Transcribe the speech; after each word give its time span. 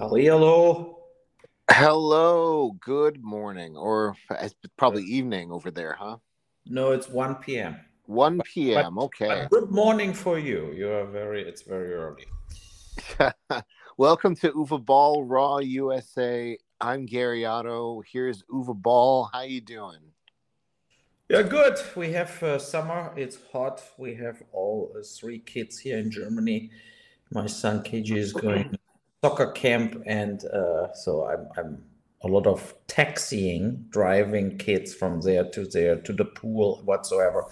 Hello. 0.00 1.00
Hello, 1.68 2.70
good 2.80 3.20
morning, 3.20 3.76
or 3.76 4.14
probably 4.76 5.02
evening 5.02 5.50
over 5.50 5.72
there, 5.72 5.96
huh? 5.98 6.18
No, 6.66 6.92
it's 6.92 7.08
1 7.08 7.34
p.m. 7.36 7.80
1 8.06 8.40
p.m. 8.44 8.94
But- 8.94 9.02
okay. 9.06 9.26
but 9.28 9.50
good 9.50 9.70
morning 9.72 10.14
for 10.14 10.38
you. 10.38 10.72
You 10.72 10.88
are 10.92 11.04
very, 11.04 11.42
it's 11.42 11.62
very 11.62 11.94
early. 11.94 12.26
Welcome 13.96 14.36
to 14.36 14.52
Uwe 14.52 14.84
Boll 14.84 15.24
Raw 15.24 15.58
USA. 15.58 16.56
I'm 16.80 17.04
Gary 17.04 17.44
Otto. 17.44 18.00
Here's 18.08 18.44
Uwe 18.44 18.80
Boll. 18.80 19.28
How 19.32 19.42
you 19.42 19.60
doing? 19.60 19.98
Yeah, 21.28 21.42
good. 21.42 21.76
We 21.96 22.12
have 22.12 22.40
uh, 22.40 22.60
summer. 22.60 23.12
It's 23.16 23.36
hot. 23.50 23.82
We 23.98 24.14
have 24.14 24.44
all 24.52 24.92
uh, 24.96 25.02
three 25.02 25.40
kids 25.40 25.80
here 25.80 25.98
in 25.98 26.12
Germany. 26.12 26.70
My 27.32 27.46
son 27.46 27.82
KG 27.82 28.16
is 28.16 28.32
going 28.44 28.70
to 28.70 28.78
soccer 29.24 29.50
camp, 29.52 30.02
and 30.06 30.44
uh, 30.46 30.92
so 30.94 31.26
I'm, 31.26 31.48
I'm 31.56 31.82
a 32.22 32.28
lot 32.28 32.46
of 32.46 32.74
taxiing, 32.86 33.84
driving 33.90 34.58
kids 34.58 34.94
from 34.94 35.20
there 35.20 35.44
to 35.50 35.64
there 35.66 35.96
to 35.96 36.12
the 36.12 36.24
pool 36.24 36.82
whatsoever. 36.84 37.46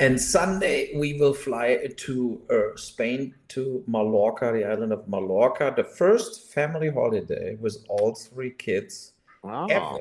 And 0.00 0.20
Sunday 0.20 0.96
we 0.96 1.18
will 1.18 1.34
fly 1.34 1.88
to 1.96 2.40
uh, 2.50 2.76
Spain 2.76 3.34
to 3.48 3.82
Mallorca, 3.86 4.52
the 4.52 4.64
island 4.64 4.92
of 4.92 5.08
Mallorca, 5.08 5.72
the 5.76 5.84
first 5.84 6.52
family 6.52 6.90
holiday 6.90 7.56
with 7.56 7.84
all 7.88 8.14
three 8.14 8.50
kids 8.50 9.12
Wow. 9.42 9.66
ever. 9.68 10.00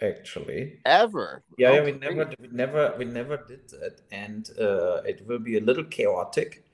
Actually, 0.00 0.78
Ever. 0.86 1.42
yeah, 1.56 1.72
yeah, 1.72 1.84
we 1.84 1.92
never, 1.92 2.30
we 2.40 2.48
never, 2.52 2.94
we 2.98 3.04
never 3.04 3.36
did 3.48 3.68
that, 3.70 4.00
and 4.12 4.48
uh, 4.60 5.02
it 5.04 5.26
will 5.26 5.40
be 5.40 5.56
a 5.56 5.60
little 5.60 5.82
chaotic. 5.84 6.64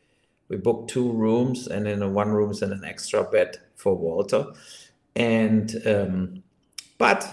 We 0.54 0.60
booked 0.60 0.90
two 0.90 1.10
rooms, 1.10 1.66
and 1.66 1.88
in 1.88 2.14
one 2.14 2.28
room 2.28 2.52
is 2.52 2.62
an 2.62 2.80
extra 2.84 3.24
bed 3.24 3.56
for 3.74 3.96
Walter, 3.96 4.46
and 5.16 5.74
um, 5.84 6.44
but 6.96 7.28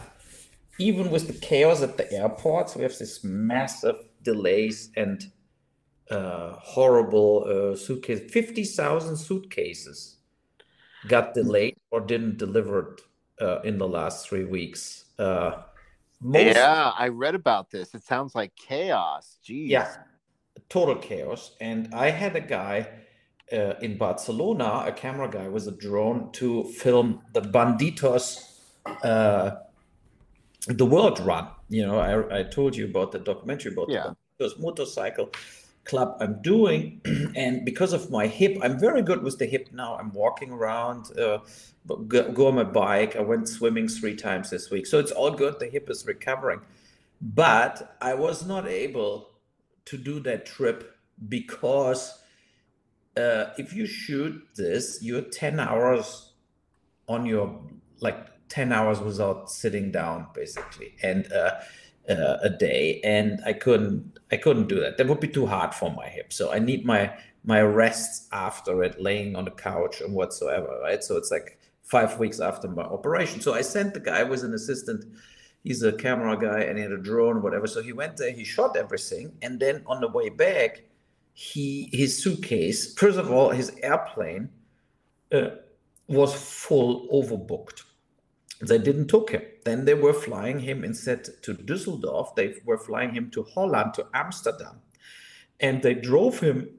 even 0.79 1.11
with 1.11 1.27
the 1.27 1.33
chaos 1.33 1.83
at 1.83 1.97
the 1.97 2.11
airports, 2.11 2.75
we 2.75 2.81
have 2.81 2.97
this 2.97 3.23
massive 3.23 3.97
delays 4.23 4.89
and 4.97 5.31
uh, 6.09 6.53
horrible 6.53 7.45
uh, 7.47 7.75
suitcase. 7.77 8.21
Fifty 8.31 8.63
thousand 8.63 9.17
suitcases 9.17 10.17
got 11.07 11.35
delayed 11.35 11.75
or 11.91 12.01
didn't 12.01 12.39
deliver 12.39 12.97
uh, 13.39 13.59
in 13.61 13.77
the 13.77 13.87
last 13.87 14.27
three 14.27 14.45
weeks. 14.45 15.05
Uh, 15.19 15.61
most- 16.19 16.55
Yeah, 16.55 16.91
I 16.97 17.09
read 17.09 17.35
about 17.35 17.69
this. 17.69 17.93
It 17.93 18.01
sounds 18.03 18.33
like 18.33 18.55
chaos. 18.55 19.37
Jeez. 19.47 19.69
yeah, 19.69 19.95
total 20.69 20.95
chaos. 20.95 21.51
And 21.61 21.93
I 21.93 22.09
had 22.09 22.35
a 22.35 22.41
guy 22.41 22.87
uh, 23.51 23.75
in 23.81 23.97
Barcelona, 23.97 24.83
a 24.87 24.91
camera 24.91 25.29
guy 25.29 25.47
with 25.47 25.67
a 25.67 25.71
drone 25.71 26.31
to 26.33 26.63
film 26.65 27.21
the 27.33 27.41
Bandidos, 27.41 28.59
uh, 29.03 29.51
the 30.67 30.85
world 30.85 31.19
run. 31.19 31.47
You 31.69 31.85
know, 31.85 31.99
I, 31.99 32.39
I 32.39 32.43
told 32.43 32.75
you 32.75 32.85
about 32.85 33.11
the 33.11 33.19
documentary 33.19 33.73
about 33.73 33.89
Yeah. 33.89 34.13
the 34.37 34.45
Bandidos 34.45 34.59
motorcycle 34.59 35.29
club 35.83 36.17
I'm 36.19 36.41
doing. 36.41 37.01
and 37.35 37.65
because 37.65 37.93
of 37.93 38.09
my 38.11 38.27
hip, 38.27 38.57
I'm 38.61 38.79
very 38.79 39.01
good 39.01 39.23
with 39.23 39.39
the 39.39 39.45
hip 39.45 39.69
now. 39.73 39.95
I'm 39.97 40.13
walking 40.13 40.51
around, 40.51 41.17
uh, 41.17 41.39
go, 42.07 42.31
go 42.31 42.47
on 42.47 42.55
my 42.55 42.63
bike. 42.63 43.15
I 43.15 43.21
went 43.21 43.49
swimming 43.49 43.87
three 43.87 44.15
times 44.15 44.49
this 44.49 44.69
week. 44.69 44.85
So 44.85 44.99
it's 44.99 45.11
all 45.11 45.31
good. 45.31 45.59
The 45.59 45.67
hip 45.67 45.89
is 45.89 46.05
recovering. 46.05 46.61
But 47.21 47.97
I 48.01 48.13
was 48.15 48.45
not 48.45 48.67
able 48.67 49.29
to 49.85 49.97
do 49.97 50.19
that 50.21 50.45
trip 50.45 50.95
because 51.27 52.20
uh, 53.17 53.45
if 53.57 53.73
you 53.73 53.85
shoot 53.85 54.41
this, 54.55 54.99
you're 55.01 55.21
10 55.21 55.59
hours 55.59 56.33
on 57.07 57.25
your 57.25 57.61
like 57.99 58.27
10 58.49 58.71
hours 58.71 58.99
without 58.99 59.49
sitting 59.49 59.91
down 59.91 60.27
basically 60.33 60.95
and 61.03 61.31
uh, 61.31 61.59
uh, 62.09 62.37
a 62.41 62.49
day. 62.49 63.01
And 63.03 63.41
i 63.45 63.53
couldn't 63.53 64.19
i 64.31 64.37
couldn't 64.37 64.67
do 64.67 64.79
that. 64.79 64.97
That 64.97 65.07
would 65.07 65.19
be 65.19 65.27
too 65.27 65.45
hard 65.45 65.73
for 65.73 65.91
my 65.91 66.07
hip. 66.07 66.31
So 66.31 66.51
i 66.51 66.59
need 66.59 66.85
my 66.85 67.13
my 67.43 67.61
rests 67.61 68.27
after 68.31 68.83
it 68.83 69.01
laying 69.01 69.35
on 69.35 69.45
the 69.45 69.51
couch 69.51 70.01
and 70.01 70.13
whatsoever 70.13 70.79
right? 70.81 71.03
So 71.03 71.17
it's 71.17 71.31
like 71.31 71.59
five 71.83 72.17
weeks 72.17 72.39
after 72.39 72.67
my 72.69 72.83
operation. 72.83 73.41
So 73.41 73.53
i 73.53 73.61
sent 73.61 73.93
the 73.93 73.99
guy 73.99 74.23
with 74.23 74.43
an 74.43 74.53
assistant. 74.53 75.05
He's 75.63 75.83
a 75.83 75.93
camera 75.93 76.37
guy 76.37 76.61
and 76.61 76.77
he 76.77 76.83
had 76.83 76.91
a 76.91 76.97
drone 76.97 77.41
whatever. 77.41 77.67
So 77.67 77.81
he 77.81 77.93
went 77.93 78.17
there 78.17 78.31
he 78.31 78.45
shot 78.45 78.77
everything 78.77 79.33
and 79.41 79.59
then 79.59 79.83
on 79.85 79.99
the 79.99 80.07
way 80.07 80.29
back 80.29 80.83
he 81.41 81.89
his 81.91 82.21
suitcase 82.21 82.93
first 82.93 83.17
of 83.17 83.31
all 83.31 83.49
his 83.49 83.71
airplane 83.81 84.47
uh, 85.31 85.49
was 86.07 86.33
full 86.33 87.07
overbooked. 87.09 87.83
They 88.59 88.77
didn't 88.77 89.07
took 89.07 89.31
him. 89.31 89.41
Then 89.65 89.85
they 89.85 89.95
were 89.95 90.13
flying 90.13 90.59
him 90.59 90.83
instead 90.83 91.23
to 91.41 91.55
düsseldorf. 91.55 92.35
They 92.35 92.55
were 92.63 92.77
flying 92.77 93.15
him 93.15 93.31
to 93.31 93.43
holland 93.43 93.95
to 93.95 94.05
amsterdam. 94.13 94.81
And 95.59 95.81
they 95.81 95.95
drove 95.95 96.39
him 96.39 96.69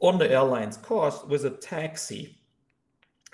on 0.00 0.18
the 0.18 0.30
airline's 0.30 0.76
cost 0.76 1.26
with 1.26 1.44
a 1.44 1.50
taxi 1.50 2.38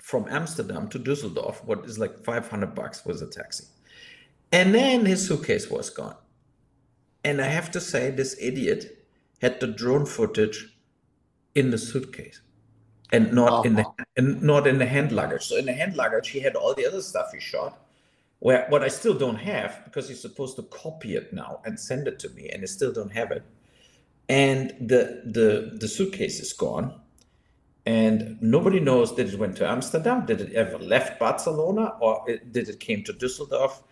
from 0.01 0.27
amsterdam 0.29 0.87
to 0.89 0.99
düsseldorf 0.99 1.63
what 1.63 1.85
is 1.85 1.99
like 1.99 2.17
500 2.23 2.73
bucks 2.73 3.05
was 3.05 3.21
a 3.21 3.27
taxi. 3.27 3.65
And 4.51 4.73
then 4.73 5.05
his 5.05 5.27
suitcase 5.27 5.69
was 5.69 5.91
gone. 5.91 6.15
And 7.23 7.39
i 7.39 7.45
have 7.45 7.69
to 7.71 7.79
say 7.79 8.09
this 8.09 8.35
idiot 8.39 8.97
had 9.41 9.59
the 9.59 9.67
drone 9.67 10.05
footage 10.05 10.70
in 11.55 11.71
the 11.71 11.77
suitcase 11.77 12.41
and 13.11 13.33
not 13.33 13.65
in 13.65 13.75
the 13.75 13.85
Oh. 13.85 13.95
and 14.17 14.41
not 14.41 14.67
in 14.67 14.77
the 14.77 14.85
hand 14.85 15.11
luggage. 15.11 15.45
So 15.45 15.57
in 15.57 15.65
the 15.65 15.73
hand 15.73 15.95
luggage, 15.95 16.29
he 16.29 16.39
had 16.39 16.55
all 16.55 16.73
the 16.73 16.85
other 16.85 17.01
stuff 17.01 17.31
he 17.33 17.39
shot. 17.39 17.77
Where 18.39 18.65
what 18.69 18.83
I 18.83 18.87
still 18.87 19.13
don't 19.13 19.35
have 19.35 19.81
because 19.85 20.09
he's 20.09 20.21
supposed 20.21 20.55
to 20.55 20.63
copy 20.63 21.15
it 21.15 21.31
now 21.33 21.61
and 21.65 21.79
send 21.79 22.07
it 22.07 22.19
to 22.19 22.29
me, 22.29 22.49
and 22.49 22.63
I 22.63 22.65
still 22.65 22.91
don't 22.91 23.11
have 23.11 23.31
it. 23.31 23.43
And 24.29 24.71
the 24.79 25.23
the 25.25 25.77
the 25.79 25.87
suitcase 25.87 26.39
is 26.39 26.53
gone, 26.53 26.99
and 27.85 28.41
nobody 28.41 28.79
knows 28.79 29.11
did 29.11 29.33
it 29.33 29.39
went 29.39 29.57
to 29.57 29.67
Amsterdam, 29.69 30.25
did 30.25 30.41
it 30.41 30.53
ever 30.53 30.79
left 30.79 31.19
Barcelona, 31.19 31.95
or 32.01 32.23
it, 32.27 32.51
did 32.51 32.69
it 32.69 32.79
came 32.79 33.03
to 33.03 33.13
Düsseldorf? 33.13 33.83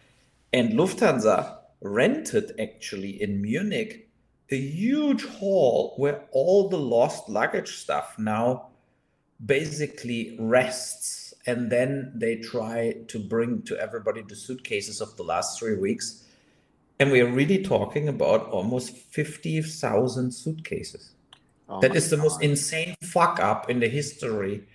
And 0.53 0.73
Lufthansa 0.73 1.57
rented 1.81 2.53
actually 2.59 3.21
in 3.21 3.41
Munich 3.41 4.08
a 4.51 4.57
huge 4.57 5.25
hall 5.25 5.93
where 5.97 6.23
all 6.31 6.69
the 6.69 6.77
lost 6.77 7.29
luggage 7.29 7.77
stuff 7.77 8.17
now 8.17 8.67
basically 9.45 10.35
rests 10.39 11.33
and 11.45 11.71
then 11.71 12.11
they 12.15 12.35
try 12.35 12.95
to 13.07 13.19
bring 13.19 13.61
to 13.63 13.77
everybody 13.77 14.21
the 14.21 14.35
suitcases 14.35 15.01
of 15.01 15.15
the 15.17 15.23
last 15.23 15.59
three 15.59 15.77
weeks 15.77 16.25
and 16.99 17.11
we 17.11 17.21
are 17.21 17.31
really 17.31 17.63
talking 17.63 18.09
about 18.09 18.49
almost 18.49 18.91
50,000 18.91 20.31
suitcases. 20.31 21.11
Oh 21.69 21.79
that 21.79 21.95
is 21.95 22.09
the 22.09 22.17
most 22.17 22.41
insane 22.41 22.95
fuck 23.01 23.39
up 23.39 23.69
in 23.69 23.79
the 23.79 23.87
history 23.87 24.67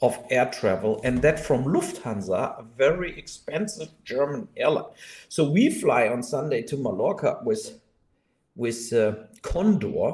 of 0.00 0.16
air 0.30 0.46
travel 0.46 1.00
and 1.02 1.22
that 1.22 1.40
from 1.40 1.64
Lufthansa, 1.64 2.60
a 2.60 2.64
very 2.76 3.18
expensive 3.18 3.88
German 4.04 4.46
airline. 4.56 4.92
So 5.28 5.50
we 5.50 5.70
fly 5.70 6.08
on 6.08 6.22
Sunday 6.22 6.62
to 6.62 6.76
Mallorca 6.76 7.40
with 7.42 7.80
with 8.56 8.92
uh, 8.92 9.14
Condor, 9.42 10.12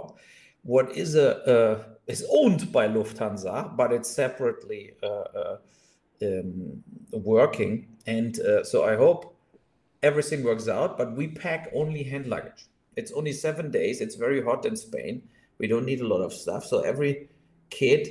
what 0.63 0.97
is 0.97 1.15
a, 1.15 1.85
is 2.07 2.27
owned 2.31 2.73
by 2.73 2.89
Lufthansa, 2.89 3.77
but 3.77 3.93
it's 3.93 4.11
separately 4.11 4.93
uh, 5.03 5.07
uh, 5.07 5.57
um, 6.23 6.83
working. 7.13 7.87
And 8.07 8.37
so 8.65 8.85
I 8.85 8.97
hope 8.97 9.37
everything 10.03 10.43
works 10.43 10.69
out. 10.69 10.99
But 10.99 11.17
we 11.17 11.29
pack 11.29 11.71
only 11.75 12.03
hand 12.03 12.27
luggage. 12.27 12.67
It's 12.97 13.13
only 13.13 13.33
seven 13.33 13.71
days. 13.71 14.01
It's 14.01 14.17
very 14.17 14.43
hot 14.43 14.67
in 14.67 14.77
Spain. 14.77 15.23
We 15.59 15.67
don't 15.67 15.87
need 15.87 16.01
a 16.01 16.07
lot 16.07 16.23
of 16.23 16.33
stuff. 16.33 16.65
So 16.65 16.81
every 16.81 17.29
kid 17.71 18.09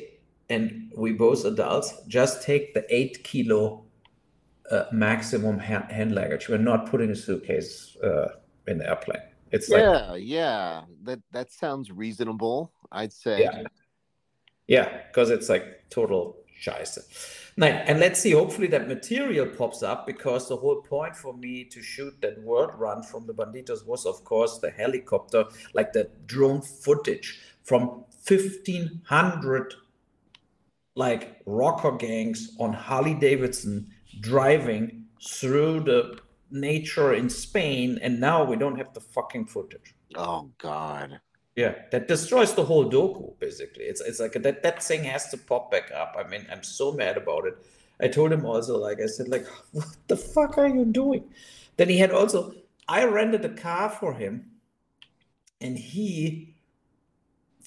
and 0.49 0.91
we 0.95 1.11
both 1.11 1.45
adults 1.45 1.93
just 2.07 2.41
take 2.41 2.73
the 2.73 2.85
eight 2.93 3.23
kilo 3.23 3.83
uh, 4.71 4.85
maximum 4.91 5.59
hand, 5.59 5.91
hand 5.91 6.15
luggage. 6.15 6.49
We're 6.49 6.57
not 6.57 6.89
putting 6.89 7.09
a 7.11 7.15
suitcase 7.15 7.97
uh, 8.03 8.29
in 8.67 8.79
the 8.79 8.87
airplane. 8.87 9.21
It's 9.51 9.69
like 9.69 9.81
Yeah, 9.81 10.15
yeah. 10.15 10.81
That 11.03 11.19
that 11.31 11.51
sounds 11.51 11.91
reasonable. 11.91 12.71
I'd 12.91 13.13
say. 13.13 13.41
Yeah. 13.41 13.63
Yeah, 14.67 15.01
because 15.07 15.31
it's 15.31 15.49
like 15.49 15.89
total 15.89 16.37
scheiße. 16.61 16.99
Now, 17.57 17.67
and 17.67 17.99
let's 17.99 18.19
see, 18.21 18.31
hopefully 18.31 18.67
that 18.67 18.87
material 18.87 19.47
pops 19.47 19.83
up 19.83 20.05
because 20.05 20.47
the 20.47 20.55
whole 20.55 20.81
point 20.81 21.15
for 21.15 21.33
me 21.33 21.65
to 21.65 21.81
shoot 21.81 22.13
that 22.21 22.41
world 22.43 22.71
run 22.77 23.03
from 23.03 23.25
the 23.25 23.33
Bandidos 23.33 23.85
was, 23.85 24.05
of 24.05 24.23
course, 24.23 24.59
the 24.59 24.69
helicopter, 24.69 25.45
like 25.73 25.91
the 25.91 26.09
drone 26.25 26.61
footage 26.61 27.39
from 27.63 28.05
1500 28.27 29.73
like 30.95 31.41
rocker 31.45 31.91
gangs 31.93 32.55
on 32.59 32.73
Harley 32.73 33.13
Davidson 33.13 33.87
driving 34.21 35.05
through 35.25 35.81
the 35.81 36.19
nature 36.51 37.13
in 37.13 37.29
Spain. 37.29 37.99
And 38.01 38.19
now 38.19 38.43
we 38.43 38.55
don't 38.55 38.77
have 38.77 38.93
the 38.93 39.01
fucking 39.01 39.45
footage. 39.45 39.95
Oh 40.15 40.49
God. 40.57 41.19
Yeah, 41.55 41.75
that 41.91 42.07
destroys 42.07 42.53
the 42.53 42.63
whole 42.63 42.89
doku. 42.89 43.37
Basically, 43.39 43.83
it's 43.83 43.99
it's 43.99 44.19
like 44.19 44.33
that 44.33 44.63
that 44.63 44.81
thing 44.81 45.03
has 45.03 45.29
to 45.31 45.37
pop 45.37 45.69
back 45.69 45.91
up. 45.91 46.15
I 46.17 46.27
mean, 46.27 46.47
I'm 46.49 46.63
so 46.63 46.93
mad 46.93 47.17
about 47.17 47.45
it. 47.45 47.57
I 47.99 48.07
told 48.07 48.31
him 48.31 48.45
also, 48.45 48.77
like 48.77 49.01
I 49.01 49.07
said, 49.07 49.27
like, 49.27 49.45
what 49.71 49.87
the 50.07 50.15
fuck 50.15 50.57
are 50.57 50.69
you 50.69 50.85
doing? 50.85 51.25
Then 51.75 51.89
he 51.89 51.97
had 51.97 52.11
also, 52.11 52.53
I 52.87 53.03
rented 53.05 53.43
a 53.43 53.49
car 53.49 53.89
for 53.89 54.13
him, 54.13 54.51
and 55.59 55.77
he 55.77 56.48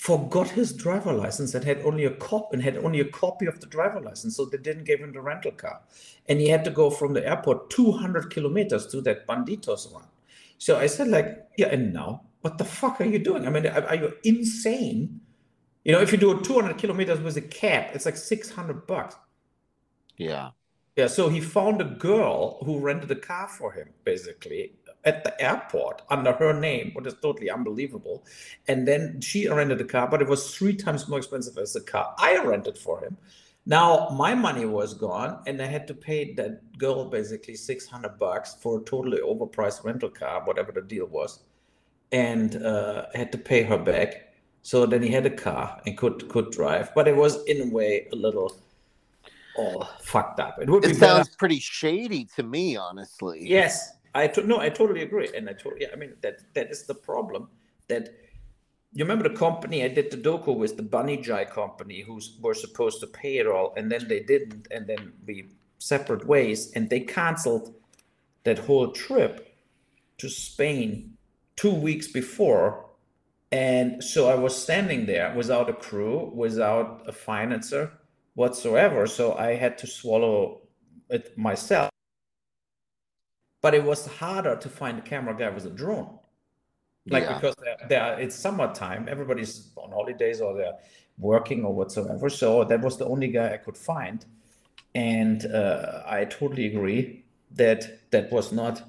forgot 0.03 0.49
his 0.49 0.73
driver 0.73 1.13
license 1.13 1.55
and 1.55 1.65
had 1.65 1.81
only 1.83 2.05
a 2.05 2.11
cop 2.11 2.53
and 2.53 2.61
had 2.61 2.77
only 2.79 2.99
a 2.99 3.05
copy 3.05 3.47
of 3.47 3.61
the 3.61 3.67
driver 3.67 4.01
license, 4.01 4.37
so 4.37 4.45
they 4.45 4.59
didn't 4.59 4.83
give 4.83 4.99
him 4.99 5.13
the 5.13 5.21
rental 5.21 5.53
car, 5.53 5.81
and 6.29 6.41
he 6.41 6.49
had 6.49 6.65
to 6.65 6.73
go 6.73 6.91
from 6.91 7.13
the 7.13 7.25
airport 7.25 7.71
200 7.71 8.29
kilometers 8.29 8.89
to 8.89 9.01
that 9.01 9.29
bandidos 9.29 9.93
one. 9.93 10.09
So 10.59 10.77
I 10.77 10.89
said, 10.89 11.07
like, 11.07 11.47
yeah, 11.57 11.69
and 11.69 11.93
now 11.93 12.23
what 12.41 12.59
the 12.59 12.65
fuck 12.65 13.01
are 13.01 13.05
you 13.05 13.21
doing? 13.21 13.47
I 13.47 13.51
mean, 13.51 13.65
are, 13.65 13.87
are 13.87 13.95
you 13.95 14.13
insane? 14.25 15.21
You 15.85 15.93
know, 15.93 16.01
if 16.01 16.11
you 16.11 16.19
do 16.19 16.41
200 16.41 16.79
kilometers 16.79 17.21
with 17.21 17.37
a 17.37 17.41
cab, 17.41 17.95
it's 17.95 18.05
like 18.05 18.17
600 18.17 18.89
bucks. 18.89 19.15
Yeah. 20.17 20.51
Yeah. 20.97 21.07
So 21.07 21.29
he 21.29 21.41
found 21.41 21.81
a 21.81 21.85
girl 21.85 22.59
who 22.65 22.81
rented 22.81 23.13
a 23.13 23.21
car 23.31 23.47
for 23.47 23.71
him, 23.71 23.91
basically, 24.05 24.73
at 25.05 25.25
the 25.25 25.41
airport 25.41 26.03
under 26.11 26.33
her 26.33 26.53
name, 26.53 26.93
which 26.95 27.07
is 27.07 27.15
totally 27.21 27.51
unbelievable. 27.51 28.25
And 28.69 28.87
then 28.87 29.21
she 29.21 29.49
rented 29.49 29.81
a 29.81 29.85
car, 29.85 30.09
but 30.09 30.23
it 30.23 30.29
was 30.29 30.55
three 30.55 30.75
times 30.75 31.09
more 31.09 31.19
expensive 31.19 31.59
as 31.59 31.73
the 31.73 31.81
car 31.81 32.15
I 32.19 32.39
rented 32.39 32.79
for 32.79 33.01
him. 33.01 33.17
Now 33.65 34.09
my 34.11 34.35
money 34.35 34.65
was 34.65 34.95
gone, 34.95 35.43
and 35.47 35.63
I 35.63 35.67
had 35.67 35.87
to 35.89 35.95
pay 35.95 36.35
that 36.35 36.79
girl 36.79 37.05
basically 37.05 37.55
600 37.55 38.19
bucks 38.19 38.57
for 38.61 38.81
a 38.81 38.83
totally 38.83 39.19
overpriced 39.19 39.85
rental 39.85 40.11
car, 40.11 40.43
whatever 40.45 40.73
the 40.73 40.83
deal 40.83 41.07
was, 41.07 41.41
and 42.11 42.57
uh, 42.57 43.07
I 43.15 43.19
had 43.19 43.31
to 43.33 43.39
pay 43.39 43.63
her 43.63 43.79
back. 43.79 44.35
So 44.63 44.87
then 44.87 45.03
he 45.03 45.09
had 45.11 45.27
a 45.27 45.31
car 45.31 45.81
and 45.87 45.97
could 45.97 46.29
could 46.29 46.51
drive, 46.51 46.93
but 46.95 47.07
it 47.07 47.17
was 47.17 47.45
in 47.45 47.61
a 47.61 47.67
way 47.73 48.09
a 48.13 48.17
little 48.17 48.57
all 49.57 49.89
fucked 50.01 50.41
up. 50.41 50.61
It 50.61 50.69
would. 50.69 50.85
It 50.85 50.97
sounds 50.97 51.29
better. 51.29 51.37
pretty 51.39 51.59
shady 51.59 52.25
to 52.37 52.43
me, 52.43 52.77
honestly. 52.77 53.41
Yes, 53.43 53.93
I 54.15 54.27
to- 54.29 54.47
no, 54.47 54.59
I 54.59 54.69
totally 54.69 55.03
agree, 55.03 55.31
and 55.35 55.49
I 55.49 55.53
totally. 55.53 55.83
Yeah, 55.83 55.89
I 55.93 55.97
mean 55.97 56.15
that 56.21 56.55
that 56.55 56.71
is 56.71 56.85
the 56.85 56.95
problem. 56.95 57.49
That 57.89 58.09
you 58.93 59.05
remember 59.05 59.29
the 59.29 59.37
company 59.37 59.85
I 59.85 59.89
did 59.89 60.11
the 60.11 60.19
doku 60.19 60.55
with 60.57 60.77
the 60.77 60.83
Banijay 60.83 61.51
company, 61.51 62.03
who 62.03 62.21
were 62.41 62.55
supposed 62.55 63.01
to 63.01 63.07
pay 63.07 63.39
it 63.39 63.47
all, 63.47 63.73
and 63.77 63.91
then 63.91 64.07
they 64.09 64.21
didn't, 64.21 64.69
and 64.71 64.87
then 64.87 65.15
we 65.27 65.49
separate 65.79 66.27
ways, 66.27 66.73
and 66.75 66.91
they 66.91 67.01
canceled 67.01 67.75
that 68.45 68.59
whole 68.59 68.91
trip 68.93 69.57
to 70.19 70.29
Spain 70.29 71.17
two 71.57 71.75
weeks 71.75 72.09
before. 72.09 72.87
And 73.51 74.03
so 74.03 74.29
I 74.29 74.35
was 74.35 74.57
standing 74.57 75.07
there 75.07 75.35
without 75.35 75.69
a 75.69 75.75
crew, 75.75 76.31
without 76.35 77.03
a 77.07 77.13
financer 77.13 77.91
whatsoever. 78.35 79.07
So 79.07 79.35
I 79.35 79.55
had 79.55 79.77
to 79.79 79.87
swallow 79.87 80.63
it 81.11 81.37
myself 81.37 81.92
but 83.63 83.75
it 83.75 83.85
was 83.85 84.07
harder 84.07 84.57
to 84.57 84.69
find 84.69 84.99
a 84.99 85.03
camera 85.03 85.35
guy 85.35 85.49
with 85.49 85.65
a 85.65 85.71
drone. 85.71 86.19
Like 87.07 87.25
yeah. 87.25 87.35
because 87.35 87.57
they're, 87.57 87.89
they're, 87.89 88.21
it's 88.21 88.37
summertime 88.37 89.09
everybody's 89.09 89.71
on 89.77 89.91
holidays 89.91 90.41
or 90.41 90.55
they're 90.55 90.79
working 91.19 91.65
or 91.65 91.75
whatsoever. 91.75 92.29
So 92.29 92.65
that 92.65 92.81
was 92.81 92.97
the 92.99 93.07
only 93.07 93.29
guy 93.29 93.55
i 93.55 93.57
could 93.57 93.77
find. 93.77 94.25
And 94.95 95.47
uh, 95.47 96.03
i 96.07 96.25
totally 96.27 96.67
agree 96.67 97.25
that 97.53 98.11
that 98.11 98.31
was 98.31 98.53
not 98.53 98.83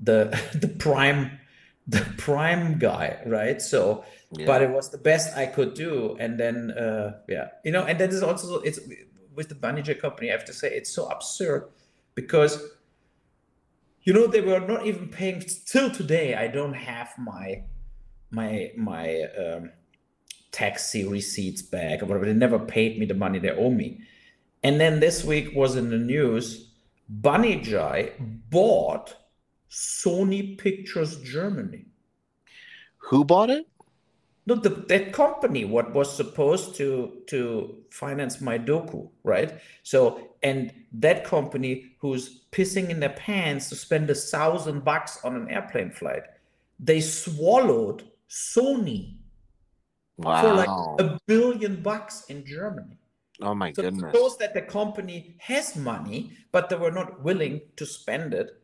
the 0.00 0.40
the 0.54 0.68
prime 0.68 1.38
the 1.86 2.00
prime 2.16 2.78
guy 2.78 3.20
right? 3.26 3.60
So 3.60 4.04
yeah. 4.32 4.46
but 4.46 4.62
it 4.62 4.70
was 4.70 4.90
the 4.90 4.98
best 4.98 5.36
i 5.36 5.46
could 5.46 5.74
do. 5.74 6.16
And 6.18 6.38
then 6.38 6.72
uh, 6.72 7.18
yeah. 7.28 7.48
You 7.64 7.72
know 7.72 7.84
and 7.84 7.98
that 8.00 8.10
is 8.10 8.22
also 8.22 8.60
it's 8.62 8.80
with 9.34 9.48
the 9.48 9.54
Banijay 9.54 10.00
company 10.00 10.30
i 10.30 10.32
have 10.32 10.44
to 10.44 10.52
say 10.52 10.68
it's 10.68 10.90
so 10.90 11.06
absurd 11.06 11.68
because 12.14 12.60
you 14.02 14.12
know 14.12 14.26
they 14.26 14.40
were 14.40 14.60
not 14.60 14.86
even 14.86 15.08
paying 15.08 15.42
till 15.66 15.90
today 15.90 16.34
i 16.34 16.46
don't 16.46 16.74
have 16.74 17.12
my 17.18 17.62
my 18.30 18.70
my 18.76 19.22
um, 19.38 19.70
taxi 20.50 21.04
receipts 21.04 21.62
back 21.62 22.02
or 22.02 22.06
whatever 22.06 22.26
they 22.26 22.32
never 22.32 22.58
paid 22.58 22.98
me 22.98 23.06
the 23.06 23.14
money 23.14 23.38
they 23.38 23.50
owe 23.50 23.70
me 23.70 24.00
and 24.62 24.80
then 24.80 25.00
this 25.00 25.24
week 25.24 25.54
was 25.54 25.76
in 25.76 25.90
the 25.90 25.96
news 25.98 26.72
Banijay 27.20 28.12
bought 28.50 29.16
Sony 29.70 30.56
Pictures 30.56 31.20
Germany. 31.20 31.86
Who 32.98 33.24
bought 33.24 33.50
it? 33.50 33.66
No, 34.44 34.56
the, 34.56 34.70
that 34.88 35.12
company, 35.12 35.64
what 35.64 35.94
was 35.94 36.14
supposed 36.14 36.74
to 36.76 37.22
to 37.28 37.76
finance 37.90 38.40
my 38.40 38.58
doku, 38.58 39.08
right? 39.22 39.60
So, 39.84 40.34
and 40.42 40.72
that 40.94 41.24
company 41.24 41.94
who's 41.98 42.42
pissing 42.50 42.88
in 42.88 42.98
their 42.98 43.10
pants 43.10 43.68
to 43.68 43.76
spend 43.76 44.10
a 44.10 44.16
thousand 44.16 44.84
bucks 44.84 45.20
on 45.22 45.36
an 45.36 45.48
airplane 45.48 45.92
flight, 45.92 46.24
they 46.80 47.00
swallowed 47.00 48.02
Sony 48.28 49.14
wow. 50.16 50.42
for 50.42 50.54
like 50.54 50.68
a 50.98 51.20
billion 51.26 51.80
bucks 51.80 52.24
in 52.28 52.44
Germany. 52.44 52.98
Oh 53.40 53.54
my 53.54 53.72
so 53.72 53.82
goodness! 53.82 54.12
It 54.12 54.16
shows 54.16 54.38
that 54.38 54.54
the 54.54 54.62
company 54.62 55.36
has 55.38 55.76
money, 55.76 56.32
but 56.50 56.68
they 56.68 56.76
were 56.76 56.90
not 56.90 57.22
willing 57.22 57.60
to 57.76 57.86
spend 57.86 58.34
it 58.34 58.60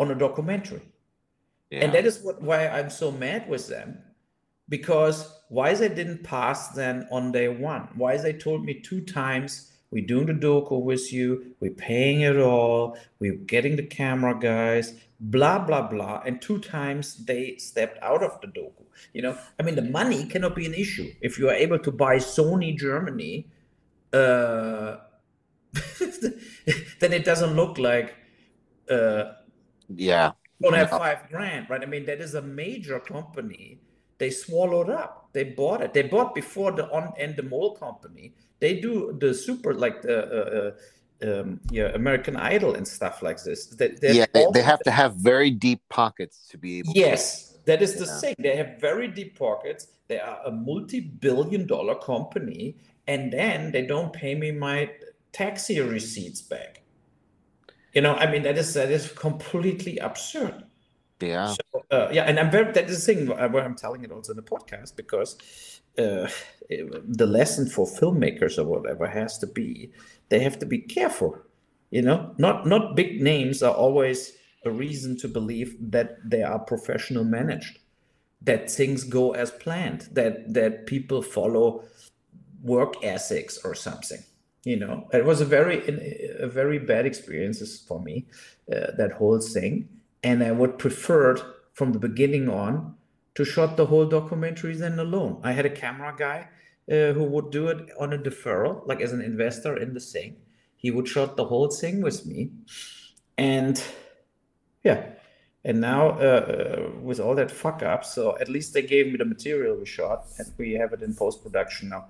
on 0.00 0.10
a 0.10 0.14
documentary. 0.14 0.88
Yeah. 1.70 1.84
And 1.84 1.92
that 1.92 2.06
is 2.06 2.20
what 2.20 2.40
why 2.40 2.66
I'm 2.66 2.88
so 2.88 3.10
mad 3.12 3.46
with 3.46 3.68
them 3.68 3.98
because 4.68 5.30
why 5.48 5.74
they 5.74 5.88
didn't 5.88 6.22
pass 6.22 6.68
then 6.68 7.08
on 7.10 7.32
day 7.32 7.48
one? 7.48 7.88
Why 7.94 8.16
they 8.16 8.32
told 8.32 8.64
me 8.64 8.80
two 8.80 9.00
times 9.00 9.72
we're 9.90 10.06
doing 10.06 10.26
the 10.26 10.34
doku 10.34 10.80
with 10.82 11.12
you, 11.12 11.54
we're 11.60 11.70
paying 11.70 12.20
it 12.20 12.36
all, 12.36 12.98
we're 13.18 13.34
getting 13.34 13.76
the 13.76 13.86
camera 13.86 14.38
guys, 14.38 14.94
blah 15.20 15.58
blah 15.58 15.88
blah, 15.88 16.22
and 16.26 16.42
two 16.42 16.58
times 16.58 17.24
they 17.24 17.56
stepped 17.56 17.98
out 18.02 18.22
of 18.22 18.40
the 18.40 18.48
doku. 18.48 18.84
You 19.12 19.22
know, 19.22 19.38
I 19.58 19.62
mean, 19.62 19.76
the 19.76 19.82
money 19.82 20.26
cannot 20.26 20.54
be 20.54 20.66
an 20.66 20.74
issue 20.74 21.10
if 21.20 21.38
you 21.38 21.48
are 21.48 21.54
able 21.54 21.78
to 21.78 21.90
buy 21.90 22.16
Sony 22.16 22.76
Germany. 22.76 23.46
Uh, 24.12 24.96
then 27.00 27.12
it 27.12 27.24
doesn't 27.24 27.54
look 27.54 27.78
like. 27.78 28.14
Uh, 28.90 29.32
yeah. 29.94 30.32
Don't 30.60 30.74
have 30.74 30.90
five 30.90 31.28
grand, 31.30 31.70
right? 31.70 31.82
I 31.82 31.86
mean, 31.86 32.04
that 32.06 32.20
is 32.20 32.34
a 32.34 32.42
major 32.42 32.98
company 32.98 33.78
they 34.18 34.30
swallowed 34.30 34.90
up. 34.90 35.28
They 35.32 35.44
bought 35.44 35.80
it. 35.82 35.92
They 35.92 36.02
bought 36.02 36.34
before 36.34 36.72
the 36.72 36.90
on 36.90 37.12
Endemol 37.20 37.78
company. 37.78 38.34
They 38.60 38.80
do 38.80 39.16
the 39.18 39.32
super 39.32 39.74
like 39.74 40.02
the 40.02 40.18
uh, 40.18 41.26
uh, 41.26 41.40
um, 41.40 41.60
yeah 41.70 41.88
American 41.94 42.36
Idol 42.36 42.74
and 42.74 42.86
stuff 42.86 43.22
like 43.22 43.42
this. 43.42 43.66
They, 43.66 43.96
yeah, 44.02 44.26
they, 44.32 44.46
they 44.52 44.62
have 44.62 44.80
to 44.80 44.90
have 44.90 45.14
very 45.14 45.50
deep 45.50 45.80
pockets 45.88 46.46
to 46.50 46.58
be 46.58 46.78
able. 46.80 46.92
Yes, 46.94 47.52
to, 47.52 47.58
that 47.66 47.82
is 47.82 47.94
the 47.94 48.06
yeah. 48.06 48.20
thing. 48.20 48.34
They 48.38 48.56
have 48.56 48.80
very 48.80 49.08
deep 49.08 49.38
pockets. 49.38 49.88
They 50.08 50.18
are 50.18 50.40
a 50.46 50.50
multi-billion-dollar 50.50 51.96
company, 51.96 52.76
and 53.06 53.32
then 53.32 53.72
they 53.72 53.84
don't 53.86 54.12
pay 54.12 54.34
me 54.34 54.50
my 54.52 54.90
taxi 55.32 55.78
receipts 55.80 56.40
back. 56.40 56.82
You 57.92 58.02
know, 58.02 58.14
I 58.14 58.30
mean 58.30 58.42
that 58.42 58.56
is 58.58 58.74
that 58.74 58.90
is 58.90 59.12
completely 59.12 59.98
absurd. 59.98 60.64
Yeah. 61.20 61.54
So, 61.54 61.84
uh, 61.90 62.08
yeah, 62.12 62.24
and 62.24 62.38
I'm 62.38 62.50
very 62.50 62.72
that 62.72 62.88
is 62.88 63.04
the 63.04 63.14
thing 63.14 63.26
where 63.26 63.64
I'm 63.64 63.74
telling 63.74 64.04
it 64.04 64.12
also 64.12 64.32
in 64.32 64.36
the 64.36 64.42
podcast 64.42 64.96
because 64.96 65.36
uh, 65.98 66.28
the 66.68 67.26
lesson 67.26 67.68
for 67.68 67.86
filmmakers 67.86 68.58
or 68.58 68.64
whatever 68.64 69.06
has 69.06 69.38
to 69.38 69.46
be 69.46 69.90
they 70.28 70.40
have 70.40 70.58
to 70.60 70.66
be 70.66 70.78
careful. 70.78 71.38
You 71.90 72.02
know, 72.02 72.34
not 72.38 72.66
not 72.66 72.94
big 72.94 73.20
names 73.20 73.62
are 73.62 73.74
always 73.74 74.32
a 74.64 74.70
reason 74.70 75.16
to 75.18 75.28
believe 75.28 75.76
that 75.80 76.18
they 76.24 76.42
are 76.42 76.58
professional 76.58 77.24
managed, 77.24 77.78
that 78.42 78.70
things 78.70 79.04
go 79.04 79.32
as 79.32 79.50
planned, 79.50 80.08
that 80.12 80.52
that 80.54 80.86
people 80.86 81.22
follow 81.22 81.84
work 82.62 82.94
ethics 83.02 83.58
or 83.64 83.74
something. 83.74 84.22
You 84.64 84.76
know, 84.76 85.08
it 85.12 85.24
was 85.24 85.40
a 85.40 85.46
very 85.46 85.78
a 86.38 86.46
very 86.46 86.78
bad 86.78 87.06
experiences 87.06 87.84
for 87.88 88.00
me 88.00 88.26
uh, 88.70 88.92
that 88.98 89.12
whole 89.12 89.40
thing 89.40 89.88
and 90.22 90.42
I 90.42 90.52
would 90.52 90.78
prefer 90.78 91.36
from 91.72 91.92
the 91.92 91.98
beginning 91.98 92.48
on 92.48 92.94
to 93.34 93.44
shot 93.44 93.76
the 93.76 93.86
whole 93.86 94.06
documentary 94.06 94.74
then 94.74 94.98
alone. 94.98 95.40
I 95.44 95.52
had 95.52 95.64
a 95.64 95.70
camera 95.70 96.14
guy 96.16 96.48
uh, 96.90 97.12
who 97.12 97.24
would 97.24 97.50
do 97.50 97.68
it 97.68 97.90
on 97.98 98.12
a 98.12 98.18
deferral, 98.18 98.86
like 98.86 99.00
as 99.00 99.12
an 99.12 99.20
investor 99.20 99.76
in 99.76 99.94
the 99.94 100.00
thing. 100.00 100.36
He 100.76 100.90
would 100.90 101.08
shot 101.08 101.36
the 101.36 101.44
whole 101.44 101.68
thing 101.68 102.02
with 102.02 102.24
me, 102.26 102.50
and 103.36 103.82
yeah. 104.84 105.10
And 105.64 105.80
now 105.80 106.10
uh, 106.10 106.22
uh, 106.22 107.00
with 107.00 107.20
all 107.20 107.34
that 107.34 107.50
fuck 107.50 107.82
up, 107.82 108.04
so 108.04 108.38
at 108.38 108.48
least 108.48 108.72
they 108.74 108.82
gave 108.82 109.08
me 109.08 109.16
the 109.18 109.24
material 109.24 109.76
we 109.76 109.86
shot, 109.86 110.26
and 110.38 110.50
we 110.56 110.72
have 110.74 110.92
it 110.92 111.02
in 111.02 111.14
post 111.14 111.42
production 111.42 111.90
now, 111.90 112.06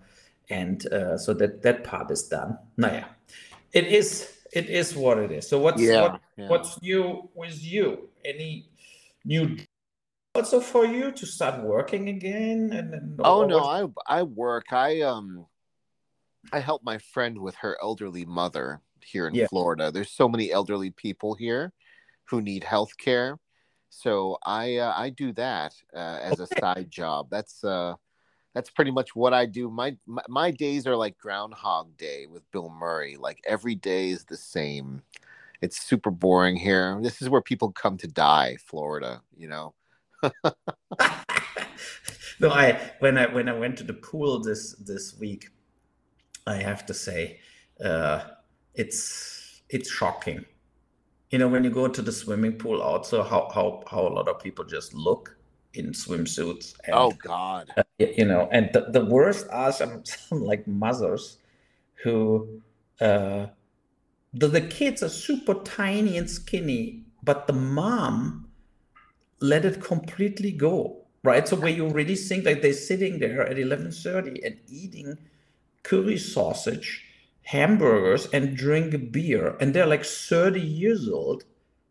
and 0.49 0.87
uh, 0.93 1.17
so 1.17 1.33
that 1.35 1.63
that 1.63 1.83
part 1.83 2.11
is 2.11 2.29
done. 2.29 2.59
Naja, 2.79 3.07
it 3.73 3.87
is 3.87 4.38
it 4.53 4.69
is 4.69 4.97
what 4.97 5.19
it 5.19 5.31
is. 5.33 5.49
So 5.49 5.59
what's 5.59 5.83
yeah, 5.83 6.03
what, 6.03 6.21
yeah. 6.37 6.49
what's 6.49 6.81
new 6.83 7.29
with 7.35 7.63
you? 7.63 8.09
Any 8.25 8.71
new 9.25 9.57
also 10.35 10.61
for 10.61 10.87
you 10.87 11.13
to 11.13 11.27
start 11.27 11.63
working 11.63 12.09
again? 12.09 12.71
And, 12.73 12.95
and 12.95 13.21
oh 13.23 13.47
no, 13.47 13.61
I 13.65 13.87
I 14.07 14.23
work. 14.23 14.73
I 14.73 15.03
um 15.03 15.47
I 16.53 16.61
help 16.61 16.83
my 16.83 16.99
friend 16.99 17.39
with 17.39 17.57
her 17.57 17.77
elderly 17.83 18.25
mother. 18.25 18.81
here 19.05 19.27
in 19.27 19.35
Yeah. 19.35 19.47
Florida. 19.49 19.91
There's 19.91 20.11
so 20.11 20.29
many 20.29 20.53
elderly 20.53 20.91
people 20.91 21.35
here 21.35 21.73
who 22.25 22.43
need 22.43 22.65
health 22.65 22.97
care. 22.99 23.39
So 23.91 24.39
I 24.45 24.77
uh, 24.77 24.93
I 24.97 25.11
do 25.11 25.33
that 25.35 25.73
uh, 25.95 26.19
as 26.21 26.41
a 26.41 26.47
side 26.47 26.91
job. 26.91 27.29
That's 27.31 27.65
uh 27.65 27.95
that's 28.59 28.71
pretty 28.71 28.91
much 28.91 29.15
what 29.15 29.33
I 29.33 29.47
do. 29.47 29.71
My, 29.71 29.97
my 30.05 30.23
my 30.29 30.51
days 30.51 30.85
are 30.89 30.97
like 30.97 31.17
Groundhog 31.17 31.97
Day 31.97 32.27
with 32.27 32.43
Bill 32.51 32.71
Murray. 32.71 33.17
Like 33.17 33.41
every 33.47 33.77
day 33.77 34.11
is 34.11 34.25
the 34.25 34.37
same. 34.37 35.03
It's 35.61 35.81
super 35.81 36.11
boring 36.11 36.57
here. 36.57 36.99
This 37.01 37.23
is 37.23 37.29
where 37.29 37.41
people 37.41 37.71
come 37.71 37.97
to 37.99 38.09
die, 38.09 38.57
Florida. 38.67 39.23
You 39.37 39.47
know. 39.47 39.75
no, 42.41 42.51
I 42.51 42.81
when 42.99 43.17
I 43.17 43.27
when 43.33 43.49
I 43.49 43.53
went 43.53 43.79
to 43.79 43.85
the 43.85 43.95
pool 43.95 44.41
this 44.41 44.75
this 44.85 45.17
week, 45.21 45.51
I 46.45 46.57
have 46.57 46.85
to 46.87 46.95
say, 46.95 47.39
uh, 47.85 48.25
it's 48.75 49.63
it's 49.69 49.89
shocking. 49.89 50.45
You 51.31 51.39
know, 51.39 51.47
when 51.47 51.63
you 51.63 51.71
go 51.71 51.87
to 51.87 52.03
the 52.03 52.11
swimming 52.11 52.59
pool, 52.59 52.83
also 52.83 53.23
how 53.23 53.53
how 53.55 53.85
how 53.89 54.01
a 54.01 54.13
lot 54.19 54.27
of 54.27 54.41
people 54.41 54.65
just 54.65 54.95
look 54.95 55.37
in 55.75 55.93
swimsuits. 55.93 56.75
And, 56.87 56.95
Oh 56.97 57.13
God. 57.23 57.73
uh, 57.77 57.85
you 57.99 58.25
know, 58.25 58.49
and 58.53 58.71
the, 58.73 58.87
the 58.91 59.05
worst 59.05 59.47
are 59.51 59.73
some, 59.73 60.05
some 60.05 60.43
like 60.43 60.67
mothers 60.67 61.39
who 62.03 62.63
uh, 63.01 63.47
the 64.33 64.49
the 64.49 64.61
kids 64.61 65.03
are 65.03 65.09
super 65.09 65.55
tiny 65.55 66.17
and 66.17 66.31
skinny, 66.31 67.05
but 67.23 67.47
the 67.47 67.53
mom 67.53 68.49
let 69.41 69.65
it 69.65 69.83
completely 69.83 70.53
go. 70.53 71.05
Right. 71.25 71.47
So 71.47 71.57
where 71.57 71.71
you 71.71 71.89
really 71.89 72.15
think 72.15 72.45
like 72.45 72.63
they're 72.63 72.73
sitting 72.73 73.19
there 73.19 73.47
at 73.47 73.59
eleven 73.59 73.91
thirty 73.91 74.43
and 74.45 74.59
eating 74.69 75.19
curry 75.83 76.19
sausage, 76.19 77.05
hamburgers, 77.43 78.27
and 78.27 78.57
drink 78.57 79.11
beer, 79.11 79.57
and 79.61 79.75
they're 79.75 79.87
like 79.87 80.05
thirty 80.05 80.61
years 80.61 81.09
old 81.09 81.45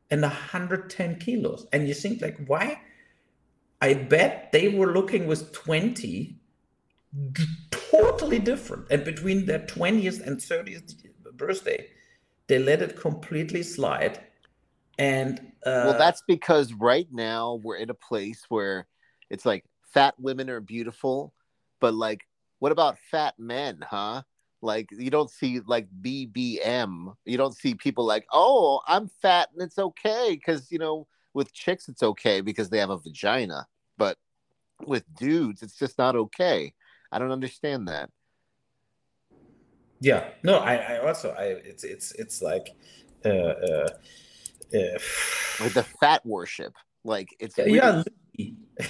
and 0.09 0.23
hundred 0.23 0.89
ten 0.89 1.19
kilos, 1.19 1.67
and 1.73 1.87
you 1.87 1.93
think 1.93 2.21
like 2.21 2.37
why? 2.47 2.79
I 3.81 3.93
bet 3.93 4.51
they 4.51 4.69
were 4.69 4.93
looking 4.93 5.27
with 5.27 5.53
20 5.53 6.37
d- 7.31 7.45
totally 7.71 8.39
different. 8.39 8.87
And 8.89 9.03
between 9.03 9.45
their 9.45 9.59
20th 9.59 10.25
and 10.25 10.37
30th 10.37 10.95
birthday, 11.33 11.87
they 12.47 12.59
let 12.59 12.81
it 12.81 12.99
completely 12.99 13.63
slide. 13.63 14.19
And 14.97 15.39
uh, 15.65 15.83
well, 15.85 15.97
that's 15.97 16.23
because 16.27 16.73
right 16.73 17.07
now 17.11 17.59
we're 17.63 17.77
in 17.77 17.89
a 17.89 17.95
place 17.95 18.43
where 18.49 18.87
it's 19.29 19.45
like 19.45 19.63
fat 19.93 20.15
women 20.19 20.49
are 20.49 20.59
beautiful, 20.59 21.33
but 21.79 21.93
like, 21.93 22.21
what 22.59 22.71
about 22.71 22.97
fat 23.11 23.35
men, 23.37 23.83
huh? 23.87 24.23
Like, 24.61 24.89
you 24.91 25.11
don't 25.11 25.29
see 25.29 25.59
like 25.67 25.87
BBM. 26.01 27.13
You 27.25 27.37
don't 27.37 27.55
see 27.55 27.75
people 27.75 28.05
like, 28.05 28.25
oh, 28.31 28.81
I'm 28.87 29.07
fat 29.21 29.49
and 29.53 29.61
it's 29.61 29.77
okay. 29.77 30.29
Because, 30.31 30.71
you 30.71 30.79
know, 30.79 31.05
with 31.37 31.53
chicks, 31.53 31.87
it's 31.87 32.03
okay 32.03 32.41
because 32.41 32.69
they 32.69 32.79
have 32.79 32.89
a 32.89 32.97
vagina. 32.97 33.67
But 33.97 34.17
with 34.85 35.05
dudes, 35.15 35.61
it's 35.61 35.77
just 35.77 35.97
not 35.97 36.15
okay. 36.15 36.73
I 37.11 37.19
don't 37.19 37.31
understand 37.31 37.87
that. 37.87 38.09
yeah, 40.01 40.29
no, 40.43 40.57
I, 40.57 40.75
I 40.75 41.07
also, 41.07 41.31
I, 41.31 41.45
it's, 41.63 41.83
it's, 41.83 42.11
it's 42.13 42.41
like, 42.41 42.75
uh, 43.23 43.29
uh, 43.29 43.89
uh, 44.73 44.99
Like 45.61 45.73
the 45.73 45.85
fat 46.01 46.25
worship. 46.25 46.73
Like, 47.05 47.29
it's 47.39 47.57
yeah. 47.57 48.03
Lizzo. 48.37 48.55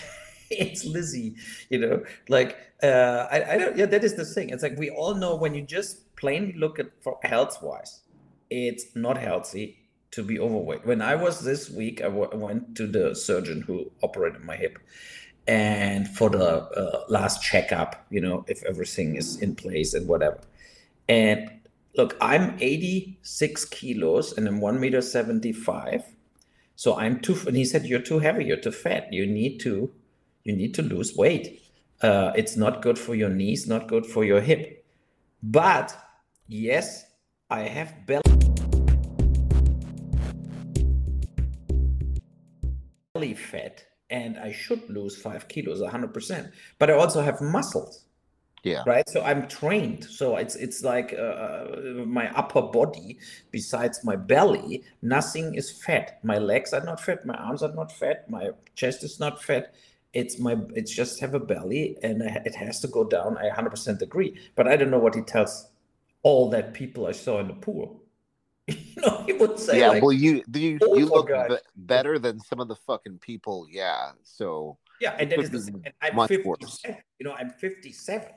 it's 0.50 0.88
Lizzo, 0.88 1.36
you 1.70 1.80
know, 1.80 2.04
like 2.30 2.58
uh, 2.82 3.28
I, 3.32 3.54
I 3.54 3.58
don't. 3.58 3.78
Yeah, 3.78 3.86
that 3.86 4.04
is 4.04 4.16
the 4.16 4.26
thing. 4.26 4.50
It's 4.50 4.64
like 4.64 4.78
we 4.78 4.90
all 4.90 5.14
know 5.14 5.36
when 5.36 5.54
you 5.54 5.62
just 5.62 6.16
plainly 6.16 6.54
look 6.58 6.80
at 6.80 6.88
for 7.04 7.20
health 7.24 7.62
wise, 7.62 8.02
it's 8.50 8.96
not 8.96 9.18
healthy 9.18 9.87
to 10.18 10.24
be 10.24 10.40
overweight. 10.40 10.84
When 10.84 11.00
I 11.00 11.14
was 11.14 11.42
this 11.42 11.70
week, 11.70 12.02
I 12.02 12.10
w- 12.10 12.32
went 12.34 12.76
to 12.78 12.88
the 12.88 13.16
surgeon 13.16 13.62
who 13.62 13.92
operated 14.02 14.44
my 14.44 14.56
hip, 14.56 14.80
and 15.48 16.08
for 16.08 16.32
the 16.32 16.64
uh, 16.64 17.04
last 17.08 17.44
checkup, 17.44 18.04
you 18.10 18.20
know, 18.20 18.44
if 18.48 18.64
everything 18.64 19.16
is 19.16 19.40
in 19.40 19.56
place 19.56 19.94
and 19.94 20.08
whatever. 20.08 20.40
And 21.08 21.52
look, 21.96 22.18
I'm 22.20 22.58
86 22.60 23.66
kilos 23.66 24.36
and 24.36 24.48
I'm 24.48 24.60
one 24.60 24.80
meter 24.80 25.02
75. 25.02 26.04
So 26.76 26.98
I'm 26.98 27.20
too, 27.20 27.38
and 27.46 27.56
he 27.56 27.64
said, 27.64 27.86
you're 27.86 28.02
too 28.02 28.20
heavy, 28.20 28.46
you're 28.46 28.58
too 28.58 28.72
fat. 28.72 29.14
You 29.14 29.28
need 29.28 29.60
to, 29.60 29.92
you 30.44 30.56
need 30.56 30.74
to 30.74 30.82
lose 30.82 31.16
weight. 31.16 31.62
Uh, 32.02 32.32
it's 32.36 32.58
not 32.58 32.82
good 32.82 32.98
for 32.98 33.14
your 33.14 33.30
knees, 33.30 33.68
not 33.68 33.88
good 33.88 34.06
for 34.08 34.26
your 34.26 34.42
hip. 34.42 34.84
But 35.44 35.96
yes, 36.48 37.06
I 37.52 37.62
have 37.62 38.06
belly 38.08 38.47
and 44.10 44.38
I 44.38 44.52
should 44.52 44.90
lose 44.90 45.16
five 45.16 45.48
kilos, 45.48 45.82
100%. 45.82 46.52
But 46.80 46.90
I 46.90 46.94
also 46.94 47.22
have 47.22 47.42
muscles. 47.42 48.04
Yeah. 48.64 48.84
right? 48.86 49.08
So 49.08 49.22
i'm 49.22 49.48
trained. 49.48 50.04
So 50.04 50.36
it's 50.36 50.56
it's 50.56 50.84
like 50.84 51.14
uh, 51.14 51.66
my 52.06 52.30
upper 52.36 52.62
body 52.62 53.18
besides 53.52 54.04
my 54.04 54.18
belly 54.18 54.84
nothing 55.02 55.56
is 55.56 55.72
fat. 55.72 56.20
My 56.24 56.38
legs 56.38 56.74
are 56.74 56.84
not 56.84 57.00
fat. 57.00 57.26
My 57.26 57.36
arms 57.36 57.64
are 57.64 57.72
not 57.74 57.92
fat. 57.92 58.30
My 58.30 58.50
chest 58.76 59.04
is 59.04 59.20
not 59.22 59.42
fat. 59.42 59.74
It's 60.12 60.38
my 60.40 60.58
it's 60.74 60.94
just 60.94 61.22
have 61.22 61.34
a 61.34 61.40
belly 61.40 61.98
and 62.04 62.22
it 62.22 62.56
has 62.56 62.82
to 62.82 62.88
go 62.88 63.06
down. 63.06 63.38
I 63.38 63.50
100% 63.50 64.02
agree. 64.02 64.38
But 64.56 64.68
i 64.68 64.76
don't 64.76 64.92
know 64.92 65.00
what 65.00 65.16
he 65.16 65.22
tells 65.22 65.70
all 66.24 66.50
that 66.50 66.74
people 66.74 67.06
i 67.06 67.12
saw 67.12 67.40
in 67.40 67.48
the 67.48 67.54
pool 67.54 68.02
you 68.96 69.02
know 69.02 69.24
he 69.26 69.34
would 69.34 69.58
say 69.58 69.80
yeah, 69.80 69.90
like, 69.90 70.04
well, 70.04 70.12
you 70.12 70.44
you 70.54 70.78
Oh, 70.82 70.98
you 70.98 71.06
look 71.06 71.28
be- 71.28 71.56
better 71.76 72.20
than 72.20 72.40
some 72.40 72.60
of 72.60 72.68
the 72.68 72.76
fucking 72.76 73.20
people. 73.20 73.66
Yeah, 73.70 74.12
so 74.24 74.78
Yeah, 75.00 75.16
and 75.20 75.32
that 75.32 75.40
is 75.40 75.50
the 75.50 75.58
could 75.58 75.66
same. 75.66 75.78
be 75.80 75.86
And 75.86 75.94
I'm 76.20 76.28
57. 76.28 76.98
You 77.20 77.26
know, 77.26 77.34
I'm 77.34 77.50
57. 77.50 78.28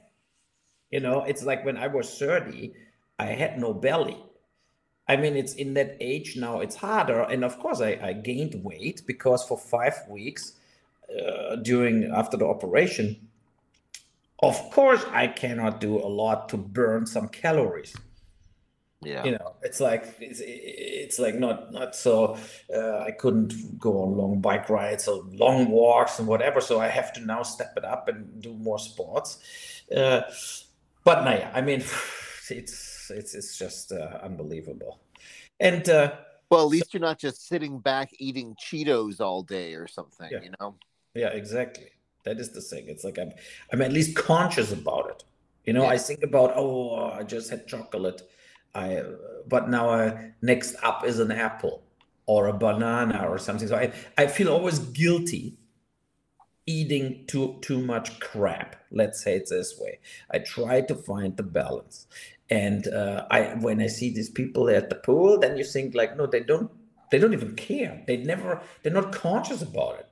You 0.91 1.01
know, 1.01 1.23
it's 1.25 1.43
like 1.43 1.65
when 1.65 1.77
I 1.77 1.87
was 1.87 2.17
30, 2.19 2.73
I 3.19 3.27
had 3.27 3.59
no 3.59 3.73
belly. 3.75 4.25
I 5.09 5.17
mean, 5.17 5.37
it's 5.37 5.55
in 5.55 5.75
that 5.75 5.97
age 6.01 6.37
now, 6.37 6.61
it's 6.61 6.77
harder. 6.77 7.23
And 7.23 7.45
of 7.45 7.59
course, 7.59 7.81
I, 7.81 7.99
I 8.03 8.13
gained 8.13 8.63
weight 8.63 9.03
because 9.07 9.45
for 9.45 9.59
five 9.59 9.95
weeks 10.09 10.53
uh, 11.11 11.57
during 11.57 12.05
after 12.05 12.37
the 12.37 12.47
operation, 12.47 13.29
of 14.43 14.57
course, 14.71 15.05
I 15.11 15.27
cannot 15.27 15.81
do 15.81 15.99
a 15.99 16.07
lot 16.07 16.49
to 16.51 16.57
burn 16.57 17.07
some 17.07 17.29
calories 17.29 17.95
yeah, 19.03 19.25
you 19.25 19.33
know 19.33 19.55
it's 19.63 19.81
like 19.81 20.05
it's, 20.21 20.41
it's 20.45 21.19
like 21.19 21.35
not 21.37 21.73
not 21.73 21.97
so 21.97 22.37
uh, 22.75 22.99
i 22.99 23.11
couldn't 23.11 23.79
go 23.79 24.03
on 24.03 24.17
long 24.17 24.41
bike 24.41 24.69
rides 24.69 25.09
or 25.09 25.25
long 25.33 25.71
walks 25.71 26.19
and 26.19 26.29
whatever 26.29 26.61
so 26.61 26.79
i 26.81 26.87
have 26.89 27.13
to 27.13 27.21
now 27.21 27.43
step 27.43 27.73
it 27.77 27.85
up 27.85 28.09
and 28.09 28.43
do 28.43 28.53
more 28.55 28.79
sports 28.79 29.39
uh, 29.97 30.21
but 31.05 31.25
no 31.25 31.31
yeah 31.33 31.51
i 31.55 31.61
mean 31.61 31.81
it's 32.51 33.11
it's 33.11 33.35
it's 33.35 33.57
just 33.59 33.93
uh, 33.93 34.19
unbelievable 34.23 35.01
and 35.61 35.89
uh, 35.89 36.13
Well, 36.51 36.63
at 36.63 36.69
least 36.69 36.93
you're 36.95 37.01
not 37.01 37.19
just 37.19 37.47
sitting 37.49 37.79
back 37.79 38.11
eating 38.19 38.57
Cheetos 38.63 39.21
all 39.21 39.43
day 39.43 39.75
or 39.75 39.87
something. 39.87 40.29
Yeah. 40.33 40.43
You 40.43 40.53
know. 40.61 40.75
yeah 41.15 41.29
exactly 41.29 41.89
that 42.25 42.39
is 42.39 42.51
the 42.53 42.61
thing 42.61 42.85
it's 42.89 43.05
like 43.05 43.19
i'm 43.19 43.33
i'm 43.73 43.83
at 43.83 43.93
least 43.93 44.15
conscious 44.17 44.73
about 44.73 45.09
it 45.11 45.25
you 45.67 45.73
know 45.73 45.83
Yeah. 45.85 45.91
i 45.97 45.99
think 45.99 46.23
about 46.23 46.53
oh 46.57 47.11
i 47.19 47.23
just 47.23 47.51
had 47.51 47.67
chocolate 47.67 48.21
i 48.75 49.03
but 49.47 49.69
now 49.69 49.91
uh, 49.91 50.19
next 50.43 50.77
up 50.83 51.05
is 51.05 51.19
an 51.19 51.33
apple 51.33 51.83
or 52.27 52.47
a 52.47 52.53
banana 52.53 53.27
or 53.29 53.39
something. 53.39 53.67
So 53.67 53.77
i 53.77 53.93
i 54.17 54.27
feel 54.29 54.49
always 54.49 54.79
guilty 54.79 55.57
eating 56.67 57.25
too 57.27 57.59
too 57.61 57.81
much 57.81 58.21
crap. 58.21 58.77
Let's 58.93 59.23
say 59.23 59.35
it 59.37 59.49
this 59.49 59.77
way. 59.79 59.99
I 60.31 60.39
try 60.39 60.83
to 60.83 60.95
find 60.95 61.37
the 61.37 61.43
balance. 61.43 62.07
And 62.49 62.87
uh, 62.87 63.27
i 63.31 63.41
when 63.55 63.81
i 63.81 63.89
see 63.89 64.11
these 64.13 64.31
people 64.31 64.69
at 64.69 64.91
the 64.91 64.97
pool 64.97 65.39
then 65.39 65.57
you 65.57 65.65
think 65.65 65.95
like 65.95 66.17
no 66.17 66.27
they 66.27 66.41
don't 66.41 66.71
they 67.11 67.19
don't 67.19 67.33
even 67.33 67.57
care. 67.57 68.03
They 68.07 68.19
never 68.19 68.61
they're 68.83 68.93
not 69.01 69.11
conscious 69.13 69.63
about 69.63 69.99
it. 69.99 70.07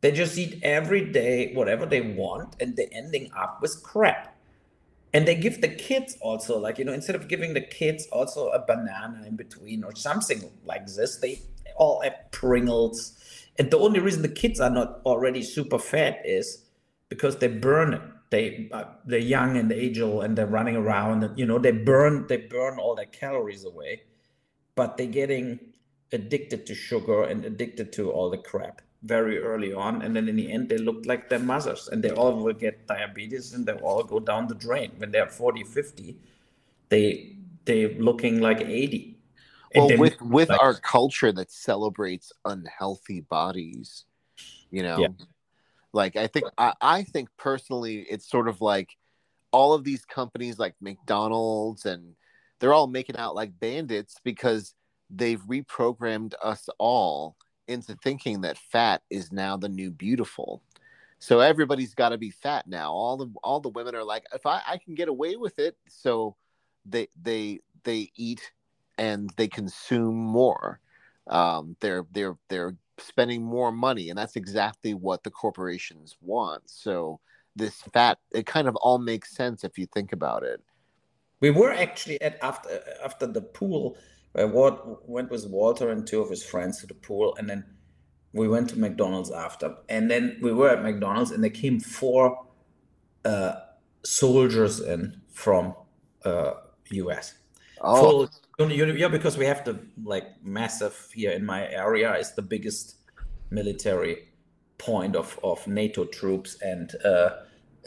They 0.00 0.12
just 0.12 0.38
eat 0.38 0.60
every 0.62 1.04
day 1.12 1.52
whatever 1.52 1.84
they 1.84 2.00
want 2.00 2.56
and 2.60 2.74
they're 2.74 2.96
ending 3.02 3.30
up 3.36 3.60
with 3.60 3.82
crap 3.82 4.29
and 5.12 5.26
they 5.26 5.34
give 5.34 5.60
the 5.60 5.68
kids 5.68 6.16
also 6.20 6.58
like 6.58 6.78
you 6.78 6.84
know 6.84 6.92
instead 6.92 7.16
of 7.16 7.28
giving 7.28 7.54
the 7.54 7.60
kids 7.60 8.06
also 8.12 8.48
a 8.50 8.64
banana 8.64 9.24
in 9.26 9.36
between 9.36 9.82
or 9.84 9.94
something 9.94 10.50
like 10.64 10.86
this 10.86 11.16
they 11.16 11.40
all 11.80 12.02
have 12.02 12.14
pringles. 12.30 13.16
And 13.58 13.70
the 13.70 13.78
only 13.78 13.98
reason 13.98 14.22
the 14.22 14.28
kids 14.28 14.60
are 14.60 14.70
not 14.70 15.00
already 15.04 15.42
super 15.42 15.78
fat 15.78 16.20
is 16.24 16.64
because 17.08 17.38
they 17.38 17.48
burn 17.48 17.94
it. 17.94 18.02
They 18.30 18.68
uh, 18.70 18.84
they're 19.04 19.18
young 19.18 19.56
and 19.56 19.72
agile 19.72 20.20
and 20.20 20.38
they're 20.38 20.46
running 20.46 20.76
around 20.76 21.24
and 21.24 21.36
you 21.36 21.44
know 21.44 21.58
they 21.58 21.72
burn 21.72 22.28
they 22.28 22.36
burn 22.36 22.78
all 22.78 22.94
their 22.94 23.06
calories 23.06 23.64
away 23.64 24.02
but 24.76 24.96
they're 24.96 25.06
getting 25.06 25.58
addicted 26.12 26.64
to 26.66 26.74
sugar 26.76 27.24
and 27.24 27.44
addicted 27.44 27.92
to 27.94 28.12
all 28.12 28.30
the 28.30 28.38
crap 28.38 28.82
very 29.02 29.38
early 29.38 29.72
on 29.72 30.02
and 30.02 30.14
then 30.14 30.28
in 30.28 30.36
the 30.36 30.52
end 30.52 30.68
they 30.68 30.76
look 30.76 31.06
like 31.06 31.28
their 31.30 31.38
mothers 31.38 31.88
and 31.88 32.02
they 32.04 32.10
all 32.10 32.34
will 32.34 32.52
get 32.52 32.86
diabetes 32.86 33.54
and 33.54 33.64
they 33.64 33.72
all 33.72 34.02
go 34.02 34.20
down 34.20 34.46
the 34.46 34.54
drain 34.54 34.92
when 34.98 35.10
they're 35.10 35.26
40 35.26 35.64
50 35.64 36.16
they 36.90 37.36
they're 37.64 37.94
looking 37.94 38.40
like 38.40 38.60
80 38.60 39.16
well 39.74 39.98
with 39.98 40.20
with 40.20 40.50
like, 40.50 40.60
our 40.60 40.74
culture 40.74 41.32
that 41.32 41.50
celebrates 41.50 42.30
unhealthy 42.44 43.22
bodies 43.22 44.04
you 44.70 44.82
know 44.82 44.98
yeah. 44.98 45.08
like 45.94 46.16
i 46.16 46.26
think 46.26 46.46
I, 46.58 46.74
I 46.80 47.02
think 47.04 47.30
personally 47.38 48.00
it's 48.02 48.28
sort 48.28 48.48
of 48.48 48.60
like 48.60 48.96
all 49.50 49.72
of 49.72 49.82
these 49.82 50.04
companies 50.04 50.58
like 50.58 50.74
mcdonald's 50.82 51.86
and 51.86 52.14
they're 52.58 52.74
all 52.74 52.86
making 52.86 53.16
out 53.16 53.34
like 53.34 53.58
bandits 53.58 54.16
because 54.24 54.74
they've 55.08 55.40
reprogrammed 55.40 56.34
us 56.42 56.68
all 56.78 57.36
into 57.70 57.94
thinking 57.96 58.42
that 58.42 58.58
fat 58.58 59.02
is 59.10 59.32
now 59.32 59.56
the 59.56 59.68
new 59.68 59.90
beautiful. 59.90 60.62
So 61.18 61.40
everybody's 61.40 61.94
got 61.94 62.10
to 62.10 62.18
be 62.18 62.30
fat 62.30 62.66
now. 62.66 62.92
All 62.92 63.16
the 63.16 63.32
all 63.44 63.60
the 63.60 63.68
women 63.68 63.94
are 63.94 64.04
like 64.04 64.24
if 64.34 64.46
I, 64.46 64.60
I 64.66 64.78
can 64.78 64.94
get 64.94 65.08
away 65.08 65.36
with 65.36 65.58
it 65.58 65.76
so 65.86 66.36
they 66.84 67.08
they 67.22 67.60
they 67.84 68.10
eat 68.16 68.52
and 68.98 69.30
they 69.36 69.48
consume 69.48 70.16
more. 70.16 70.80
Um, 71.26 71.76
they're 71.80 72.06
they're 72.12 72.36
they're 72.48 72.74
spending 72.98 73.42
more 73.42 73.72
money 73.72 74.10
and 74.10 74.18
that's 74.18 74.36
exactly 74.36 74.94
what 74.94 75.22
the 75.22 75.30
corporations 75.30 76.16
want. 76.20 76.62
So 76.66 77.20
this 77.54 77.82
fat 77.92 78.18
it 78.32 78.46
kind 78.46 78.68
of 78.68 78.76
all 78.76 78.98
makes 78.98 79.34
sense 79.34 79.62
if 79.62 79.78
you 79.78 79.86
think 79.86 80.12
about 80.12 80.42
it. 80.42 80.62
We 81.40 81.50
were 81.50 81.72
actually 81.72 82.20
at 82.22 82.38
after 82.42 82.82
after 83.04 83.26
the 83.26 83.42
pool 83.42 83.96
Walt 84.34 85.02
went 85.06 85.30
with 85.30 85.46
Walter 85.48 85.90
and 85.90 86.06
two 86.06 86.20
of 86.20 86.30
his 86.30 86.44
friends 86.44 86.80
to 86.80 86.86
the 86.86 86.94
pool 86.94 87.34
and 87.36 87.48
then 87.48 87.64
we 88.32 88.48
went 88.48 88.70
to 88.70 88.78
McDonald's 88.78 89.30
after, 89.30 89.76
and 89.88 90.10
then 90.10 90.38
we 90.40 90.52
were 90.52 90.70
at 90.70 90.82
McDonald's, 90.82 91.30
and 91.30 91.42
there 91.42 91.50
came 91.50 91.80
four 91.80 92.46
uh, 93.24 93.54
soldiers 94.04 94.80
in 94.80 95.20
from 95.32 95.74
uh, 96.24 96.52
US. 96.90 97.34
Oh, 97.80 98.28
Full, 98.58 98.72
yeah, 98.72 99.08
because 99.08 99.36
we 99.36 99.46
have 99.46 99.64
the 99.64 99.80
like 100.04 100.26
massive 100.44 101.08
here 101.12 101.32
in 101.32 101.44
my 101.44 101.68
area 101.68 102.14
is 102.16 102.34
the 102.34 102.42
biggest 102.42 102.96
military 103.50 104.28
point 104.78 105.16
of 105.16 105.38
of 105.42 105.66
NATO 105.66 106.04
troops 106.04 106.56
and. 106.62 106.94
Uh, 107.04 107.30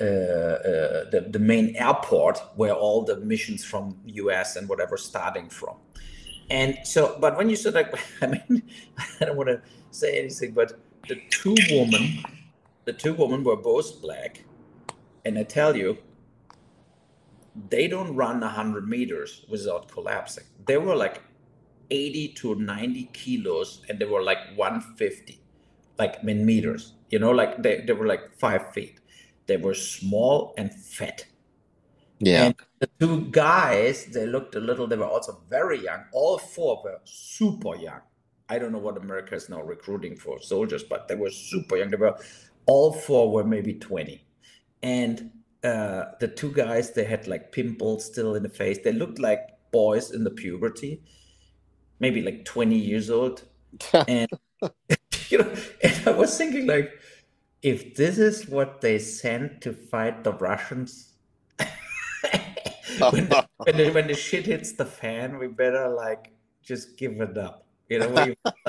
uh, 0.02 0.06
uh, 0.06 1.10
the, 1.12 1.28
the 1.30 1.38
main 1.38 1.76
airport 1.76 2.40
where 2.56 2.74
all 2.74 3.06
the 3.06 3.16
missions 3.18 3.64
from 3.64 3.96
US 4.06 4.56
and 4.56 4.68
whatever 4.68 4.98
starting 4.98 5.50
from. 5.50 5.76
And 6.50 6.78
so, 6.84 7.18
but 7.20 7.38
when 7.38 7.50
you 7.50 7.56
said 7.56 7.74
like, 7.74 7.94
I 8.22 8.28
mean, 8.28 8.64
I 9.22 9.26
don't 9.26 9.38
want 9.38 9.50
to 9.50 9.62
say 9.92 10.20
anything, 10.20 10.52
but 10.52 10.74
the 11.08 11.22
two 11.30 11.56
women, 11.72 12.24
the 12.86 12.94
two 12.94 13.14
women 13.14 13.44
were 13.44 13.56
both 13.56 14.02
black, 14.02 14.44
and 15.26 15.38
I 15.38 15.44
tell 15.44 15.76
you, 15.76 15.98
they 17.70 17.88
don't 17.88 18.16
run 18.16 18.42
hundred 18.42 18.88
meters 18.88 19.46
without 19.50 19.92
collapsing. 19.92 20.46
They 20.66 20.78
were 20.78 20.96
like 20.96 21.22
eighty 21.92 22.30
to 22.30 22.56
ninety 22.56 23.10
kilos, 23.14 23.82
and 23.90 24.00
they 24.00 24.06
were 24.06 24.24
like 24.24 24.40
one 24.56 24.82
fifty, 24.82 25.40
like 26.00 26.18
in 26.24 26.46
meters. 26.46 26.94
You 27.10 27.20
know, 27.20 27.32
like 27.32 27.62
they 27.62 27.82
they 27.82 27.94
were 27.94 28.08
like 28.08 28.38
five 28.40 28.74
feet. 28.74 29.00
They 29.46 29.58
were 29.58 29.76
small 29.76 30.54
and 30.58 30.74
fat. 30.74 31.26
Yeah. 32.26 32.46
And 32.46 32.56
the 32.80 32.90
two 33.00 33.28
guys, 33.32 34.06
they 34.06 34.26
looked 34.26 34.56
a 34.56 34.60
little. 34.60 34.88
They 34.88 34.98
were 34.98 35.06
also 35.06 35.42
very 35.50 35.84
young. 35.84 36.06
All 36.12 36.38
four 36.38 36.82
were 36.84 37.00
super 37.04 37.76
young 37.76 38.02
I 38.50 38.60
don't 38.60 38.72
know 38.72 38.78
what 38.78 38.98
America 38.98 39.36
is 39.36 39.50
now 39.50 39.62
recruiting 39.62 40.16
for 40.16 40.42
soldiers, 40.42 40.84
but 40.84 41.08
they 41.08 41.16
were 41.16 41.32
super 41.32 41.78
young. 41.78 41.90
They 41.90 41.98
were 41.98 42.18
all 42.66 42.94
four 42.94 43.32
were 43.32 43.44
maybe 43.44 43.74
20. 43.74 44.24
And 44.82 45.32
uh, 45.64 46.06
the 46.20 46.28
two 46.28 46.52
guys, 46.52 46.92
they 46.92 47.06
had 47.06 47.28
like 47.28 47.52
pimples 47.52 48.06
still 48.06 48.36
in 48.36 48.44
the 48.44 48.50
face. 48.50 48.80
They 48.84 48.92
looked 48.92 49.20
like 49.20 49.40
boys 49.72 50.12
in 50.12 50.24
the 50.24 50.32
puberty, 50.32 51.02
maybe 52.00 52.22
like 52.22 52.46
20 52.46 52.76
years 52.78 53.10
old. 53.10 53.44
and 54.08 54.30
you 55.30 55.40
know, 55.40 55.56
and 55.82 56.08
I 56.08 56.12
was 56.12 56.38
thinking 56.38 56.68
like, 56.68 56.92
if 57.62 57.96
this 57.96 58.18
is 58.18 58.48
what 58.48 58.82
they 58.82 59.00
sent 59.00 59.62
to 59.62 59.72
fight 59.72 60.26
the 60.26 60.34
Russians, 60.34 61.13
when, 63.00 63.30
the, 63.30 63.48
when, 63.58 63.78
the, 63.78 63.92
when 63.92 64.08
the 64.08 64.16
shit 64.16 64.46
hits 64.46 64.74
the 64.74 64.86
fan, 64.86 65.38
we 65.38 65.48
better 65.48 65.90
like 65.90 66.32
just 66.62 66.98
give 66.98 67.20
it 67.22 67.38
up. 67.38 67.66
You 67.90 68.00
know, 68.00 68.10
like, 68.10 68.38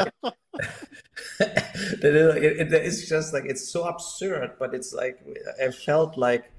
it, 1.41 2.05
it, 2.05 2.73
it's 2.73 3.09
just 3.09 3.33
like 3.33 3.45
it's 3.47 3.69
so 3.69 3.85
absurd, 3.85 4.53
but 4.59 4.75
it's 4.75 4.93
like 4.93 5.19
I 5.63 5.71
felt 5.71 6.19
like 6.19 6.51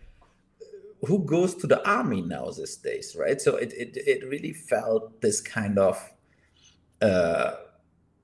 who 1.05 1.19
goes 1.19 1.53
to 1.55 1.67
the 1.67 1.87
army 1.87 2.21
now 2.21 2.49
these 2.49 2.77
days, 2.77 3.15
right? 3.17 3.39
So 3.39 3.55
it 3.57 3.73
it, 3.73 3.97
it 3.97 4.27
really 4.27 4.53
felt 4.53 5.21
this 5.21 5.41
kind 5.41 5.77
of 5.77 5.97
uh, 7.01 7.55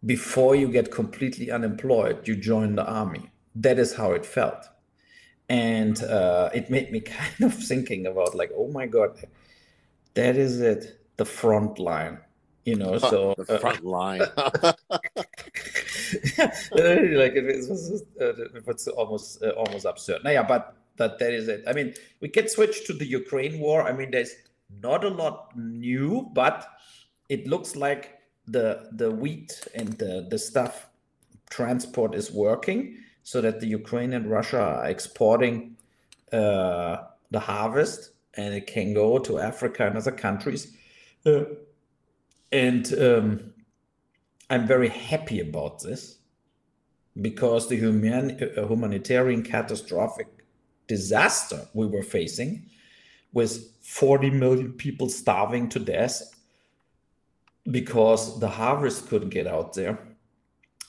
before 0.06 0.56
you 0.56 0.70
get 0.70 0.92
completely 0.92 1.52
unemployed, 1.52 2.28
you 2.28 2.36
join 2.36 2.76
the 2.76 2.86
army. 2.86 3.32
That 3.56 3.78
is 3.78 3.96
how 3.96 4.14
it 4.14 4.26
felt, 4.26 4.66
and 5.52 6.02
uh, 6.04 6.50
it 6.54 6.70
made 6.70 6.92
me 6.92 7.00
kind 7.02 7.42
of 7.42 7.54
thinking 7.54 8.08
about 8.08 8.34
like, 8.34 8.52
oh 8.56 8.70
my 8.70 8.88
god, 8.88 9.18
that 10.14 10.38
is 10.38 10.62
it, 10.62 10.98
the 11.18 11.26
front 11.26 11.78
line 11.78 12.20
you 12.64 12.76
know 12.76 13.00
so 13.00 13.34
the 13.38 13.56
uh, 13.56 13.58
front 13.58 13.84
uh, 13.84 13.90
line 13.90 14.20
like 14.38 14.38
it 17.34 17.70
was, 17.70 18.04
uh, 18.22 18.34
it's 18.68 18.88
almost 18.88 19.42
uh, 19.44 19.50
almost 19.52 19.86
absurd. 19.86 20.22
Yeah 20.26 20.44
but 20.44 20.76
that 20.98 21.18
that 21.20 21.34
is 21.34 21.48
it. 21.48 21.64
I 21.68 21.74
mean 21.74 21.94
we 22.20 22.30
can 22.30 22.48
switch 22.48 22.86
to 22.86 22.94
the 22.94 23.06
ukraine 23.06 23.60
war. 23.60 23.84
I 23.84 23.94
mean 23.94 24.12
there's 24.12 24.34
not 24.82 25.04
a 25.04 25.10
lot 25.10 25.58
new 25.58 26.30
but 26.34 26.68
it 27.30 27.48
looks 27.48 27.76
like 27.76 28.20
the 28.46 28.90
the 28.92 29.10
wheat 29.10 29.68
and 29.74 29.98
the 29.98 30.28
the 30.30 30.38
stuff 30.38 30.88
transport 31.50 32.14
is 32.14 32.32
working 32.32 32.98
so 33.24 33.42
that 33.42 33.60
the 33.60 33.68
ukraine 33.68 34.14
and 34.14 34.30
russia 34.30 34.60
are 34.60 34.86
exporting 34.88 35.76
uh, 36.34 36.98
the 37.32 37.40
harvest 37.40 38.12
and 38.36 38.54
it 38.54 38.68
can 38.68 38.94
go 38.94 39.20
to 39.20 39.40
africa 39.40 39.86
and 39.86 39.98
other 39.98 40.12
countries 40.12 40.76
uh, 41.26 41.44
and 42.52 42.94
um, 43.00 43.54
I'm 44.50 44.68
very 44.68 44.90
happy 44.90 45.40
about 45.40 45.82
this 45.82 46.18
because 47.22 47.70
the 47.70 47.78
human, 47.78 48.32
uh, 48.32 48.68
humanitarian 48.68 49.44
catastrophic 49.44 50.28
disaster 50.88 51.68
we 51.74 51.86
were 51.86 52.04
facing 52.04 52.66
with 53.32 53.74
40 53.82 54.30
million 54.32 54.74
people 54.74 55.08
starving 55.08 55.70
to 55.70 55.80
death 55.80 56.36
because 57.70 58.40
the 58.42 58.50
harvest 58.50 59.08
couldn't 59.08 59.30
get 59.30 59.48
out 59.48 59.74
there. 59.74 60.00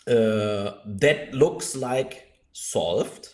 Uh, 0.06 0.72
that 0.84 1.32
looks 1.32 1.76
like 1.76 2.32
solved. 2.52 3.28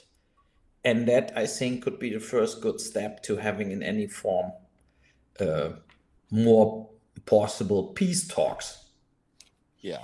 And 0.85 1.07
that 1.09 1.33
I 1.37 1.47
think 1.47 1.83
could 1.83 1.99
be 1.99 2.11
the 2.11 2.21
first 2.21 2.61
good 2.61 2.81
step 2.81 3.23
to 3.25 3.37
having 3.37 3.73
in 3.73 3.83
any 3.83 4.07
form 4.07 4.53
uh, 5.41 5.71
more 6.31 6.89
possible 7.27 7.89
peace 7.89 8.27
talks. 8.27 8.85
Yeah. 9.81 10.03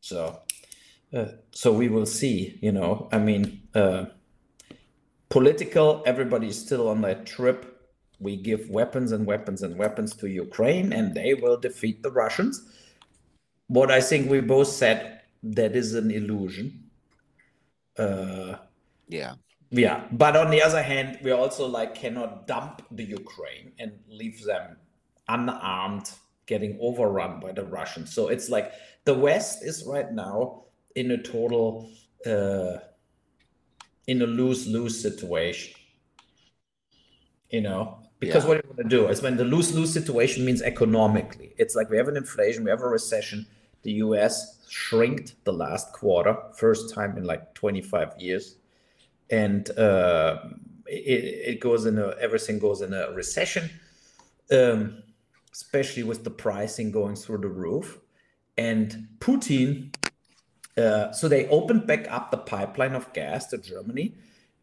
So, 0.00 0.40
uh, 1.12 1.26
so 1.52 1.72
we 1.72 1.88
will 1.88 2.06
see. 2.06 2.58
You 2.60 2.72
know, 2.72 3.08
I 3.12 3.18
mean, 3.18 3.62
uh, 3.74 4.06
political. 5.28 6.02
Everybody 6.06 6.48
is 6.48 6.60
still 6.60 6.88
on 6.88 7.02
that 7.02 7.26
trip. 7.26 7.68
We 8.18 8.36
give 8.36 8.70
weapons 8.70 9.12
and 9.12 9.26
weapons 9.26 9.62
and 9.62 9.76
weapons 9.76 10.14
to 10.16 10.28
Ukraine, 10.28 10.92
and 10.92 11.14
they 11.14 11.34
will 11.34 11.58
defeat 11.58 12.02
the 12.02 12.10
Russians. 12.10 12.62
What 13.66 13.90
I 13.90 14.00
think 14.00 14.30
we 14.30 14.40
both 14.40 14.68
said 14.68 15.21
that 15.42 15.76
is 15.76 15.94
an 15.94 16.10
illusion. 16.10 16.90
Uh, 17.98 18.56
yeah. 19.08 19.34
Yeah, 19.74 20.04
but 20.12 20.36
on 20.36 20.50
the 20.50 20.62
other 20.62 20.82
hand, 20.82 21.18
we 21.22 21.30
also 21.30 21.66
like 21.66 21.94
cannot 21.94 22.46
dump 22.46 22.82
the 22.90 23.04
Ukraine 23.04 23.72
and 23.78 23.92
leave 24.06 24.44
them 24.44 24.76
unarmed 25.28 26.10
getting 26.46 26.78
overrun 26.80 27.40
by 27.40 27.52
the 27.52 27.64
Russians. 27.64 28.12
So 28.12 28.28
it's 28.28 28.50
like 28.50 28.72
the 29.04 29.14
West 29.14 29.64
is 29.64 29.84
right 29.86 30.12
now 30.12 30.64
in 30.94 31.10
a 31.10 31.22
total 31.22 31.90
uh, 32.26 32.78
in 34.06 34.20
a 34.20 34.26
lose 34.26 34.66
lose 34.66 35.00
situation. 35.00 35.72
You 37.48 37.62
know, 37.62 37.98
because 38.18 38.44
yeah. 38.44 38.48
what 38.48 38.56
you 38.58 38.62
want 38.68 38.82
to 38.82 38.96
do 38.96 39.08
is 39.08 39.22
when 39.22 39.36
the 39.36 39.44
lose 39.44 39.74
lose 39.74 39.92
situation 39.92 40.44
means 40.44 40.60
economically, 40.62 41.54
it's 41.56 41.74
like 41.74 41.88
we 41.88 41.96
have 41.96 42.08
an 42.08 42.16
inflation, 42.16 42.64
we 42.64 42.70
have 42.70 42.82
a 42.82 42.88
recession. 42.88 43.46
The 43.82 43.92
U.S. 44.06 44.58
shrinked 44.72 45.44
the 45.44 45.52
last 45.52 45.92
quarter, 45.92 46.36
first 46.56 46.94
time 46.94 47.16
in 47.16 47.24
like 47.24 47.54
25 47.54 48.14
years, 48.18 48.56
and 49.30 49.70
uh, 49.78 50.38
it, 50.86 51.54
it 51.54 51.60
goes 51.60 51.86
in 51.86 51.98
a 51.98 52.14
everything 52.20 52.58
goes 52.58 52.82
in 52.82 52.92
a 52.92 53.10
recession. 53.12 53.70
Um, 54.50 55.02
especially 55.52 56.02
with 56.02 56.24
the 56.24 56.30
pricing 56.30 56.90
going 56.90 57.14
through 57.14 57.38
the 57.38 57.48
roof. 57.48 58.00
And 58.56 59.08
Putin, 59.18 59.94
uh, 60.76 61.12
so 61.12 61.28
they 61.28 61.46
opened 61.48 61.86
back 61.86 62.10
up 62.10 62.30
the 62.30 62.38
pipeline 62.38 62.94
of 62.94 63.12
gas 63.12 63.46
to 63.48 63.58
Germany 63.58 64.14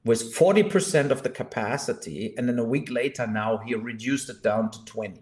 with 0.03 0.33
40% 0.35 1.11
of 1.11 1.23
the 1.23 1.29
capacity. 1.29 2.33
And 2.37 2.49
then 2.49 2.57
a 2.59 2.63
week 2.63 2.89
later, 2.89 3.27
now 3.27 3.57
he 3.57 3.75
reduced 3.75 4.29
it 4.29 4.41
down 4.41 4.71
to 4.71 4.85
20. 4.85 5.21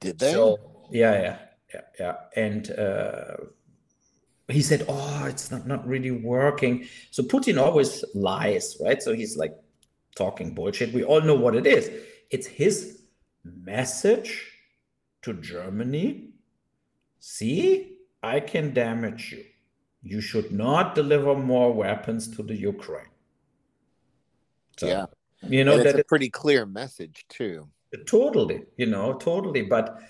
Did 0.00 0.18
they? 0.18 0.32
So 0.32 0.58
yeah, 0.90 1.20
yeah, 1.20 1.38
yeah, 1.74 1.80
yeah. 1.98 2.14
And 2.36 2.70
uh, 2.70 3.36
he 4.48 4.62
said, 4.62 4.84
"Oh, 4.88 5.26
it's 5.26 5.50
not 5.50 5.66
not 5.66 5.86
really 5.86 6.10
working." 6.10 6.86
So 7.10 7.22
Putin 7.22 7.60
always 7.62 8.04
lies, 8.14 8.76
right? 8.80 9.02
So 9.02 9.12
he's 9.12 9.36
like 9.36 9.54
talking 10.16 10.54
bullshit. 10.54 10.92
We 10.92 11.04
all 11.04 11.20
know 11.20 11.34
what 11.34 11.54
it 11.54 11.66
is. 11.66 11.90
It's 12.30 12.46
his 12.46 13.02
message 13.44 14.50
to 15.22 15.34
Germany. 15.34 16.30
See, 17.20 17.98
I 18.22 18.40
can 18.40 18.72
damage 18.72 19.32
you. 19.32 19.44
You 20.02 20.20
should 20.20 20.50
not 20.52 20.94
deliver 20.94 21.34
more 21.34 21.72
weapons 21.72 22.28
to 22.36 22.42
the 22.42 22.54
Ukraine. 22.54 23.12
So, 24.78 24.86
yeah, 24.86 25.06
you 25.42 25.64
know 25.64 25.82
that's 25.82 25.98
a 25.98 26.04
pretty 26.04 26.30
clear 26.30 26.64
message 26.64 27.26
too. 27.28 27.68
Totally, 28.06 28.64
you 28.76 28.86
know, 28.86 29.14
totally. 29.14 29.62
But 29.62 30.00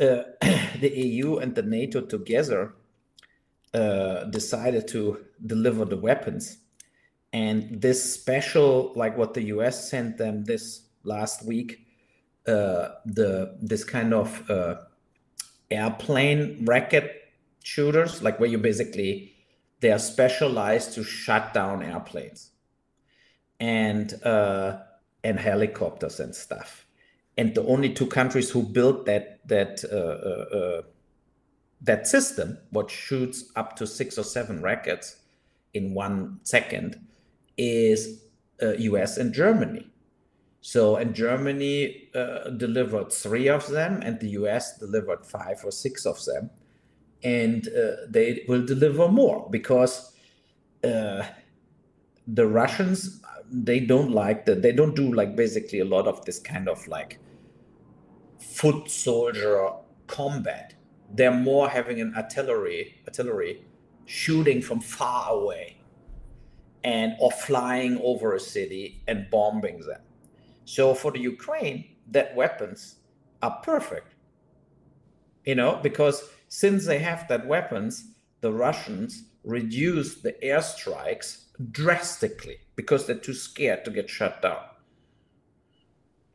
uh, 0.00 0.22
the 0.80 0.92
EU 0.94 1.36
and 1.38 1.54
the 1.54 1.62
NATO 1.62 2.00
together 2.00 2.74
uh, 3.74 4.24
decided 4.24 4.86
to 4.88 5.24
deliver 5.46 5.84
the 5.84 5.96
weapons, 5.96 6.58
and 7.32 7.80
this 7.80 8.14
special, 8.14 8.92
like 8.94 9.18
what 9.18 9.34
the 9.34 9.42
US 9.54 9.90
sent 9.90 10.18
them 10.18 10.44
this 10.44 10.88
last 11.02 11.44
week, 11.44 11.80
uh, 12.46 12.90
the 13.04 13.56
this 13.60 13.84
kind 13.84 14.14
of 14.14 14.48
uh, 14.50 14.76
airplane 15.70 16.64
rocket 16.64 17.10
shooters, 17.62 18.22
like 18.22 18.38
where 18.38 18.48
you 18.48 18.58
basically 18.58 19.34
they 19.80 19.90
are 19.90 19.98
specialized 19.98 20.94
to 20.94 21.02
shut 21.04 21.52
down 21.52 21.82
airplanes 21.82 22.52
and 23.60 24.14
uh, 24.24 24.78
and 25.24 25.38
helicopters 25.38 26.20
and 26.20 26.34
stuff. 26.34 26.86
And 27.36 27.54
the 27.54 27.64
only 27.64 27.92
two 27.92 28.06
countries 28.06 28.50
who 28.50 28.62
built 28.62 29.06
that 29.06 29.46
that 29.48 29.84
uh, 29.84 30.88
that 31.80 32.06
system, 32.06 32.58
what 32.70 32.90
shoots 32.90 33.52
up 33.56 33.76
to 33.76 33.86
six 33.86 34.18
or 34.18 34.24
seven 34.24 34.62
rockets 34.62 35.16
in 35.74 35.94
one 35.94 36.40
second, 36.42 37.06
is 37.56 38.22
U.S. 38.60 39.18
Uh, 39.18 39.22
and 39.22 39.34
Germany. 39.34 39.90
So, 40.60 40.96
and 40.96 41.14
Germany 41.14 42.08
uh, 42.14 42.50
delivered 42.50 43.12
three 43.12 43.48
of 43.48 43.68
them, 43.68 44.00
and 44.02 44.18
the 44.18 44.30
US 44.30 44.78
delivered 44.78 45.26
five 45.26 45.62
or 45.64 45.70
six 45.70 46.06
of 46.06 46.24
them 46.24 46.50
and 47.24 47.68
uh, 47.68 47.96
they 48.08 48.44
will 48.46 48.64
deliver 48.64 49.08
more 49.08 49.48
because 49.50 50.12
uh, 50.84 51.24
the 52.28 52.46
Russians 52.46 53.20
they 53.50 53.80
don't 53.80 54.10
like 54.10 54.44
that 54.46 54.62
they 54.62 54.72
don't 54.72 54.94
do 54.94 55.12
like 55.12 55.34
basically 55.34 55.80
a 55.80 55.84
lot 55.84 56.06
of 56.06 56.24
this 56.24 56.38
kind 56.38 56.68
of 56.68 56.86
like 56.86 57.18
foot 58.38 58.90
soldier 58.90 59.70
combat. 60.06 60.74
They're 61.16 61.30
more 61.30 61.68
having 61.68 62.00
an 62.00 62.12
artillery 62.16 63.00
artillery 63.06 63.62
shooting 64.04 64.60
from 64.60 64.80
far 64.80 65.30
away 65.30 65.76
and 66.82 67.14
or 67.20 67.30
flying 67.30 68.00
over 68.02 68.34
a 68.34 68.40
city 68.40 69.02
and 69.06 69.30
bombing 69.30 69.78
them. 69.80 70.00
So 70.64 70.92
for 70.92 71.12
the 71.12 71.20
Ukraine, 71.20 71.84
that 72.10 72.34
weapons 72.34 72.96
are 73.42 73.60
perfect. 73.62 74.14
You 75.44 75.54
know, 75.54 75.78
because 75.82 76.28
since 76.48 76.84
they 76.84 76.98
have 76.98 77.28
that 77.28 77.46
weapons, 77.46 78.04
the 78.40 78.52
Russians 78.52 79.24
reduce 79.44 80.16
the 80.16 80.32
airstrikes 80.42 81.44
drastically 81.70 82.58
because 82.76 83.06
they're 83.06 83.16
too 83.16 83.34
scared 83.34 83.84
to 83.84 83.90
get 83.90 84.10
shut 84.10 84.42
down. 84.42 84.64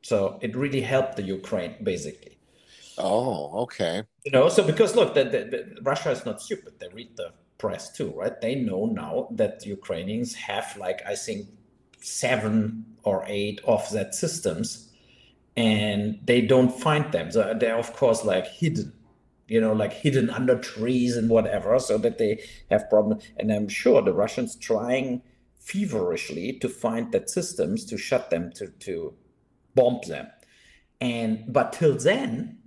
So 0.02 0.40
it 0.42 0.56
really 0.56 0.82
helped 0.82 1.18
the 1.18 1.24
Ukraine, 1.24 1.76
basically. 1.84 2.39
Oh, 3.00 3.64
okay. 3.64 4.04
You 4.26 4.32
know, 4.32 4.50
so 4.50 4.64
because 4.64 4.96
look, 4.96 5.14
the, 5.14 5.24
the, 5.24 5.30
the, 5.30 5.82
Russia 5.82 6.12
is 6.12 6.26
not 6.26 6.42
stupid. 6.42 6.74
They 6.80 6.90
read 6.90 7.16
the 7.16 7.32
press 7.58 7.92
too, 7.92 8.12
right? 8.16 8.40
They 8.40 8.56
know 8.56 8.86
now 8.86 9.30
that 9.32 9.66
Ukrainians 9.66 10.36
have, 10.36 10.76
like, 10.78 11.02
I 11.08 11.16
think, 11.16 11.48
seven 12.02 12.86
or 13.04 13.24
eight 13.28 13.62
of 13.66 13.90
that 13.92 14.16
systems, 14.16 14.92
and 15.56 16.20
they 16.26 16.42
don't 16.42 16.72
find 16.72 17.12
them. 17.12 17.32
So 17.32 17.42
uh, 17.42 17.54
they're 17.54 17.78
of 17.78 17.94
course 17.94 18.24
like 18.24 18.48
hidden 18.48 18.94
you 19.50 19.60
know, 19.60 19.74
like 19.74 19.92
hidden 19.92 20.30
under 20.30 20.58
trees 20.58 21.18
and 21.18 21.28
whatever, 21.28 21.78
so 21.80 21.98
that 21.98 22.20
they 22.20 22.42
have 22.70 22.90
problems. 22.90 23.24
And 23.38 23.52
I'm 23.52 23.68
sure 23.68 24.02
the 24.02 24.14
Russians 24.14 24.56
trying 24.56 25.24
feverishly 25.60 26.54
to 26.60 26.70
find 26.70 27.12
that 27.12 27.30
systems 27.30 27.84
to 27.86 27.98
shut 27.98 28.30
them 28.30 28.52
to 28.54 28.68
to 28.68 29.14
bomb 29.76 30.02
them. 30.08 30.28
And 31.02 31.46
but 31.48 31.74
till 31.74 31.98
then, 31.98 32.59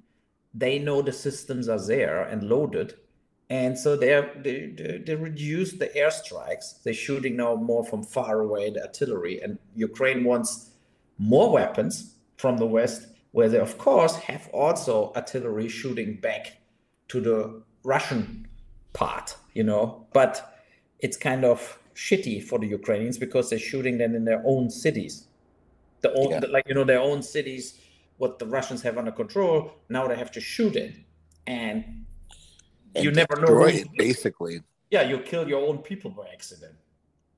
they 0.55 0.79
know 0.79 1.03
the 1.03 1.13
systems 1.13 1.69
are 1.69 1.85
there 1.85 2.23
and 2.23 2.43
loaded, 2.43 2.95
and 3.49 3.79
so 3.79 3.97
they 3.97 4.13
are 4.15 4.31
they, 4.43 4.73
they, 4.77 5.03
they 5.05 5.15
reduce 5.15 5.73
the 5.73 5.89
airstrikes. 5.89 6.83
They're 6.83 6.95
shooting 6.95 7.37
now 7.37 7.55
more 7.55 7.85
from 7.85 8.03
far 8.03 8.41
away 8.41 8.71
the 8.71 8.83
artillery, 8.83 9.41
and 9.41 9.59
Ukraine 9.75 10.25
wants 10.25 10.71
more 11.19 11.53
weapons 11.53 12.15
from 12.37 12.59
the 12.59 12.67
west, 12.67 13.07
where 13.33 13.49
they 13.49 13.59
of 13.59 13.79
course 13.79 14.17
have 14.17 14.49
also 14.53 15.13
artillery 15.15 15.69
shooting 15.69 16.17
back 16.21 16.59
to 17.09 17.21
the 17.21 17.63
Russian 17.85 18.47
part, 18.93 19.37
you 19.55 19.65
know, 19.65 20.07
but 20.13 20.57
it's 21.01 21.17
kind 21.17 21.45
of 21.45 21.79
shitty 21.95 22.43
for 22.43 22.59
the 22.59 22.67
Ukrainians 22.67 23.19
because 23.19 23.51
they're 23.51 23.59
shooting 23.59 23.99
them 23.99 24.15
in 24.15 24.25
their 24.25 24.43
own 24.45 24.71
cities. 24.71 25.27
The 26.01 26.13
own, 26.15 26.31
yeah. 26.31 26.41
like 26.49 26.65
you 26.67 26.75
know, 26.75 26.85
their 26.85 27.01
own 27.01 27.23
cities, 27.23 27.79
what 28.23 28.39
the 28.39 28.47
Russians 28.47 28.81
have 28.83 28.97
under 28.99 29.11
control. 29.11 29.73
Now 29.89 30.07
they 30.07 30.15
have 30.15 30.31
to 30.37 30.41
shoot 30.41 30.77
it, 30.77 30.95
and, 31.49 32.07
and 32.95 33.05
you 33.05 33.11
never 33.11 33.35
know. 33.41 33.65
It, 33.65 33.89
basically. 33.99 34.61
Yeah, 34.93 35.03
you 35.11 35.19
kill 35.19 35.49
your 35.49 35.67
own 35.69 35.79
people 35.79 36.11
by 36.13 36.29
accident, 36.33 36.77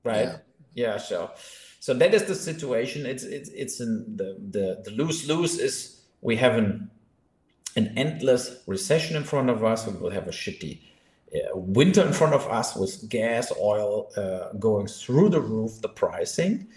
right? 0.03 0.27
Yeah. 0.27 0.37
yeah. 0.83 0.97
So, 0.97 1.31
so 1.79 1.95
that 1.95 2.13
is 2.13 2.25
the 2.25 2.35
situation. 2.35 3.07
It's 3.07 3.23
it's 3.23 3.49
it's 3.49 3.79
in 3.79 4.15
the 4.15 4.37
the 4.55 4.65
the 4.85 4.91
lose 4.91 5.27
lose 5.27 5.57
is 5.57 6.01
we 6.21 6.35
have 6.35 6.53
an 6.55 6.91
an 7.75 7.91
endless 7.97 8.43
recession 8.67 9.17
in 9.17 9.23
front 9.23 9.49
of 9.49 9.63
us. 9.63 9.87
We 9.87 9.93
will 9.93 10.11
have 10.11 10.27
a 10.27 10.35
shitty 10.41 10.81
uh, 11.33 11.57
winter 11.57 12.05
in 12.05 12.13
front 12.13 12.35
of 12.35 12.45
us 12.59 12.75
with 12.75 13.09
gas, 13.09 13.51
oil 13.59 14.11
uh, 14.15 14.55
going 14.59 14.85
through 14.85 15.29
the 15.29 15.41
roof, 15.41 15.81
the 15.81 15.89
pricing, 15.89 16.67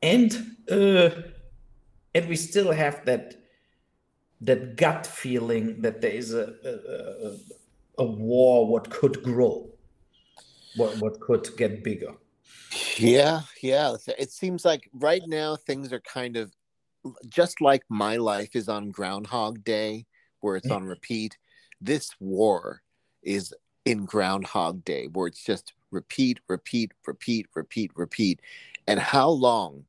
and 0.00 0.30
uh, 0.70 1.10
and 2.14 2.28
we 2.28 2.36
still 2.36 2.70
have 2.70 3.04
that 3.06 3.34
that 4.40 4.76
gut 4.76 5.06
feeling 5.06 5.80
that 5.82 6.00
there 6.00 6.12
is 6.12 6.32
a 6.32 6.54
a, 6.64 7.36
a 7.98 8.04
war 8.04 8.66
what 8.66 8.90
could 8.90 9.22
grow, 9.22 9.68
what 10.76 10.96
what 10.98 11.20
could 11.20 11.48
get 11.56 11.82
bigger. 11.82 12.14
Yeah, 12.96 13.42
yeah. 13.62 13.96
It 14.18 14.30
seems 14.30 14.64
like 14.64 14.88
right 14.92 15.22
now 15.26 15.56
things 15.56 15.92
are 15.92 16.00
kind 16.00 16.36
of 16.36 16.52
just 17.28 17.60
like 17.60 17.82
my 17.88 18.16
life 18.16 18.54
is 18.54 18.68
on 18.68 18.90
Groundhog 18.90 19.64
Day 19.64 20.06
where 20.40 20.56
it's 20.56 20.70
on 20.70 20.84
repeat. 20.84 21.36
This 21.80 22.10
war 22.20 22.82
is 23.22 23.54
in 23.84 24.04
Groundhog 24.04 24.84
Day, 24.84 25.06
where 25.06 25.26
it's 25.28 25.42
just 25.42 25.72
repeat, 25.90 26.40
repeat, 26.48 26.92
repeat, 27.06 27.46
repeat, 27.54 27.90
repeat. 27.94 28.40
And 28.86 29.00
how 29.00 29.30
long, 29.30 29.84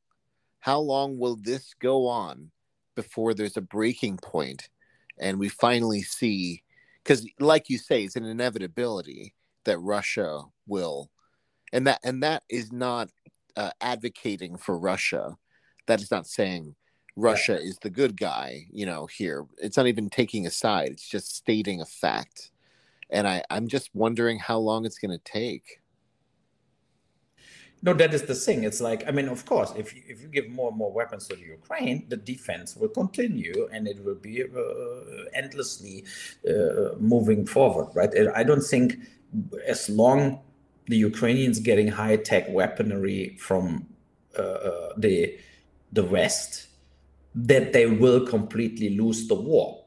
how 0.60 0.80
long 0.80 1.18
will 1.18 1.36
this 1.36 1.74
go 1.74 2.06
on 2.06 2.50
before 3.02 3.34
there's 3.34 3.56
a 3.56 3.62
breaking 3.62 4.18
point 4.18 4.68
and 5.18 5.38
we 5.38 5.48
finally 5.48 6.02
see? 6.02 6.62
Because, 7.02 7.26
like 7.38 7.70
you 7.70 7.78
say, 7.78 8.04
it's 8.04 8.16
an 8.16 8.24
inevitability 8.24 9.34
that 9.64 9.78
Russia 9.78 10.42
will, 10.66 11.10
and 11.72 11.86
that 11.86 12.00
and 12.04 12.22
that 12.22 12.42
is 12.48 12.72
not 12.72 13.08
uh, 13.56 13.70
advocating 13.80 14.56
for 14.56 14.78
Russia. 14.78 15.36
That 15.86 16.00
is 16.00 16.10
not 16.10 16.26
saying 16.26 16.74
Russia 17.16 17.58
yeah. 17.60 17.68
is 17.68 17.78
the 17.78 17.90
good 17.90 18.16
guy, 18.18 18.66
you 18.72 18.86
know, 18.86 19.06
here. 19.06 19.46
It's 19.58 19.76
not 19.76 19.86
even 19.86 20.10
taking 20.10 20.46
a 20.46 20.50
side, 20.50 20.90
it's 20.90 21.08
just 21.08 21.36
stating 21.36 21.80
a 21.80 21.86
fact. 21.86 22.50
And 23.10 23.26
I, 23.26 23.42
I'm 23.50 23.66
just 23.66 23.90
wondering 23.92 24.38
how 24.38 24.58
long 24.58 24.86
it's 24.86 24.98
going 24.98 25.16
to 25.16 25.24
take. 25.24 25.79
No, 27.82 27.94
that 27.94 28.12
is 28.12 28.22
the 28.22 28.34
thing. 28.34 28.64
It's 28.64 28.80
like, 28.80 29.08
I 29.08 29.10
mean, 29.10 29.28
of 29.28 29.46
course, 29.46 29.72
if 29.74 29.94
you, 29.94 30.02
if 30.06 30.20
you 30.20 30.28
give 30.28 30.50
more 30.50 30.68
and 30.68 30.76
more 30.76 30.92
weapons 30.92 31.26
to 31.28 31.36
the 31.36 31.42
Ukraine, 31.42 32.04
the 32.08 32.16
defense 32.16 32.76
will 32.76 32.88
continue 32.88 33.68
and 33.72 33.88
it 33.88 34.04
will 34.04 34.16
be 34.16 34.42
uh, 34.42 34.46
endlessly 35.32 36.04
uh, 36.46 36.96
moving 36.98 37.46
forward, 37.46 37.88
right? 37.94 38.10
I 38.34 38.42
don't 38.42 38.62
think 38.62 38.98
as 39.66 39.88
long 39.88 40.40
the 40.88 40.96
Ukrainians 40.96 41.58
getting 41.60 41.88
high 41.88 42.16
tech 42.16 42.46
weaponry 42.50 43.36
from 43.38 43.86
uh, 44.38 44.42
uh 44.42 44.92
the 44.96 45.38
the 45.92 46.04
West, 46.04 46.68
that 47.34 47.72
they 47.72 47.86
will 47.86 48.26
completely 48.26 48.90
lose 48.90 49.26
the 49.26 49.34
war. 49.34 49.84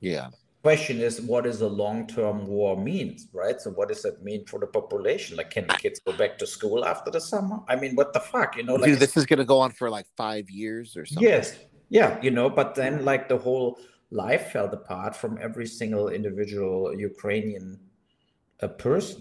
Yeah. 0.00 0.30
Question 0.64 1.00
is, 1.00 1.20
what 1.20 1.44
does 1.44 1.60
a 1.60 1.68
long-term 1.68 2.46
war 2.46 2.74
means, 2.74 3.28
right? 3.34 3.60
So, 3.60 3.70
what 3.72 3.88
does 3.88 4.00
that 4.00 4.24
mean 4.24 4.46
for 4.46 4.58
the 4.58 4.66
population? 4.66 5.36
Like, 5.36 5.50
can 5.50 5.66
the 5.66 5.74
kids 5.74 6.00
go 6.00 6.12
back 6.14 6.38
to 6.38 6.46
school 6.46 6.86
after 6.86 7.10
the 7.10 7.20
summer? 7.20 7.58
I 7.68 7.76
mean, 7.76 7.94
what 7.94 8.14
the 8.14 8.20
fuck, 8.20 8.56
you 8.56 8.62
know? 8.62 8.76
Like, 8.76 8.86
Dude, 8.86 8.98
this 8.98 9.14
is 9.18 9.26
going 9.26 9.40
to 9.40 9.44
go 9.44 9.60
on 9.60 9.72
for 9.72 9.90
like 9.90 10.06
five 10.16 10.48
years 10.48 10.96
or 10.96 11.04
something. 11.04 11.28
Yes, 11.28 11.58
yeah, 11.90 12.18
you 12.22 12.30
know. 12.30 12.48
But 12.48 12.74
then, 12.74 13.04
like, 13.04 13.28
the 13.28 13.36
whole 13.36 13.78
life 14.10 14.52
fell 14.52 14.72
apart 14.72 15.14
from 15.14 15.38
every 15.38 15.66
single 15.66 16.08
individual 16.08 16.94
Ukrainian 16.98 17.78
uh, 18.62 18.68
person. 18.68 19.20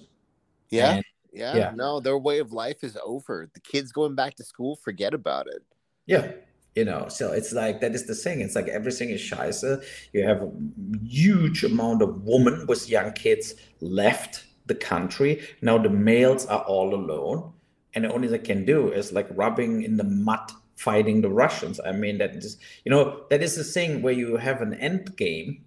Yeah. 0.70 0.94
And, 0.94 1.04
yeah. 1.34 1.58
Yeah. 1.58 1.72
No, 1.76 2.00
their 2.00 2.18
way 2.18 2.40
of 2.40 2.54
life 2.54 2.86
is 2.86 2.98
over. 3.04 3.50
The 3.54 3.60
kids 3.60 3.92
going 3.92 4.16
back 4.16 4.36
to 4.36 4.46
school, 4.46 4.78
forget 4.78 5.14
about 5.14 5.48
it. 5.48 5.62
Yeah. 6.06 6.32
You 6.76 6.86
know, 6.86 7.08
so 7.08 7.32
it's 7.32 7.54
like 7.54 7.82
that 7.82 7.94
is 7.94 8.06
the 8.06 8.16
thing. 8.16 8.42
It's 8.42 8.56
like 8.56 8.68
everything 8.68 9.10
is 9.12 9.22
scheiße. 9.22 9.84
You 10.12 10.24
have 10.26 10.42
a 10.42 10.52
huge 11.06 11.64
amount 11.64 12.02
of 12.02 12.24
women 12.24 12.66
with 12.68 12.90
young 12.90 13.14
kids 13.14 13.54
left 13.80 14.46
the 14.66 14.76
country. 14.76 15.42
Now 15.62 15.78
the 15.78 15.90
males 15.90 16.46
are 16.48 16.64
all 16.64 16.96
alone. 16.96 17.54
And 17.94 18.06
the 18.06 18.12
only 18.12 18.28
they 18.28 18.40
can 18.40 18.66
do 18.66 18.92
is 18.92 19.12
like 19.12 19.28
rubbing 19.36 19.84
in 19.84 19.98
the 19.98 20.04
mud 20.04 20.52
fighting 20.76 21.22
the 21.22 21.30
Russians. 21.30 21.80
I 21.86 21.92
mean, 21.92 22.18
that 22.18 22.36
is, 22.36 22.58
you 22.84 22.90
know, 22.92 23.24
that 23.30 23.42
is 23.44 23.56
the 23.56 23.64
thing 23.64 24.02
where 24.02 24.14
you 24.14 24.38
have 24.38 24.62
an 24.62 24.74
end 24.74 25.16
game. 25.16 25.64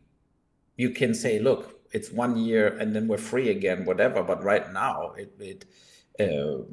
You 0.77 0.91
can 0.91 1.15
say, 1.15 1.39
look, 1.39 1.81
it's 1.93 2.11
one 2.11 2.37
year 2.37 2.77
and 2.79 2.95
then 2.95 3.09
we're 3.09 3.17
free 3.17 3.49
again, 3.49 3.85
whatever. 3.85 4.23
But 4.23 4.43
right 4.43 4.71
now, 4.73 5.13
it, 5.17 5.33
it 5.39 5.65
uh, 6.21 6.65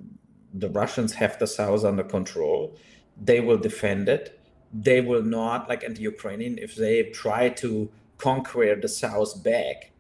the 0.53 0.69
Russians 0.69 1.13
have 1.13 1.39
the 1.39 1.47
south 1.47 1.85
under 1.85 2.03
control. 2.03 2.77
They 3.21 3.39
will 3.39 3.57
defend 3.57 4.09
it. 4.09 4.39
They 4.73 5.01
will 5.01 5.23
not, 5.23 5.69
like, 5.69 5.83
and 5.83 5.95
the 5.95 6.01
Ukrainian, 6.01 6.57
if 6.57 6.75
they 6.75 7.03
try 7.03 7.49
to 7.49 7.89
conquer 8.17 8.75
the 8.75 8.87
south 8.87 9.43
back. 9.43 9.91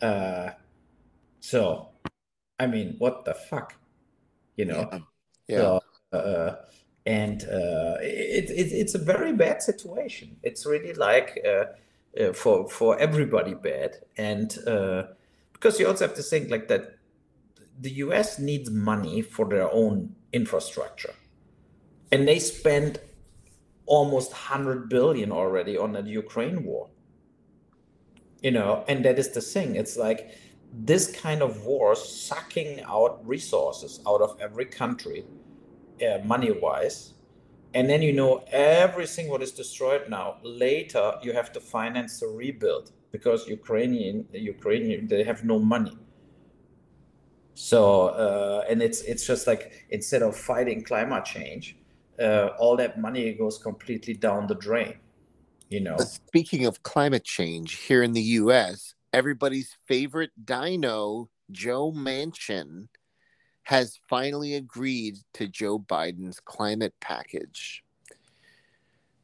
Uh, 0.00 0.50
so, 1.40 1.88
I 2.58 2.66
mean, 2.66 2.96
what 2.98 3.24
the 3.24 3.34
fuck, 3.34 3.74
you 4.56 4.66
know? 4.66 4.88
Yeah. 4.90 4.98
yeah. 5.48 5.56
So, 5.56 5.80
uh, 6.12 6.56
and 7.06 7.42
uh, 7.44 7.96
it, 8.00 8.50
it, 8.50 8.72
it's 8.72 8.94
a 8.94 8.98
very 8.98 9.32
bad 9.32 9.62
situation. 9.62 10.36
It's 10.42 10.66
really 10.66 10.92
like 10.92 11.40
uh, 11.44 11.64
uh, 12.20 12.32
for 12.32 12.68
for 12.68 12.98
everybody 12.98 13.54
bad, 13.54 13.96
and 14.16 14.56
uh, 14.66 15.04
because 15.52 15.80
you 15.80 15.88
also 15.88 16.06
have 16.06 16.16
to 16.16 16.22
think 16.22 16.50
like 16.50 16.68
that, 16.68 16.96
the 17.80 17.90
U.S. 18.04 18.38
needs 18.38 18.70
money 18.70 19.22
for 19.22 19.46
their 19.46 19.70
own 19.72 20.14
infrastructure, 20.32 21.14
and 22.12 22.28
they 22.28 22.38
spent 22.38 22.98
almost 23.86 24.32
hundred 24.32 24.88
billion 24.88 25.32
already 25.32 25.76
on 25.76 25.92
the 25.92 26.02
Ukraine 26.02 26.62
war. 26.64 26.88
You 28.42 28.52
know, 28.52 28.84
and 28.88 29.04
that 29.04 29.18
is 29.18 29.30
the 29.30 29.40
thing. 29.40 29.76
It's 29.76 29.96
like 29.96 30.30
this 30.72 31.12
kind 31.12 31.42
of 31.42 31.64
war 31.64 31.94
sucking 31.94 32.82
out 32.82 33.26
resources 33.26 34.00
out 34.06 34.20
of 34.20 34.36
every 34.40 34.64
country 34.64 35.24
uh, 36.02 36.18
money 36.24 36.50
wise 36.50 37.12
and 37.74 37.88
then 37.88 38.00
you 38.02 38.12
know 38.12 38.42
everything 38.50 39.28
what 39.28 39.42
is 39.42 39.52
destroyed 39.52 40.08
now 40.08 40.36
later 40.42 41.12
you 41.22 41.32
have 41.32 41.52
to 41.52 41.60
finance 41.60 42.20
the 42.20 42.26
rebuild 42.26 42.90
because 43.10 43.46
ukrainian 43.46 44.26
ukrainian 44.32 45.06
they 45.06 45.22
have 45.22 45.44
no 45.44 45.58
money 45.58 45.96
so 47.54 48.08
uh, 48.08 48.64
and 48.68 48.82
it's 48.82 49.02
it's 49.02 49.26
just 49.26 49.46
like 49.46 49.84
instead 49.90 50.22
of 50.22 50.34
fighting 50.34 50.82
climate 50.82 51.24
change 51.24 51.76
uh, 52.20 52.50
all 52.58 52.76
that 52.76 53.00
money 53.00 53.32
goes 53.34 53.58
completely 53.58 54.14
down 54.14 54.46
the 54.46 54.54
drain 54.54 54.94
you 55.68 55.80
know 55.80 55.96
but 55.96 56.08
speaking 56.08 56.66
of 56.66 56.82
climate 56.82 57.24
change 57.24 57.74
here 57.74 58.02
in 58.02 58.12
the 58.12 58.22
us 58.22 58.94
everybody's 59.12 59.76
favorite 59.86 60.30
dino 60.44 61.28
joe 61.50 61.92
manchin 61.92 62.88
has 63.64 63.98
finally 64.08 64.54
agreed 64.54 65.16
to 65.34 65.46
Joe 65.46 65.78
Biden's 65.78 66.40
climate 66.40 66.94
package. 67.00 67.84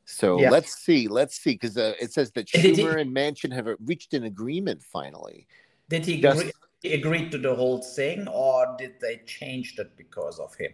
So 0.05 0.41
yeah. 0.41 0.51
let's 0.51 0.75
see, 0.75 1.09
let's 1.09 1.39
see, 1.39 1.53
because 1.53 1.77
uh, 1.77 1.95
it 2.01 2.13
says 2.13 2.31
that 2.33 2.47
Schumer 2.47 2.95
he, 2.95 3.03
and 3.03 3.15
Manchin 3.15 3.53
have 3.53 3.69
reached 3.85 4.15
an 4.15 4.25
agreement 4.25 4.83
finally. 4.83 5.47
Did 5.91 6.07
he 6.07 6.21
Just, 6.21 6.41
agree, 6.41 6.93
agree 6.93 7.31
to 7.31 7.37
the 7.37 7.55
whole 7.55 7.83
thing, 7.83 8.27
or 8.29 8.75
did 8.79 8.95
they 9.01 9.21
change 9.27 9.79
it 9.79 9.97
because 9.97 10.39
of 10.39 10.55
him? 10.55 10.73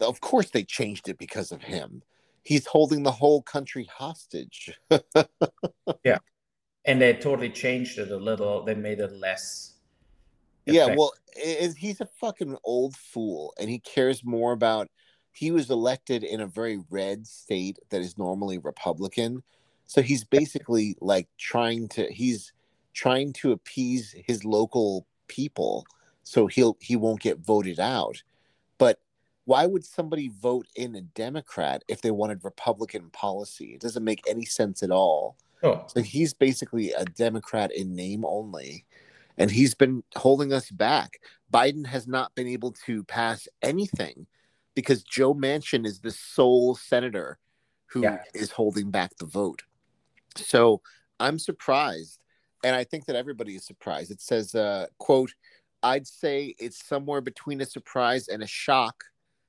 Of 0.00 0.20
course, 0.20 0.50
they 0.50 0.64
changed 0.64 1.08
it 1.08 1.18
because 1.18 1.52
of 1.52 1.62
him. 1.62 2.02
He's 2.44 2.66
holding 2.66 3.02
the 3.02 3.12
whole 3.12 3.42
country 3.42 3.88
hostage. 3.92 4.78
yeah, 6.04 6.18
and 6.84 7.00
they 7.00 7.14
totally 7.14 7.50
changed 7.50 7.98
it 7.98 8.10
a 8.10 8.16
little. 8.16 8.64
They 8.64 8.74
made 8.74 9.00
it 9.00 9.12
less 9.12 9.78
yeah, 10.72 10.94
well, 10.94 11.12
it, 11.36 11.76
he's 11.76 12.00
a 12.00 12.08
fucking 12.20 12.56
old 12.64 12.96
fool, 12.96 13.54
and 13.58 13.70
he 13.70 13.78
cares 13.78 14.24
more 14.24 14.52
about. 14.52 14.88
He 15.32 15.50
was 15.50 15.70
elected 15.70 16.24
in 16.24 16.40
a 16.40 16.46
very 16.46 16.80
red 16.90 17.26
state 17.26 17.78
that 17.90 18.00
is 18.00 18.18
normally 18.18 18.58
Republican, 18.58 19.42
so 19.86 20.02
he's 20.02 20.24
basically 20.24 20.96
like 21.00 21.28
trying 21.38 21.88
to. 21.88 22.12
He's 22.12 22.52
trying 22.92 23.32
to 23.34 23.52
appease 23.52 24.14
his 24.26 24.44
local 24.44 25.06
people, 25.28 25.86
so 26.22 26.46
he'll 26.46 26.76
he 26.80 26.96
won't 26.96 27.20
get 27.20 27.38
voted 27.38 27.80
out. 27.80 28.22
But 28.78 29.00
why 29.48 29.64
would 29.64 29.82
somebody 29.82 30.28
vote 30.28 30.66
in 30.76 30.94
a 30.94 31.00
Democrat 31.00 31.82
if 31.88 32.02
they 32.02 32.10
wanted 32.10 32.44
Republican 32.44 33.08
policy? 33.10 33.72
It 33.72 33.80
doesn't 33.80 34.04
make 34.04 34.22
any 34.28 34.44
sense 34.44 34.82
at 34.82 34.90
all. 34.90 35.36
Oh. 35.62 35.84
So 35.86 36.02
he's 36.02 36.34
basically 36.34 36.92
a 36.92 37.06
Democrat 37.06 37.72
in 37.72 37.96
name 37.96 38.26
only 38.26 38.84
and 39.38 39.50
he's 39.50 39.74
been 39.74 40.02
holding 40.16 40.52
us 40.52 40.70
back. 40.70 41.20
Biden 41.50 41.86
has 41.86 42.06
not 42.06 42.34
been 42.34 42.46
able 42.46 42.72
to 42.86 43.04
pass 43.04 43.48
anything 43.62 44.26
because 44.74 45.02
Joe 45.02 45.32
Manchin 45.32 45.86
is 45.86 46.00
the 46.00 46.10
sole 46.10 46.74
senator 46.74 47.38
who 47.86 48.02
yeah. 48.02 48.18
is 48.34 48.50
holding 48.50 48.90
back 48.90 49.16
the 49.16 49.24
vote. 49.24 49.62
So 50.36 50.82
I'm 51.18 51.38
surprised, 51.38 52.20
and 52.64 52.76
I 52.76 52.84
think 52.84 53.06
that 53.06 53.16
everybody 53.16 53.54
is 53.56 53.64
surprised. 53.64 54.10
It 54.10 54.20
says, 54.20 54.54
uh, 54.54 54.88
"quote 54.98 55.32
I'd 55.82 56.06
say 56.06 56.54
it's 56.58 56.84
somewhere 56.84 57.22
between 57.22 57.62
a 57.62 57.66
surprise 57.66 58.28
and 58.28 58.42
a 58.42 58.46
shock," 58.46 59.04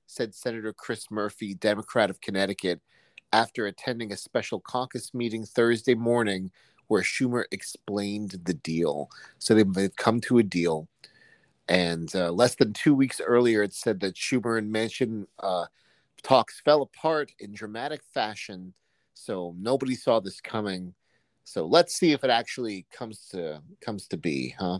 said 0.09 0.33
Senator 0.33 0.73
Chris 0.73 1.11
Murphy, 1.11 1.53
Democrat 1.53 2.09
of 2.09 2.19
Connecticut, 2.19 2.81
after 3.31 3.67
attending 3.67 4.11
a 4.11 4.17
special 4.17 4.59
caucus 4.59 5.13
meeting 5.13 5.45
Thursday 5.45 5.93
morning 5.93 6.49
where 6.87 7.03
Schumer 7.03 7.43
explained 7.51 8.31
the 8.43 8.55
deal. 8.55 9.09
So 9.37 9.53
they've, 9.53 9.95
come 9.95 10.19
to 10.21 10.39
a 10.39 10.43
deal. 10.43 10.87
And 11.67 12.13
uh, 12.15 12.31
less 12.31 12.55
than 12.55 12.73
two 12.73 12.95
weeks 12.95 13.21
earlier, 13.21 13.61
it 13.61 13.73
said 13.73 13.99
that 13.99 14.15
Schumer 14.15 14.57
and 14.57 14.73
Manchin 14.73 15.27
uh, 15.37 15.65
talks 16.23 16.59
fell 16.59 16.81
apart 16.81 17.31
in 17.37 17.53
dramatic 17.53 18.01
fashion. 18.11 18.73
So 19.13 19.53
nobody 19.59 19.93
saw 19.93 20.19
this 20.19 20.41
coming. 20.41 20.95
So 21.43 21.67
let's 21.67 21.93
see 21.93 22.13
if 22.13 22.23
it 22.23 22.31
actually 22.31 22.87
comes 22.91 23.27
to 23.31 23.61
comes 23.81 24.07
to 24.07 24.17
be, 24.17 24.55
huh? 24.57 24.79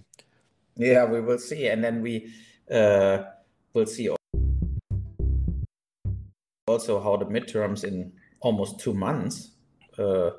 Yeah, 0.75 1.05
we 1.05 1.21
will 1.21 1.39
see, 1.39 1.67
and 1.67 1.83
then 1.83 2.01
we 2.01 2.33
uh, 2.71 3.23
will 3.73 3.85
see 3.85 4.09
also 6.69 7.01
how 7.01 7.17
the 7.17 7.25
midterms 7.25 7.83
in 7.83 8.11
almost 8.41 8.79
two 8.79 8.93
months 8.93 9.51
uh, 9.97 10.31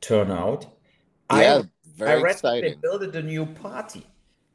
turnout. 0.00 0.66
Yeah, 1.32 1.58
I, 1.58 1.62
very 1.96 2.10
I 2.10 2.22
read 2.22 2.32
exciting. 2.32 2.70
They 2.70 2.76
built 2.76 3.14
a 3.14 3.22
new 3.22 3.46
party, 3.46 4.04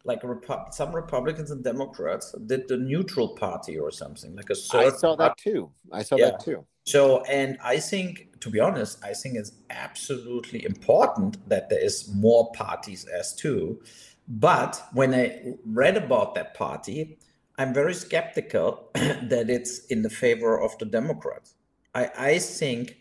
like 0.03 0.21
Repu- 0.21 0.73
some 0.73 0.93
Republicans 0.93 1.51
and 1.51 1.63
Democrats 1.63 2.35
did 2.45 2.67
the 2.67 2.77
neutral 2.77 3.29
party 3.29 3.77
or 3.77 3.91
something, 3.91 4.35
like 4.35 4.49
a. 4.49 4.55
I 4.73 4.89
saw 4.89 5.15
that 5.15 5.37
too. 5.37 5.71
I 5.91 6.03
saw 6.03 6.17
yeah. 6.17 6.31
that 6.31 6.43
too. 6.43 6.65
So, 6.85 7.23
and 7.23 7.57
I 7.63 7.79
think, 7.79 8.39
to 8.41 8.49
be 8.49 8.59
honest, 8.59 9.03
I 9.03 9.13
think 9.13 9.37
it's 9.37 9.53
absolutely 9.71 10.63
important 10.65 11.49
that 11.49 11.69
there 11.69 11.83
is 11.83 12.13
more 12.13 12.51
parties 12.51 13.05
as 13.05 13.33
too. 13.33 13.81
But 14.27 14.83
when 14.93 15.13
I 15.13 15.55
read 15.65 15.97
about 15.97 16.35
that 16.35 16.53
party, 16.53 17.17
I'm 17.57 17.73
very 17.73 17.93
skeptical 17.93 18.89
that 18.93 19.49
it's 19.49 19.85
in 19.85 20.01
the 20.01 20.09
favor 20.09 20.59
of 20.61 20.77
the 20.77 20.85
Democrats. 20.85 21.55
I, 21.93 22.11
I 22.17 22.39
think 22.39 22.97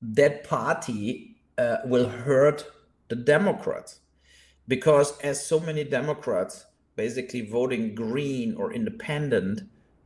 that 0.00 0.44
party 0.44 1.36
uh, 1.56 1.78
will 1.84 2.08
hurt 2.08 2.64
the 3.08 3.16
Democrats 3.16 4.00
because 4.68 5.18
as 5.20 5.44
so 5.44 5.58
many 5.58 5.82
Democrats 5.82 6.66
basically 6.94 7.40
voting 7.42 7.94
green 7.94 8.54
or 8.54 8.72
independent 8.72 9.62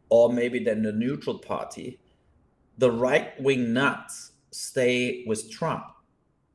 or 0.08 0.32
maybe 0.32 0.62
then 0.62 0.82
the 0.82 0.92
neutral 0.92 1.38
party, 1.38 1.98
the 2.78 2.90
right 2.90 3.40
wing 3.40 3.72
nuts 3.72 4.32
stay 4.50 5.24
with 5.26 5.50
Trump. 5.50 5.84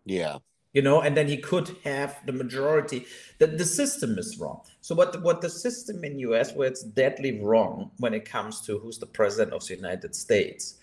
Yeah. 0.06 0.38
You 0.74 0.82
know, 0.84 1.02
and 1.02 1.18
then 1.18 1.28
he 1.28 1.38
could 1.38 1.76
have 1.84 2.20
the 2.26 2.32
majority. 2.32 3.06
That 3.40 3.58
the 3.58 3.66
system 3.66 4.18
is 4.20 4.38
wrong. 4.40 4.62
So 4.88 4.96
what 4.96 5.22
what 5.22 5.42
the 5.42 5.50
system 5.50 6.06
in 6.06 6.18
US 6.20 6.54
where 6.54 6.70
it's 6.70 6.82
deadly 6.82 7.42
wrong 7.42 7.92
when 7.98 8.14
it 8.14 8.24
comes 8.24 8.62
to 8.62 8.80
who's 8.80 8.98
the 8.98 9.06
president 9.06 9.54
of 9.54 9.68
the 9.68 9.76
United 9.76 10.16
States 10.16 10.76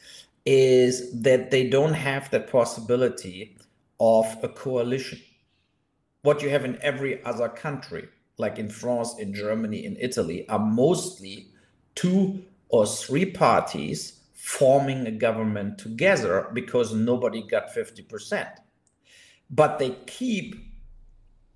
is 0.44 1.22
that 1.22 1.50
they 1.50 1.70
don't 1.70 1.94
have 1.94 2.30
the 2.30 2.40
possibility 2.40 3.56
of 3.98 4.26
a 4.42 4.48
coalition. 4.50 5.18
What 6.20 6.42
you 6.42 6.50
have 6.50 6.66
in 6.66 6.78
every 6.82 7.24
other 7.24 7.48
country, 7.48 8.06
like 8.36 8.58
in 8.58 8.68
France, 8.68 9.14
in 9.18 9.32
Germany, 9.32 9.86
in 9.86 9.96
Italy, 9.98 10.46
are 10.50 10.58
mostly 10.58 11.48
two 11.94 12.44
or 12.68 12.84
three 12.86 13.24
parties 13.24 14.20
forming 14.34 15.06
a 15.06 15.12
government 15.12 15.78
together 15.78 16.50
because 16.52 16.92
nobody 16.92 17.40
got 17.48 17.74
50%. 17.74 18.50
but 19.48 19.78
they 19.78 19.92
keep 20.06 20.56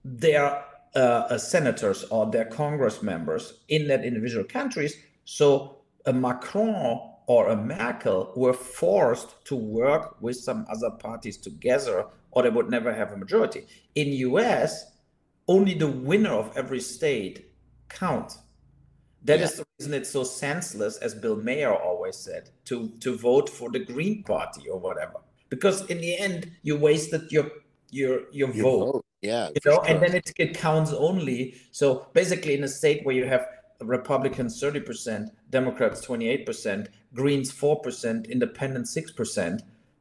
their 0.02 0.64
uh, 0.94 0.98
uh, 0.98 1.38
senators 1.38 2.04
or 2.04 2.30
their 2.30 2.46
Congress 2.46 3.02
members 3.02 3.60
in 3.68 3.88
that 3.88 4.04
individual 4.04 4.44
countries. 4.44 4.96
So 5.24 5.78
a 6.06 6.12
Macron 6.12 7.00
or 7.26 7.48
a 7.48 7.56
Merkel 7.56 8.32
were 8.34 8.54
forced 8.54 9.44
to 9.44 9.54
work 9.54 10.16
with 10.20 10.36
some 10.36 10.66
other 10.70 10.90
parties 10.90 11.36
together, 11.36 12.06
or 12.30 12.42
they 12.42 12.48
would 12.48 12.70
never 12.70 12.92
have 12.92 13.12
a 13.12 13.16
majority. 13.16 13.66
In 13.94 14.08
US, 14.30 14.84
only 15.46 15.74
the 15.74 15.88
winner 15.88 16.32
of 16.32 16.56
every 16.56 16.80
state 16.80 17.52
counts. 17.88 18.38
That 19.24 19.40
yeah. 19.40 19.44
is 19.44 19.56
the 19.56 19.66
reason 19.78 19.94
it's 19.94 20.10
so 20.10 20.24
senseless, 20.24 20.96
as 20.98 21.14
Bill 21.14 21.36
Maher 21.36 21.74
always 21.74 22.16
said, 22.16 22.50
to 22.66 22.88
to 23.00 23.16
vote 23.16 23.50
for 23.50 23.70
the 23.70 23.80
Green 23.80 24.22
Party 24.22 24.68
or 24.68 24.78
whatever, 24.78 25.20
because 25.48 25.84
in 25.86 25.98
the 25.98 26.16
end 26.16 26.50
you 26.62 26.76
wasted 26.76 27.30
your 27.30 27.50
your 27.90 28.20
your, 28.30 28.50
your 28.54 28.62
vote. 28.62 28.92
vote. 28.92 29.04
Yeah, 29.22 29.48
you 29.48 29.60
know, 29.64 29.72
sure. 29.72 29.84
and 29.88 30.00
then 30.00 30.14
it, 30.14 30.32
it 30.38 30.56
counts 30.56 30.92
only. 30.92 31.56
So 31.72 32.06
basically, 32.12 32.54
in 32.54 32.62
a 32.62 32.68
state 32.68 33.04
where 33.04 33.14
you 33.14 33.26
have 33.26 33.46
Republicans 33.80 34.60
30%, 34.60 35.28
Democrats 35.50 36.06
28%, 36.06 36.88
Greens 37.14 37.52
4%, 37.52 38.30
Independents 38.30 38.96
6%, 38.96 39.60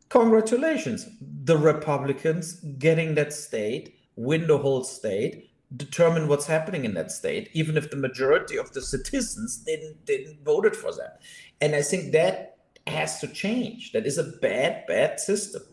congratulations. 0.10 1.08
The 1.44 1.58
Republicans 1.58 2.60
getting 2.78 3.16
that 3.16 3.34
state, 3.34 3.96
win 4.16 4.48
the 4.48 4.58
whole 4.58 4.84
state, 4.84 5.50
determine 5.76 6.28
what's 6.28 6.48
happening 6.48 6.86
in 6.86 6.94
that 6.94 7.12
state, 7.12 7.50
even 7.54 7.76
if 7.76 7.90
the 7.90 7.98
majority 7.98 8.58
of 8.58 8.72
the 8.74 8.82
citizens 8.82 9.58
didn't 9.58 10.06
didn't 10.06 10.44
voted 10.44 10.76
for 10.76 10.94
that. 10.94 11.22
And 11.60 11.76
I 11.76 11.82
think 11.82 12.14
that 12.14 12.58
has 12.88 13.20
to 13.20 13.28
change. 13.28 13.92
That 13.92 14.06
is 14.06 14.18
a 14.18 14.24
bad, 14.42 14.86
bad 14.88 15.20
system. 15.20 15.64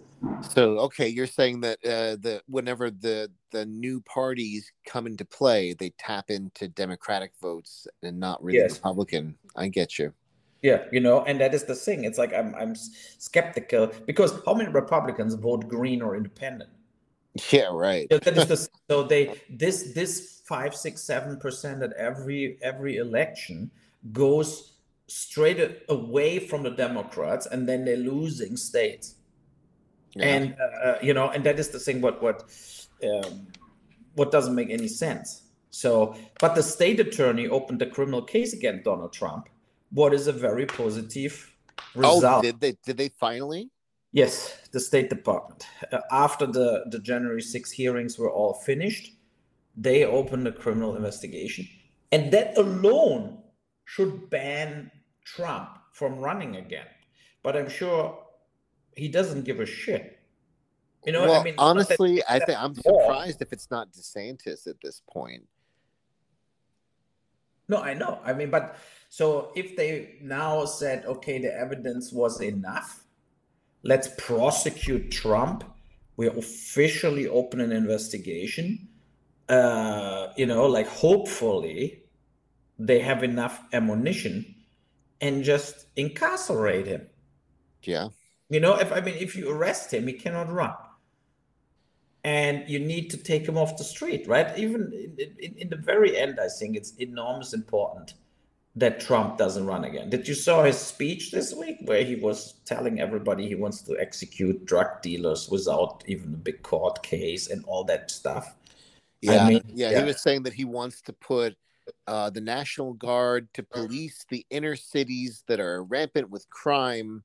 So 0.50 0.78
okay, 0.80 1.08
you're 1.08 1.26
saying 1.26 1.60
that 1.62 1.78
uh, 1.84 2.16
the 2.20 2.42
whenever 2.46 2.90
the 2.90 3.30
the 3.50 3.66
new 3.66 4.00
parties 4.02 4.70
come 4.86 5.06
into 5.06 5.24
play, 5.24 5.74
they 5.74 5.90
tap 5.98 6.30
into 6.30 6.68
Democratic 6.68 7.32
votes 7.40 7.86
and 8.02 8.18
not 8.18 8.42
really 8.42 8.58
yes. 8.58 8.76
Republican. 8.76 9.36
I 9.56 9.68
get 9.68 9.98
you. 9.98 10.12
Yeah, 10.62 10.84
you 10.92 11.00
know, 11.00 11.22
and 11.24 11.40
that 11.40 11.54
is 11.54 11.64
the 11.64 11.74
thing. 11.74 12.04
It's 12.04 12.18
like 12.18 12.32
I'm 12.32 12.54
I'm 12.54 12.74
skeptical 12.74 13.90
because 14.06 14.40
how 14.46 14.54
many 14.54 14.70
Republicans 14.70 15.34
vote 15.34 15.68
Green 15.68 16.02
or 16.02 16.16
Independent? 16.16 16.70
Yeah, 17.50 17.68
right. 17.72 18.06
so, 18.10 18.18
that 18.18 18.36
is 18.38 18.46
the, 18.46 18.68
so 18.90 19.02
they 19.02 19.40
this 19.50 19.92
this 19.94 20.42
five 20.46 20.74
six 20.74 21.02
seven 21.02 21.38
percent 21.38 21.82
at 21.82 21.92
every 21.94 22.58
every 22.62 22.96
election 22.96 23.70
goes 24.12 24.72
straight 25.06 25.82
away 25.88 26.38
from 26.38 26.62
the 26.62 26.70
Democrats, 26.70 27.46
and 27.46 27.68
then 27.68 27.84
they're 27.84 27.96
losing 27.96 28.56
states 28.56 29.16
yeah. 30.14 30.26
and 30.26 30.56
uh, 30.60 30.88
uh, 30.88 30.98
you 31.02 31.14
know 31.14 31.28
and 31.30 31.44
that 31.44 31.58
is 31.58 31.68
the 31.70 31.78
thing 31.78 32.00
what 32.00 32.22
what 32.22 32.44
um, 33.04 33.46
what 34.14 34.30
doesn't 34.30 34.54
make 34.54 34.70
any 34.70 34.88
sense. 34.88 35.42
So 35.70 36.16
but 36.40 36.54
the 36.54 36.62
state 36.62 37.00
attorney 37.00 37.48
opened 37.48 37.82
a 37.82 37.86
criminal 37.86 38.22
case 38.22 38.52
against 38.52 38.84
donald 38.84 39.12
trump. 39.12 39.48
What 39.90 40.14
is 40.14 40.26
a 40.26 40.32
very 40.32 40.66
positive 40.66 41.50
oh, 41.96 42.00
result? 42.00 42.24
oh, 42.24 42.42
did 42.42 42.60
they 42.60 42.76
did 42.84 42.96
they 42.96 43.08
finally? 43.08 43.70
Yes 44.12 44.58
the 44.72 44.80
state 44.80 45.10
department. 45.10 45.66
Uh, 45.92 45.98
after 46.10 46.46
the 46.46 46.84
the 46.90 46.98
january 46.98 47.42
6 47.42 47.70
hearings 47.70 48.18
were 48.18 48.30
all 48.30 48.54
finished 48.54 49.12
they 49.76 50.04
opened 50.04 50.46
a 50.46 50.52
criminal 50.52 50.94
investigation. 50.94 51.66
And 52.12 52.32
that 52.32 52.56
alone 52.56 53.38
should 53.84 54.30
ban 54.30 54.90
trump 55.24 55.70
from 55.92 56.18
running 56.18 56.56
again. 56.56 56.86
But 57.42 57.56
i'm 57.56 57.68
sure 57.68 58.23
he 58.96 59.08
doesn't 59.08 59.44
give 59.44 59.60
a 59.60 59.66
shit. 59.66 60.18
You 61.04 61.12
know, 61.12 61.22
well, 61.22 61.40
I 61.40 61.44
mean, 61.44 61.54
honestly, 61.58 62.22
I 62.28 62.38
think 62.38 62.58
I'm 62.58 62.74
surprised 62.74 63.42
if 63.42 63.52
it's 63.52 63.70
not 63.70 63.92
DeSantis 63.92 64.66
at 64.66 64.76
this 64.82 65.02
point. 65.10 65.46
No, 67.68 67.78
I 67.78 67.94
know. 67.94 68.20
I 68.24 68.32
mean, 68.32 68.50
but 68.50 68.76
so 69.08 69.52
if 69.54 69.76
they 69.76 70.16
now 70.22 70.64
said, 70.64 71.04
okay, 71.06 71.38
the 71.38 71.54
evidence 71.54 72.12
was 72.12 72.40
enough, 72.40 73.04
let's 73.82 74.08
prosecute 74.18 75.10
Trump. 75.10 75.64
We 76.16 76.28
officially 76.28 77.28
open 77.28 77.60
an 77.60 77.72
investigation. 77.72 78.88
Uh, 79.48 80.28
you 80.36 80.46
know, 80.46 80.66
like 80.66 80.86
hopefully 80.88 82.02
they 82.78 83.00
have 83.00 83.22
enough 83.22 83.62
ammunition 83.72 84.54
and 85.20 85.44
just 85.44 85.86
incarcerate 85.96 86.86
him. 86.86 87.06
Yeah. 87.82 88.08
You 88.50 88.60
know, 88.60 88.76
if 88.78 88.92
I 88.92 89.00
mean, 89.00 89.16
if 89.18 89.36
you 89.36 89.50
arrest 89.50 89.92
him, 89.92 90.06
he 90.06 90.12
cannot 90.12 90.50
run, 90.50 90.74
and 92.22 92.68
you 92.68 92.78
need 92.78 93.10
to 93.10 93.16
take 93.16 93.46
him 93.46 93.56
off 93.56 93.76
the 93.76 93.84
street, 93.84 94.26
right? 94.28 94.56
Even 94.58 94.92
in, 94.92 95.34
in, 95.38 95.54
in 95.56 95.68
the 95.70 95.76
very 95.76 96.16
end, 96.16 96.38
I 96.40 96.48
think 96.48 96.76
it's 96.76 96.94
enormous 96.96 97.54
important 97.54 98.14
that 98.76 99.00
Trump 99.00 99.38
doesn't 99.38 99.66
run 99.66 99.84
again. 99.84 100.10
Did 100.10 100.26
you 100.26 100.34
saw 100.34 100.64
his 100.64 100.76
speech 100.76 101.30
this 101.30 101.54
week 101.54 101.78
where 101.84 102.02
he 102.02 102.16
was 102.16 102.54
telling 102.64 103.00
everybody 103.00 103.46
he 103.46 103.54
wants 103.54 103.82
to 103.82 103.96
execute 103.98 104.66
drug 104.66 105.00
dealers 105.00 105.48
without 105.48 106.02
even 106.06 106.34
a 106.34 106.36
big 106.36 106.62
court 106.62 107.02
case 107.02 107.50
and 107.50 107.64
all 107.66 107.84
that 107.84 108.10
stuff? 108.10 108.56
Yeah, 109.20 109.44
I 109.44 109.48
mean, 109.48 109.62
yeah, 109.68 109.90
yeah, 109.90 110.00
he 110.00 110.04
was 110.04 110.20
saying 110.20 110.42
that 110.42 110.52
he 110.52 110.64
wants 110.64 111.00
to 111.02 111.12
put 111.12 111.56
uh, 112.06 112.30
the 112.30 112.40
National 112.40 112.94
Guard 112.94 113.48
to 113.54 113.62
police 113.62 114.26
the 114.28 114.44
inner 114.50 114.76
cities 114.76 115.44
that 115.46 115.60
are 115.60 115.84
rampant 115.84 116.28
with 116.30 116.48
crime 116.50 117.22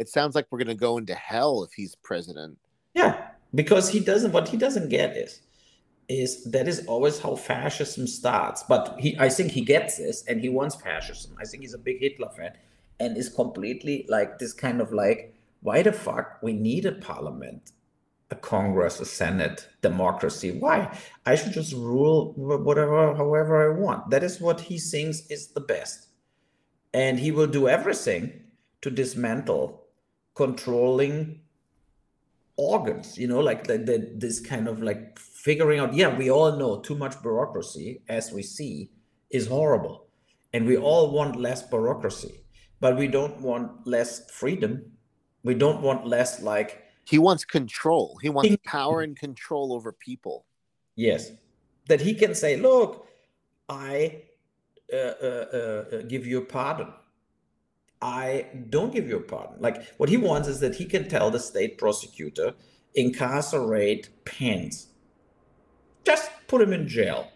it 0.00 0.08
sounds 0.08 0.34
like 0.34 0.46
we're 0.50 0.58
going 0.58 0.68
to 0.68 0.74
go 0.74 0.96
into 0.96 1.14
hell 1.14 1.62
if 1.62 1.74
he's 1.74 1.94
president. 1.94 2.56
Yeah, 2.94 3.28
because 3.54 3.90
he 3.90 4.00
doesn't. 4.00 4.32
What 4.32 4.48
he 4.48 4.56
doesn't 4.56 4.88
get 4.88 5.14
is 5.14 5.42
is 6.08 6.42
that 6.44 6.66
is 6.66 6.86
always 6.86 7.20
how 7.20 7.36
fascism 7.36 8.06
starts. 8.06 8.64
But 8.64 8.96
he, 8.98 9.16
I 9.18 9.28
think 9.28 9.52
he 9.52 9.60
gets 9.60 9.98
this, 9.98 10.24
and 10.26 10.40
he 10.40 10.48
wants 10.48 10.74
fascism. 10.74 11.36
I 11.38 11.44
think 11.44 11.62
he's 11.62 11.74
a 11.74 11.78
big 11.78 12.00
Hitler 12.00 12.30
fan, 12.30 12.54
and 12.98 13.16
is 13.16 13.28
completely 13.28 14.06
like 14.08 14.38
this 14.38 14.54
kind 14.54 14.80
of 14.80 14.90
like, 14.90 15.34
why 15.60 15.82
the 15.82 15.92
fuck 15.92 16.38
we 16.42 16.54
need 16.54 16.86
a 16.86 16.92
parliament, 16.92 17.72
a 18.30 18.34
Congress, 18.34 19.00
a 19.00 19.04
Senate, 19.04 19.68
democracy? 19.82 20.50
Why? 20.50 20.98
I 21.26 21.34
should 21.34 21.52
just 21.52 21.74
rule 21.74 22.32
whatever, 22.36 23.14
however 23.14 23.70
I 23.70 23.78
want. 23.78 24.08
That 24.10 24.24
is 24.24 24.40
what 24.40 24.62
he 24.62 24.78
thinks 24.78 25.26
is 25.26 25.48
the 25.48 25.60
best, 25.60 26.08
and 26.94 27.18
he 27.18 27.30
will 27.30 27.46
do 27.46 27.68
everything 27.68 28.32
to 28.80 28.90
dismantle 28.90 29.79
controlling 30.42 31.16
organs 32.56 33.18
you 33.18 33.28
know 33.30 33.40
like 33.40 33.66
the, 33.66 33.76
the, 33.88 33.96
this 34.24 34.40
kind 34.40 34.66
of 34.68 34.82
like 34.82 35.18
figuring 35.18 35.78
out 35.80 35.92
yeah 35.94 36.10
we 36.22 36.30
all 36.30 36.52
know 36.56 36.80
too 36.80 36.94
much 36.94 37.14
bureaucracy 37.22 38.02
as 38.08 38.32
we 38.32 38.42
see 38.42 38.90
is 39.30 39.46
horrible. 39.46 40.06
And 40.52 40.66
we 40.66 40.76
all 40.76 41.12
want 41.12 41.36
less 41.36 41.62
bureaucracy 41.62 42.34
but 42.80 42.96
we 42.96 43.06
don't 43.06 43.38
want 43.40 43.86
less 43.86 44.30
freedom. 44.30 44.72
We 45.42 45.54
don't 45.54 45.82
want 45.82 46.06
less 46.06 46.42
like 46.42 46.84
he 47.04 47.18
wants 47.18 47.44
control. 47.44 48.18
He 48.22 48.30
wants 48.30 48.56
power 48.64 49.02
and 49.02 49.16
control 49.16 49.72
over 49.72 49.92
people. 49.92 50.46
Yes. 50.96 51.32
That 51.88 52.00
he 52.00 52.14
can 52.14 52.34
say 52.34 52.56
look 52.56 53.06
i 53.68 54.22
uh, 54.92 54.96
uh, 54.96 55.84
uh, 55.92 56.02
give 56.12 56.26
you 56.26 56.38
a 56.38 56.44
pardon 56.44 56.88
I 58.02 58.46
don't 58.70 58.92
give 58.92 59.08
you 59.08 59.16
a 59.16 59.20
pardon. 59.20 59.56
Like 59.60 59.94
what 59.98 60.08
he 60.08 60.16
wants 60.16 60.48
is 60.48 60.60
that 60.60 60.74
he 60.74 60.84
can 60.84 61.08
tell 61.08 61.30
the 61.30 61.38
state 61.38 61.76
prosecutor, 61.78 62.54
incarcerate 62.94 64.08
Pence, 64.24 64.88
just 66.04 66.30
put 66.48 66.62
him 66.62 66.72
in 66.72 66.88
jail, 66.88 67.30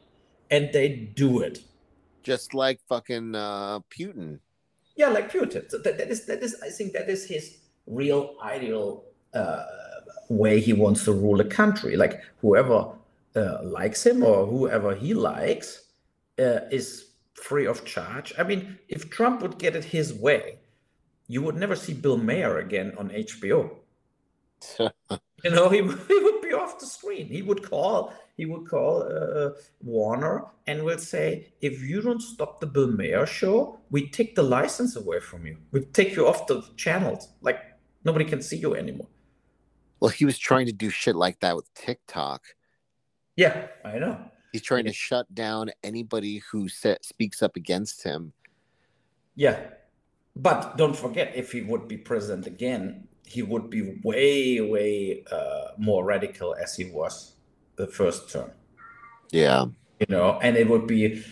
and 0.50 0.72
they 0.72 0.88
do 0.88 1.40
it. 1.40 1.61
Just 2.22 2.55
like 2.55 2.81
fucking 2.88 3.35
uh, 3.35 3.81
Putin. 3.90 4.40
Yeah, 4.96 5.08
like 5.08 5.31
Putin. 5.31 5.71
So 5.71 5.79
that, 5.79 5.98
that 5.98 6.10
is 6.10 6.25
that 6.27 6.42
is 6.42 6.56
I 6.62 6.71
think 6.71 6.92
that 6.94 7.10
is 7.10 7.27
his 7.27 7.58
real 7.87 8.37
ideal 8.42 9.04
uh, 9.35 9.65
way 10.29 10.60
he 10.60 10.73
wants 10.73 11.04
to 11.04 11.12
rule 11.12 11.40
a 11.40 11.44
country. 11.44 11.96
Like 11.96 12.23
whoever 12.40 12.92
uh, 13.37 13.58
likes 13.62 14.06
him 14.06 14.23
or 14.23 14.46
whoever 14.46 14.94
he 14.94 15.12
likes 15.12 15.83
uh, 16.38 16.60
is 16.71 17.13
free 17.35 17.66
of 17.66 17.85
charge. 17.85 18.32
I 18.38 18.42
mean, 18.42 18.78
if 18.88 19.10
Trump 19.10 19.42
would 19.42 19.58
get 19.58 19.76
it 19.76 19.85
his 19.85 20.12
way, 20.12 20.58
you 21.26 21.42
would 21.42 21.56
never 21.56 21.76
see 21.76 21.94
Bill 21.94 22.16
Maher 22.16 22.58
again 22.58 22.94
on 22.98 23.10
HBO. 23.10 23.76
you 24.78 25.50
know, 25.50 25.68
he, 25.68 25.78
he 25.78 26.18
would 26.20 26.40
be 26.40 26.52
off 26.52 26.78
the 26.78 26.87
screen. 26.87 27.26
He 27.26 27.42
would 27.42 27.62
call 27.62 28.12
he 28.37 28.46
would 28.46 28.68
call 28.68 29.02
uh, 29.02 29.50
Warner 29.80 30.44
and 30.66 30.82
would 30.82 31.00
say, 31.00 31.52
if 31.60 31.80
you 31.82 32.00
don't 32.02 32.20
stop 32.20 32.60
the 32.60 32.66
Bill 32.66 32.88
Maher 32.88 33.26
show, 33.26 33.78
we 33.90 34.08
take 34.08 34.35
the 34.35 34.42
license 34.42 34.96
away 34.96 35.20
from 35.20 35.46
you. 35.46 35.56
We 35.70 35.82
take 35.85 36.16
you 36.16 36.26
off 36.26 36.48
the 36.48 36.62
channels. 36.76 37.28
Like 37.42 37.60
nobody 38.04 38.24
can 38.24 38.42
see 38.42 38.56
you 38.56 38.74
anymore. 38.74 39.06
Well, 40.00 40.10
he 40.10 40.24
was 40.24 40.37
trying 40.37 40.66
to 40.66 40.72
do 40.72 40.90
shit 40.90 41.14
like 41.14 41.40
that 41.40 41.54
with 41.54 41.72
TikTok. 41.74 42.42
Yeah, 43.37 43.68
I 43.85 43.98
know. 43.98 44.18
He's 44.55 44.63
trying 44.63 44.85
to 44.85 44.92
shut 44.92 45.27
down 45.35 45.73
anybody 45.83 46.40
who 46.48 46.69
set, 46.69 47.05
speaks 47.05 47.42
up 47.42 47.57
against 47.57 48.05
him. 48.05 48.33
Yeah. 49.35 49.59
But 50.37 50.77
don't 50.77 50.94
forget, 50.94 51.33
if 51.35 51.50
he 51.50 51.63
would 51.63 51.88
be 51.88 51.96
president 51.96 52.46
again, 52.46 53.09
he 53.27 53.42
would 53.42 53.69
be 53.69 53.98
way, 54.05 54.61
way 54.61 55.25
uh, 55.29 55.73
more 55.77 56.05
radical 56.05 56.55
as 56.55 56.77
he 56.77 56.85
was 56.85 57.35
the 57.75 57.88
first 57.88 58.31
term. 58.31 58.52
Yeah. 59.33 59.65
You 59.98 60.07
know, 60.09 60.38
and 60.40 60.57
it 60.57 60.69
would 60.69 60.87
be 60.87 61.25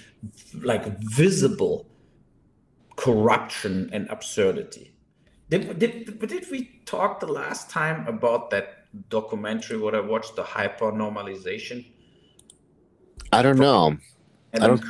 like 0.61 0.85
visible 0.99 1.87
corruption 2.97 3.89
and 3.93 4.09
absurdity. 4.11 4.97
Did, 5.49 5.79
did, 5.79 6.19
did 6.27 6.51
we 6.51 6.81
talk 6.87 7.21
the 7.21 7.29
last 7.29 7.71
time 7.71 8.05
about 8.09 8.51
that 8.51 8.89
documentary 9.11 9.79
what 9.79 9.95
I 9.95 10.01
watched, 10.01 10.35
the 10.35 10.43
hyper 10.43 10.91
normalization? 10.91 11.87
I 13.33 13.43
don't 13.43 13.59
know. 13.59 13.97
And 14.53 14.65
I 14.65 14.67
don't. 14.67 14.85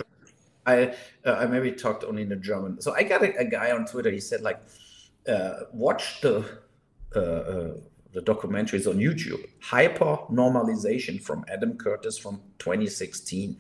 I 0.65 0.95
uh, 1.25 1.33
I 1.33 1.47
maybe 1.47 1.73
talked 1.73 2.05
only 2.05 2.23
in 2.23 2.29
the 2.29 2.37
German. 2.37 2.81
So 2.81 2.95
I 2.95 3.03
got 3.03 3.23
a, 3.23 3.37
a 3.37 3.45
guy 3.45 3.73
on 3.73 3.85
Twitter. 3.85 4.11
He 4.11 4.21
said 4.21 4.43
like, 4.43 4.61
uh, 5.29 5.53
watch 5.73 6.21
the 6.21 6.45
uh, 7.15 7.19
uh, 7.19 7.75
the 8.13 8.21
documentaries 8.21 8.89
on 8.89 8.99
YouTube. 8.99 9.45
Hyper 9.61 10.19
normalization 10.31 11.21
from 11.21 11.45
Adam 11.49 11.77
Curtis 11.77 12.19
from 12.19 12.41
2016, 12.59 13.57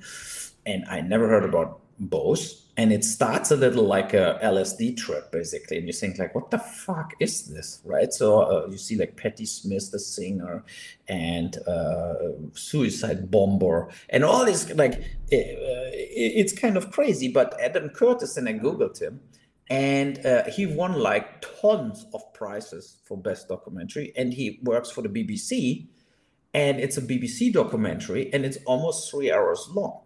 and 0.66 0.84
I 0.88 1.00
never 1.00 1.28
heard 1.28 1.44
about 1.44 1.80
both 1.98 2.61
and 2.77 2.91
it 2.91 3.05
starts 3.05 3.51
a 3.51 3.57
little 3.57 3.85
like 3.85 4.14
a 4.14 4.39
LSD 4.43 4.97
trip 4.97 5.31
basically, 5.31 5.77
and 5.77 5.87
you 5.87 5.93
think 5.93 6.18
like, 6.18 6.35
what 6.35 6.51
the 6.51 6.59
fuck 6.59 7.12
is 7.20 7.45
this, 7.45 7.83
right? 7.85 8.12
So 8.12 8.41
uh, 8.41 8.66
you 8.70 8.79
see 8.79 8.97
like 8.97 9.16
Patti 9.16 9.45
Smith, 9.45 9.91
the 9.91 9.99
singer, 9.99 10.64
and 11.07 11.57
uh, 11.68 12.14
Suicide 12.55 13.31
Bomber, 13.31 13.91
and 14.09 14.25
all 14.25 14.47
this 14.47 14.73
like 14.75 14.95
it, 15.31 15.59
uh, 15.59 15.91
it's 15.95 16.53
kind 16.53 16.77
of 16.79 16.91
crazy. 16.91 17.29
But 17.29 17.61
Adam 17.61 17.91
Curtis, 17.91 18.39
and 18.39 18.49
I 18.49 18.55
googled 18.55 19.01
him, 19.01 19.20
and 19.68 20.25
uh, 20.25 20.45
he 20.51 20.64
won 20.64 20.99
like 20.99 21.45
tons 21.61 22.07
of 22.14 22.33
prizes 22.33 22.97
for 23.05 23.18
best 23.18 23.49
documentary, 23.49 24.14
and 24.16 24.33
he 24.33 24.61
works 24.62 24.91
for 24.91 25.03
the 25.03 25.11
BBC, 25.11 25.89
and 26.55 26.81
it's 26.81 26.97
a 26.97 27.03
BBC 27.03 27.53
documentary, 27.53 28.33
and 28.33 28.47
it's 28.47 28.59
almost 28.64 29.11
three 29.11 29.31
hours 29.31 29.68
long 29.75 30.01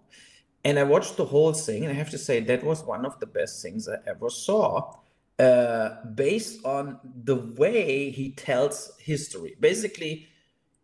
and 0.67 0.81
I 0.81 0.83
watched 0.83 1.17
the 1.17 1.25
whole 1.25 1.53
thing, 1.53 1.85
and 1.85 1.93
I 1.93 1.95
have 1.95 2.11
to 2.11 2.19
say 2.19 2.41
that 2.41 2.65
was 2.65 2.83
one 2.83 3.07
of 3.07 3.21
the 3.21 3.27
best 3.27 3.63
things 3.63 3.89
I 3.89 3.99
ever 4.05 4.29
saw, 4.29 4.97
uh, 5.39 5.91
based 6.13 6.65
on 6.65 6.99
the 7.23 7.37
way 7.37 8.11
he 8.11 8.33
tells 8.33 8.91
history. 8.99 9.55
Basically, 9.61 10.27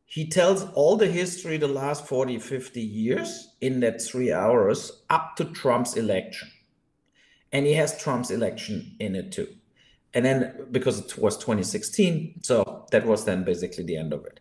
he 0.05 0.29
tells 0.29 0.63
all 0.75 0.97
the 0.97 1.09
history 1.09 1.57
the 1.57 1.67
last 1.67 2.07
40, 2.07 2.39
50 2.39 2.81
years 2.81 3.57
in 3.61 3.81
that 3.81 4.01
three 4.01 4.33
hours 4.33 5.03
up 5.11 5.35
to 5.39 5.47
Trump's 5.47 5.97
election. 5.97 6.49
And 7.51 7.67
he 7.67 7.73
has 7.73 8.01
Trump's 8.01 8.31
election 8.31 8.95
in 9.01 9.17
it 9.17 9.33
too. 9.33 9.49
And 10.15 10.25
then 10.25 10.69
because 10.71 11.01
it 11.01 11.19
was 11.19 11.37
2016, 11.39 12.43
so 12.43 12.87
that 12.93 13.05
was 13.05 13.25
then 13.25 13.43
basically 13.43 13.83
the 13.83 13.97
end 13.97 14.13
of 14.13 14.25
it. 14.27 14.39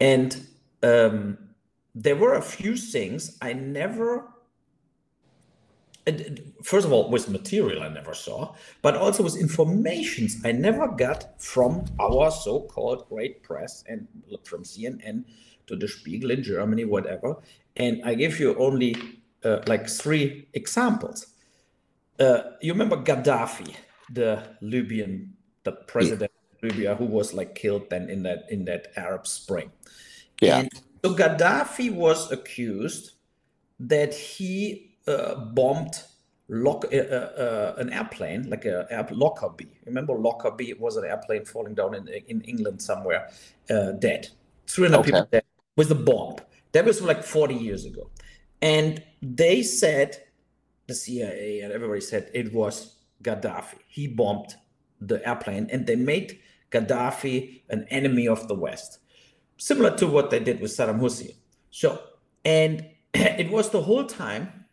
And 0.00 0.48
um, 0.82 1.38
there 1.94 2.16
were 2.16 2.34
a 2.34 2.42
few 2.42 2.76
things 2.76 3.38
I 3.40 3.52
never 3.52 4.34
first 6.62 6.86
of 6.86 6.92
all 6.92 7.10
with 7.10 7.30
material 7.30 7.82
i 7.82 7.88
never 7.88 8.12
saw 8.12 8.54
but 8.82 8.94
also 8.94 9.22
with 9.22 9.36
informations 9.36 10.36
i 10.44 10.52
never 10.52 10.86
got 10.88 11.40
from 11.40 11.82
our 11.98 12.30
so-called 12.30 13.08
great 13.08 13.42
press 13.42 13.82
and 13.88 14.06
from 14.44 14.62
cnn 14.62 15.24
to 15.66 15.76
the 15.76 15.88
spiegel 15.88 16.30
in 16.30 16.42
germany 16.42 16.84
whatever. 16.84 17.36
And 17.76 18.02
i 18.04 18.14
give 18.14 18.38
you 18.38 18.56
only 18.56 18.96
uh, 19.44 19.60
like 19.66 19.88
three 19.88 20.48
examples. 20.54 21.26
Uh, 22.18 22.38
you 22.60 22.72
remember 22.72 22.96
gaddafi 22.96 23.74
the 24.10 24.42
libyan 24.60 25.34
the 25.64 25.72
president 25.72 26.30
yeah. 26.30 26.56
of 26.56 26.62
libya 26.62 26.94
who 26.94 27.04
was 27.04 27.34
like 27.34 27.54
killed 27.54 27.90
then 27.90 28.08
in 28.08 28.22
that 28.22 28.44
in 28.50 28.64
that 28.66 28.88
arab 28.96 29.26
spring. 29.26 29.70
Yeah. 30.40 30.60
And 30.60 30.70
so 31.04 31.14
gaddafi 31.14 31.92
was 31.92 32.30
accused 32.30 33.12
that 33.80 34.14
he 34.14 34.93
bombed 35.06 36.02
lock 36.48 36.84
uh, 36.92 36.96
uh, 36.96 37.74
an 37.78 37.92
airplane 37.92 38.48
like 38.50 38.64
a 38.64 38.86
air, 38.90 39.06
Lockerbie. 39.10 39.80
Remember 39.86 40.14
Lockerbie? 40.14 40.70
It 40.70 40.80
was 40.80 40.96
an 40.96 41.04
airplane 41.04 41.44
falling 41.44 41.74
down 41.74 41.94
in 41.94 42.08
in 42.08 42.40
England 42.42 42.82
somewhere, 42.82 43.30
uh, 43.70 43.92
dead. 43.92 44.28
300 44.66 44.98
okay. 44.98 45.10
people 45.10 45.28
dead 45.30 45.44
with 45.76 45.90
a 45.90 45.94
bomb. 45.94 46.36
That 46.72 46.84
was 46.84 47.00
like 47.02 47.22
40 47.22 47.54
years 47.54 47.84
ago, 47.84 48.10
and 48.60 49.02
they 49.22 49.62
said 49.62 50.16
the 50.86 50.94
CIA 50.94 51.60
and 51.60 51.72
everybody 51.72 52.00
said 52.00 52.30
it 52.34 52.52
was 52.52 52.96
Gaddafi. 53.22 53.78
He 53.88 54.06
bombed 54.06 54.54
the 55.00 55.26
airplane, 55.26 55.68
and 55.70 55.86
they 55.86 55.96
made 55.96 56.40
Gaddafi 56.70 57.62
an 57.70 57.86
enemy 57.90 58.28
of 58.28 58.48
the 58.48 58.54
West, 58.54 58.98
similar 59.56 59.96
to 59.96 60.06
what 60.06 60.30
they 60.30 60.40
did 60.40 60.60
with 60.60 60.72
Saddam 60.72 60.98
Hussein. 60.98 61.34
So, 61.70 62.02
and 62.44 62.86
it 63.14 63.50
was 63.50 63.70
the 63.70 63.80
whole 63.80 64.04
time 64.04 64.63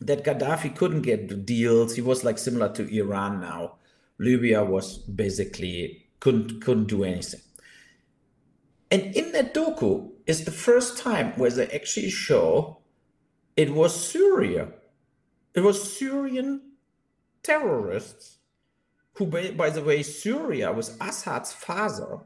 that 0.00 0.24
Gaddafi 0.24 0.76
couldn't 0.76 1.02
get 1.02 1.44
deals. 1.44 1.96
He 1.96 2.02
was 2.02 2.24
like 2.24 2.38
similar 2.38 2.72
to 2.74 2.88
Iran 2.96 3.40
now. 3.40 3.76
Libya 4.18 4.64
was 4.64 4.98
basically 4.98 6.06
couldn't 6.20 6.60
couldn't 6.60 6.86
do 6.86 7.04
anything. 7.04 7.40
And 8.90 9.14
in 9.14 9.32
that 9.32 9.54
doku 9.54 10.10
is 10.26 10.44
the 10.44 10.50
first 10.50 10.98
time 10.98 11.32
where 11.36 11.50
they 11.50 11.68
actually 11.68 12.10
show 12.10 12.78
it 13.56 13.74
was 13.74 13.94
Syria. 13.94 14.68
It 15.54 15.60
was 15.60 15.96
Syrian 15.98 16.62
terrorists 17.42 18.38
who, 19.14 19.26
by 19.26 19.70
the 19.70 19.82
way, 19.82 20.02
Syria 20.02 20.72
was 20.72 20.96
Assad's 21.00 21.52
father, 21.52 22.20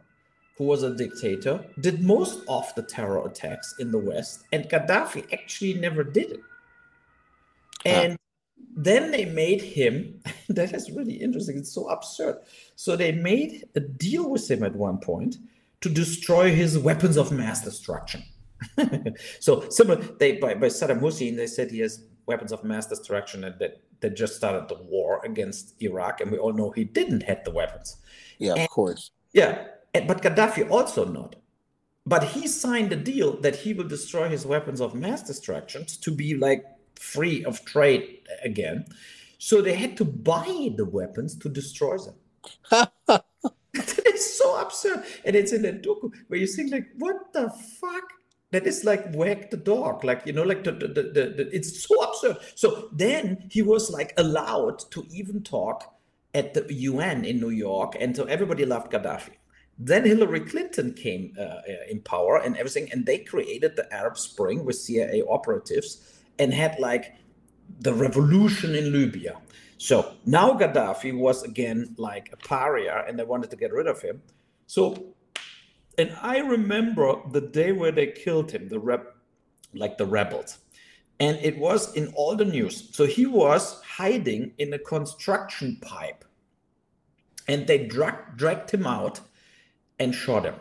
who 0.59 0.65
was 0.65 0.83
a 0.83 0.95
dictator, 0.95 1.65
did 1.81 2.03
most 2.03 2.45
of 2.49 2.71
the 2.77 2.83
terror 2.83 3.27
attacks 3.27 3.75
in 3.79 3.91
the 3.91 3.99
West, 3.99 4.45
and 4.53 4.69
Gaddafi 4.69 5.33
actually 5.33 5.75
never 5.75 6.05
did 6.05 6.33
it. 6.33 6.41
Ah. 7.87 7.89
And 7.89 8.19
then 8.75 9.11
they 9.11 9.25
made 9.25 9.61
him, 9.61 10.21
that 10.49 10.75
is 10.75 10.91
really 10.91 11.15
interesting. 11.15 11.59
It's 11.59 11.73
so 11.73 11.89
absurd. 11.89 12.39
So 12.77 12.97
they 12.97 13.13
made 13.13 13.69
a 13.75 13.81
deal 13.81 14.29
with 14.29 14.51
him 14.51 14.63
at 14.63 14.75
one 14.75 14.99
point 14.99 15.37
to 15.81 15.89
destroy 15.89 16.55
his 16.55 16.79
weapons 16.79 17.17
of 17.17 17.33
mass 17.33 17.63
destruction. 17.63 18.23
so 19.41 19.69
similar, 19.69 20.01
they 20.19 20.37
by, 20.37 20.55
by 20.55 20.69
Saddam 20.69 21.01
Hussein, 21.01 21.37
they 21.37 21.49
said 21.49 21.71
he 21.71 21.81
has 21.81 22.05
weapons 22.27 22.53
of 22.53 22.63
mass 22.63 22.87
destruction 22.87 23.45
and 23.45 23.59
that 23.59 23.83
they 24.01 24.11
just 24.11 24.37
started 24.37 24.69
the 24.69 24.83
war 24.83 25.21
against 25.25 25.81
Iraq, 25.81 26.21
and 26.21 26.31
we 26.31 26.39
all 26.39 26.53
know 26.53 26.71
he 26.71 26.85
didn't 26.85 27.23
have 27.23 27.45
the 27.45 27.51
weapons. 27.51 27.97
Yeah, 28.39 28.53
and, 28.53 28.61
of 28.63 28.69
course. 28.69 29.13
Yeah, 29.33 29.69
but 29.93 30.23
Gaddafi 30.23 30.71
also 30.71 31.05
not. 31.05 31.37
But 32.05 32.25
he 32.25 32.49
signed 32.49 32.93
a 32.93 32.97
deal 32.97 33.41
that 33.41 33.55
he 33.55 33.75
will 33.75 33.87
destroy 33.87 34.29
his 34.29 34.45
weapons 34.45 34.81
of 34.81 34.95
mass 34.95 35.23
destruction 35.23 35.87
to 35.87 36.11
be 36.11 36.35
like 36.35 36.65
free 36.99 37.45
of 37.45 37.65
trade 37.65 38.21
again. 38.43 38.87
So 39.39 39.61
they 39.61 39.75
had 39.75 39.97
to 39.97 40.05
buy 40.05 40.71
the 40.77 40.85
weapons 40.85 41.37
to 41.39 41.49
destroy 41.49 41.99
them. 41.99 42.15
that 42.71 44.07
is 44.07 44.39
so 44.39 44.61
absurd. 44.61 45.05
And 45.25 45.35
it's 45.35 45.53
in 45.53 45.65
a 45.65 45.73
doku 45.73 46.13
where 46.29 46.39
you 46.39 46.47
think 46.47 46.73
like, 46.73 46.89
what 46.99 47.33
the 47.33 47.51
fuck? 47.51 48.05
That 48.53 48.67
is 48.67 48.85
like 48.85 49.15
Wag 49.15 49.51
the 49.51 49.57
Dog, 49.57 50.05
like 50.05 50.27
you 50.27 50.35
know, 50.35 50.43
like 50.43 50.63
the, 50.63 50.73
the, 50.73 50.89
the, 50.89 51.03
the, 51.37 51.49
it's 51.57 51.85
so 51.89 52.03
absurd. 52.03 52.37
So 52.55 52.91
then 52.93 53.49
he 53.51 53.63
was 53.63 53.91
like 53.91 54.13
allowed 54.19 54.79
to 54.91 55.07
even 55.11 55.43
talk 55.43 55.95
at 56.35 56.53
the 56.53 56.73
UN 56.73 57.25
in 57.25 57.41
New 57.41 57.49
York, 57.49 57.97
and 57.99 58.15
so 58.15 58.25
everybody 58.25 58.67
loved 58.67 58.93
Gaddafi. 58.93 59.31
Then 59.79 60.05
Hillary 60.05 60.41
Clinton 60.41 60.93
came 60.93 61.35
uh, 61.41 61.63
in 61.89 62.03
power 62.03 62.37
and 62.37 62.57
everything, 62.59 62.93
and 62.93 63.07
they 63.07 63.19
created 63.19 63.75
the 63.75 63.91
Arab 63.93 64.19
Spring 64.19 64.67
with 64.67 64.77
CIA 64.77 65.23
operatives 65.23 66.22
and 66.39 66.53
had 66.53 66.79
like 66.79 67.15
the 67.81 67.93
revolution 67.93 68.75
in 68.75 68.93
Libya. 68.93 69.39
So 69.79 70.15
now 70.25 70.53
Gaddafi 70.53 71.17
was 71.17 71.43
again 71.43 71.95
like 71.99 72.31
a 72.33 72.37
pariah 72.37 73.05
and 73.09 73.19
they 73.19 73.25
wanted 73.25 73.51
to 73.51 73.57
get 73.57 73.73
rid 73.73 73.87
of 73.87 74.01
him. 74.01 74.23
So, 74.67 75.15
and 75.99 76.17
I 76.23 76.39
remember 76.39 77.17
the 77.33 77.41
day 77.41 77.73
where 77.73 77.93
they 77.93 78.07
killed 78.07 78.51
him, 78.51 78.69
the 78.69 78.79
rep, 78.79 79.17
like 79.75 79.99
the 79.99 80.07
rebels. 80.07 80.59
And 81.21 81.37
it 81.43 81.59
was 81.59 81.95
in 81.95 82.13
all 82.15 82.37
the 82.37 82.45
news. 82.45 82.89
So 82.93 83.07
he 83.07 83.27
was 83.27 83.81
hiding 83.83 84.53
in 84.59 84.73
a 84.73 84.79
construction 84.79 85.79
pipe. 85.81 86.25
And 87.49 87.67
they 87.67 87.87
drag, 87.87 88.37
dragged 88.37 88.71
him 88.71 88.87
out 88.87 89.21
and 89.99 90.15
shot 90.15 90.45
him. 90.45 90.55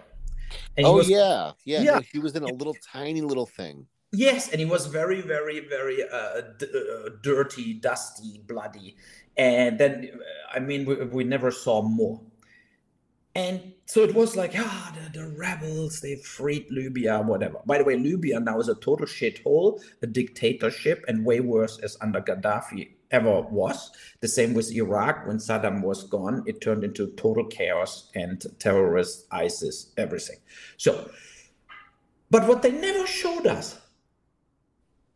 And 0.78 0.86
oh, 0.86 0.96
was, 0.98 1.10
yeah. 1.10 1.52
yeah. 1.64 1.82
Yeah. 1.82 2.00
He 2.12 2.20
was 2.20 2.36
in 2.36 2.44
a 2.44 2.48
little 2.48 2.76
tiny 2.92 3.22
little 3.22 3.46
thing. 3.46 3.86
Yes, 4.12 4.50
and 4.50 4.60
he 4.60 4.66
was 4.66 4.88
very, 4.88 5.22
very, 5.22 5.62
very 5.62 6.04
uh, 6.04 6.42
d- 6.58 6.68
uh, 6.68 7.10
dirty, 7.22 7.74
dusty, 7.74 8.42
bloody. 8.46 8.98
And 9.38 9.80
then, 9.80 10.10
uh, 10.14 10.58
I 10.58 10.60
mean, 10.60 10.86
we, 10.86 10.96
we 11.06 11.24
never 11.24 11.50
saw 11.50 11.82
more. 11.82 12.22
And 13.34 13.74
so 13.86 14.02
it 14.02 14.14
was 14.14 14.36
like, 14.36 14.54
ah, 14.58 14.94
the, 14.94 15.20
the, 15.20 15.28
rebels, 15.30 16.02
they 16.02 16.18
freed 16.18 16.70
Libya, 16.70 17.22
whatever. 17.22 17.60
By 17.66 17.78
the 17.78 17.86
way, 17.86 17.96
Libya 17.98 18.42
now 18.42 18.60
is 18.60 18.68
a 18.68 18.76
total 18.76 19.06
shithole, 19.06 19.82
a 20.02 20.08
dictatorship, 20.08 21.06
and 21.08 21.24
way 21.26 21.40
worse 21.40 21.80
as 21.80 21.98
under 22.02 22.20
Gaddafi 22.20 22.90
ever 23.12 23.42
was. 23.42 23.92
The 24.20 24.28
same 24.28 24.54
with 24.54 24.74
Iraq. 24.74 25.26
When 25.26 25.38
Saddam 25.38 25.82
was 25.82 26.04
gone, 26.04 26.44
it 26.46 26.60
turned 26.60 26.84
into 26.84 27.08
total 27.12 27.46
chaos 27.46 28.12
and 28.16 28.44
terrorists, 28.60 29.26
ISIS, 29.32 29.94
everything. 29.96 30.38
So, 30.76 31.10
but 32.30 32.46
what 32.48 32.62
they 32.62 32.72
never 32.72 33.08
showed 33.08 33.48
us 33.48 33.81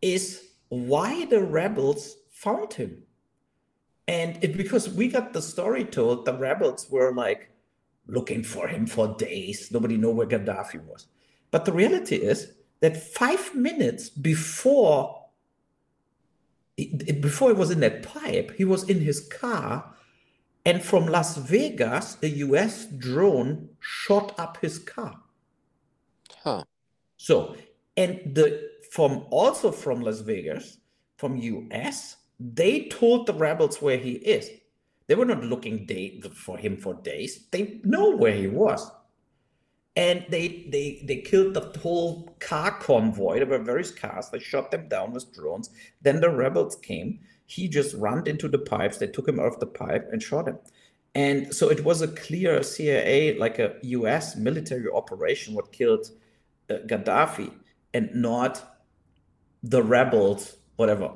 is 0.02 0.44
why 0.70 1.26
the 1.26 1.42
rebels 1.42 2.16
found 2.30 2.74
him. 2.74 3.04
And 4.08 4.44
it 4.44 4.56
because 4.56 4.90
we 4.90 5.08
got 5.08 5.34
the 5.34 5.42
story 5.42 5.84
told, 5.84 6.26
the 6.26 6.34
rebels 6.34 6.88
were 6.90 7.14
like 7.14 7.50
looking 8.08 8.44
for 8.44 8.68
him 8.68 8.86
for 8.86 9.16
days. 9.16 9.72
Nobody 9.72 9.98
knew 9.98 10.12
where 10.12 10.28
Gaddafi 10.28 10.84
was. 10.86 11.08
But 11.52 11.66
the 11.66 11.74
reality 11.74 12.18
is 12.18 12.52
that 12.82 12.98
five 12.98 13.56
minutes 13.56 14.10
before 14.10 15.22
before 17.22 17.50
he 17.50 17.56
was 17.56 17.72
in 17.72 17.80
that 17.80 18.04
pipe, 18.04 18.54
he 18.58 18.66
was 18.66 18.90
in 18.90 19.00
his 19.00 19.22
car, 19.22 19.96
and 20.66 20.84
from 20.84 21.08
Las 21.08 21.38
Vegas, 21.38 22.18
a 22.22 22.28
US 22.28 22.86
drone 22.86 23.70
shot 23.80 24.38
up 24.38 24.58
his 24.62 24.78
car. 24.78 25.22
Huh. 26.44 26.66
So, 27.16 27.56
and 27.96 28.36
the 28.36 28.72
from 28.96 29.26
also 29.30 29.74
from 29.74 30.00
Las 30.00 30.22
Vegas, 30.22 30.78
from 31.18 31.36
US, 31.36 32.16
they 32.40 32.88
told 32.88 33.28
the 33.28 33.34
rebels 33.34 33.82
where 33.82 33.98
he 33.98 34.14
is. 34.14 34.50
They 35.08 35.16
were 35.16 35.26
not 35.26 35.44
looking 35.44 35.86
day, 35.86 36.22
for 36.34 36.58
him 36.58 36.78
for 36.78 36.94
days. 36.94 37.46
They 37.52 37.82
know 37.84 38.16
where 38.16 38.32
he 38.32 38.48
was. 38.48 38.90
And 39.98 40.26
they 40.30 40.68
they 40.70 41.04
they 41.04 41.18
killed 41.18 41.56
the 41.56 41.78
whole 41.82 42.38
car 42.40 42.80
convoy. 42.80 43.40
There 43.40 43.48
were 43.48 43.60
various 43.60 43.92
cars. 43.92 44.30
They 44.30 44.40
shot 44.40 44.72
them 44.72 44.88
down 44.88 45.12
with 45.12 45.34
drones. 45.34 45.72
Then 46.02 46.22
the 46.22 46.30
rebels 46.30 46.78
came. 46.78 47.20
He 47.48 47.68
just 47.68 47.96
ran 47.96 48.26
into 48.28 48.48
the 48.48 48.60
pipes. 48.60 48.98
They 48.98 49.08
took 49.08 49.28
him 49.28 49.42
out 49.42 49.56
of 49.56 49.60
the 49.60 49.68
pipe 49.84 50.08
and 50.14 50.24
shot 50.24 50.48
him. 50.48 50.58
And 51.16 51.54
so 51.54 51.70
it 51.70 51.84
was 51.84 52.02
a 52.02 52.08
clear 52.08 52.64
CIA, 52.64 53.38
like 53.38 53.60
a 53.60 53.76
U.S. 53.82 54.38
military 54.38 54.90
operation, 54.90 55.54
what 55.54 55.74
killed 55.74 56.12
uh, 56.70 56.76
Gaddafi, 56.88 57.52
and 57.94 58.10
not 58.16 58.75
the 59.70 59.82
rebels, 59.82 60.58
whatever, 60.76 61.12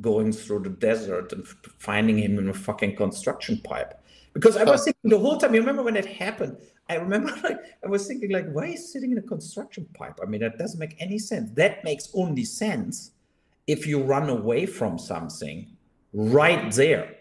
going 0.00 0.32
through 0.32 0.60
the 0.60 0.70
desert 0.70 1.32
and 1.32 1.46
finding 1.78 2.18
him 2.18 2.38
in 2.38 2.48
a 2.48 2.54
fucking 2.54 2.96
construction 2.96 3.58
pipe. 3.58 4.00
Because 4.32 4.56
I 4.56 4.64
was 4.64 4.84
thinking 4.84 5.10
the 5.10 5.18
whole 5.18 5.38
time, 5.38 5.54
you 5.54 5.60
remember 5.60 5.82
when 5.82 5.96
it 5.96 6.06
happened? 6.06 6.56
I 6.88 6.96
remember 6.96 7.32
like 7.42 7.58
I 7.84 7.88
was 7.88 8.06
thinking 8.06 8.30
like, 8.30 8.50
why 8.50 8.66
is 8.66 8.92
sitting 8.92 9.12
in 9.12 9.18
a 9.18 9.22
construction 9.22 9.86
pipe? 9.94 10.18
I 10.22 10.26
mean, 10.26 10.40
that 10.40 10.58
doesn't 10.58 10.78
make 10.78 10.96
any 11.00 11.18
sense. 11.18 11.50
That 11.52 11.84
makes 11.84 12.08
only 12.14 12.44
sense 12.44 13.12
if 13.66 13.86
you 13.86 14.02
run 14.02 14.28
away 14.28 14.66
from 14.66 14.98
something 14.98 15.76
right 16.12 16.70
there 16.72 17.16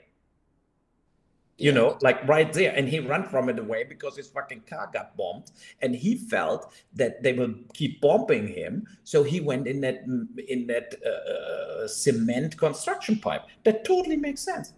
you 1.57 1.71
know, 1.71 1.97
like 2.01 2.27
right 2.27 2.51
there. 2.51 2.73
And 2.75 2.87
he 2.87 2.99
ran 2.99 3.23
from 3.23 3.49
it 3.49 3.59
away 3.59 3.83
because 3.83 4.17
his 4.17 4.27
fucking 4.27 4.63
car 4.69 4.89
got 4.93 5.15
bombed. 5.15 5.51
And 5.81 5.95
he 5.95 6.15
felt 6.15 6.73
that 6.93 7.21
they 7.23 7.33
will 7.33 7.53
keep 7.73 8.01
bombing 8.01 8.47
him. 8.47 8.87
So 9.03 9.23
he 9.23 9.39
went 9.39 9.67
in 9.67 9.81
that 9.81 10.03
in 10.47 10.67
that 10.67 10.95
uh, 11.03 11.87
cement 11.87 12.57
construction 12.57 13.19
pipe. 13.19 13.43
That 13.63 13.85
totally 13.85 14.17
makes 14.17 14.41
sense. 14.41 14.73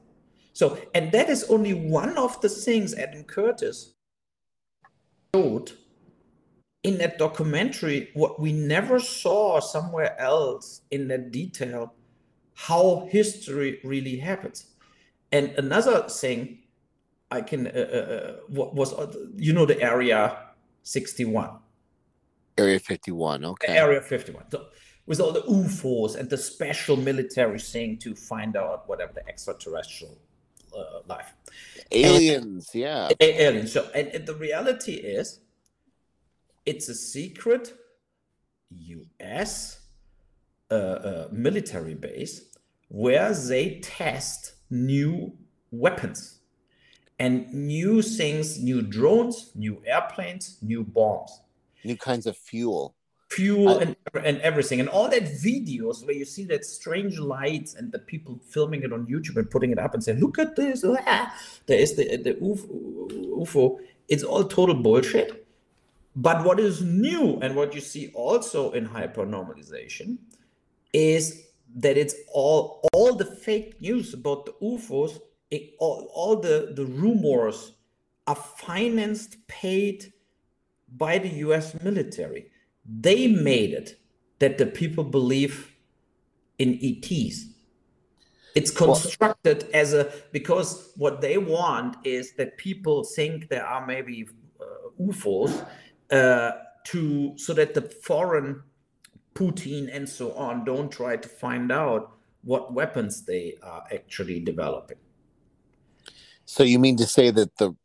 So, 0.54 0.78
and 0.94 1.12
that 1.12 1.30
is 1.30 1.44
only 1.46 1.74
one 1.74 2.18
of 2.18 2.40
the 2.42 2.50
things 2.50 2.94
Adam 2.94 3.24
Curtis 3.24 3.94
showed 5.34 5.74
in 6.84 7.00
that 7.00 7.18
documentary, 7.18 8.12
what 8.14 8.40
we 8.40 8.54
never 8.54 9.00
saw 9.00 9.60
somewhere 9.60 10.16
else 10.22 10.82
in 10.92 11.08
that 11.08 11.32
detail, 11.32 11.96
how 12.54 13.08
history 13.10 13.80
really 13.84 14.18
happens. 14.18 14.68
And 15.32 15.50
another 15.58 16.08
thing 16.08 16.60
I 17.32 17.42
can 17.42 17.68
uh, 17.68 17.72
uh, 17.72 17.98
uh 17.98 18.36
was 18.50 18.94
uh, 18.94 19.12
you 19.36 19.54
know 19.54 19.66
the 19.66 19.82
area 19.82 20.38
61 20.84 21.50
area 22.58 22.80
51 22.80 23.46
okay. 23.46 23.78
Area 23.78 24.02
51 24.02 24.52
so 24.52 24.68
with 25.08 25.20
all 25.20 25.32
the 25.32 25.42
UFOs 25.42 26.16
and 26.16 26.30
the 26.30 26.38
special 26.38 26.98
military 26.98 27.60
thing 27.60 27.98
to 27.98 28.16
find 28.16 28.56
out 28.56 28.88
whatever 28.88 29.14
the 29.14 29.28
extraterrestrial 29.28 30.18
uh, 30.76 31.02
life. 31.08 31.34
Aliens 31.92 32.70
and, 32.74 32.82
yeah 32.82 33.10
aliens. 33.20 33.72
So 33.72 33.90
and, 33.94 34.08
and, 34.10 34.26
the 34.26 34.34
reality 34.36 34.94
is 34.94 35.40
it's 36.66 36.90
a 36.90 36.96
secret 36.96 37.74
US 38.72 39.80
uh, 40.70 41.28
military 41.32 41.96
base 41.96 42.42
where 42.88 43.34
they 43.34 43.80
test 43.82 44.54
new 44.70 45.34
weapons 45.72 46.40
and 47.20 47.52
new 47.54 48.02
things, 48.02 48.62
new 48.62 48.82
drones, 48.82 49.52
new 49.56 49.82
airplanes, 49.86 50.58
new 50.62 50.84
bombs, 50.84 51.42
new 51.84 51.96
kinds 51.96 52.26
of 52.26 52.38
fuel, 52.38 52.96
fuel 53.30 53.70
I, 53.70 53.82
and 53.82 53.96
and 54.24 54.42
everything, 54.42 54.80
and 54.80 54.90
all 54.90 55.10
that 55.10 55.24
videos 55.24 56.06
where 56.06 56.16
you 56.16 56.26
see 56.26 56.44
that 56.46 56.66
strange 56.66 57.20
lights 57.20 57.74
and 57.76 57.92
the 57.92 58.00
people 58.00 58.40
filming 58.50 58.84
it 58.84 58.92
on 58.92 59.06
YouTube 59.08 59.38
and 59.38 59.50
putting 59.50 59.72
it 59.72 59.80
up 59.80 59.94
and 59.94 60.04
saying, 60.04 60.20
"Look 60.20 60.40
at 60.40 60.56
this! 60.56 60.84
Ah, 60.86 61.34
there 61.68 61.80
is 61.80 61.96
the 61.96 62.18
the 62.18 62.34
UFO." 62.34 63.80
It's 64.08 64.24
all 64.24 64.44
total 64.44 64.76
bullshit. 64.76 65.46
But 66.16 66.46
what 66.46 66.60
is 66.60 66.82
new 66.82 67.40
and 67.42 67.56
what 67.56 67.76
you 67.76 67.82
see 67.82 68.12
also 68.14 68.72
in 68.72 68.88
hypernormalization 68.88 70.18
is 70.94 71.48
that 71.76 71.98
it's 71.98 72.16
all 72.32 72.88
all 72.94 73.16
the 73.16 73.26
fake 73.26 73.82
news 73.82 74.14
about 74.14 74.46
the 74.46 74.54
UFOs 74.62 75.20
it, 75.56 75.74
all, 75.80 76.10
all 76.14 76.36
the, 76.40 76.74
the 76.76 76.86
rumors 76.86 77.74
are 78.28 78.36
financed, 78.36 79.38
paid 79.48 80.14
by 80.96 81.18
the 81.18 81.30
US 81.46 81.80
military. 81.82 82.52
They 82.86 83.28
made 83.28 83.72
it 83.72 84.00
that 84.40 84.58
the 84.58 84.66
people 84.66 85.04
believe 85.04 85.74
in 86.58 86.80
ETs. 86.82 87.46
It's 88.56 88.72
constructed 88.72 89.64
well, 89.64 89.82
as 89.82 89.94
a 89.94 90.14
because 90.32 90.94
what 90.96 91.20
they 91.20 91.38
want 91.38 91.98
is 92.06 92.34
that 92.36 92.58
people 92.58 93.04
think 93.04 93.50
there 93.50 93.66
are 93.66 93.86
maybe 93.86 94.30
uh, 94.62 94.90
UFOs 95.02 95.66
uh, 96.10 96.52
to 96.86 97.34
so 97.38 97.54
that 97.54 97.74
the 97.74 97.82
foreign 97.82 98.62
Putin 99.34 99.90
and 99.94 100.08
so 100.08 100.32
on 100.34 100.64
don't 100.64 100.90
try 100.90 101.18
to 101.18 101.28
find 101.28 101.70
out 101.70 102.14
what 102.44 102.74
weapons 102.74 103.26
they 103.26 103.58
are 103.62 103.84
actually 103.94 104.40
developing. 104.40 104.98
So 106.46 106.64
you 106.64 106.80
mean 106.80 106.98
to 106.98 107.06
say 107.06 107.32
that 107.32 107.58
the 107.58 107.76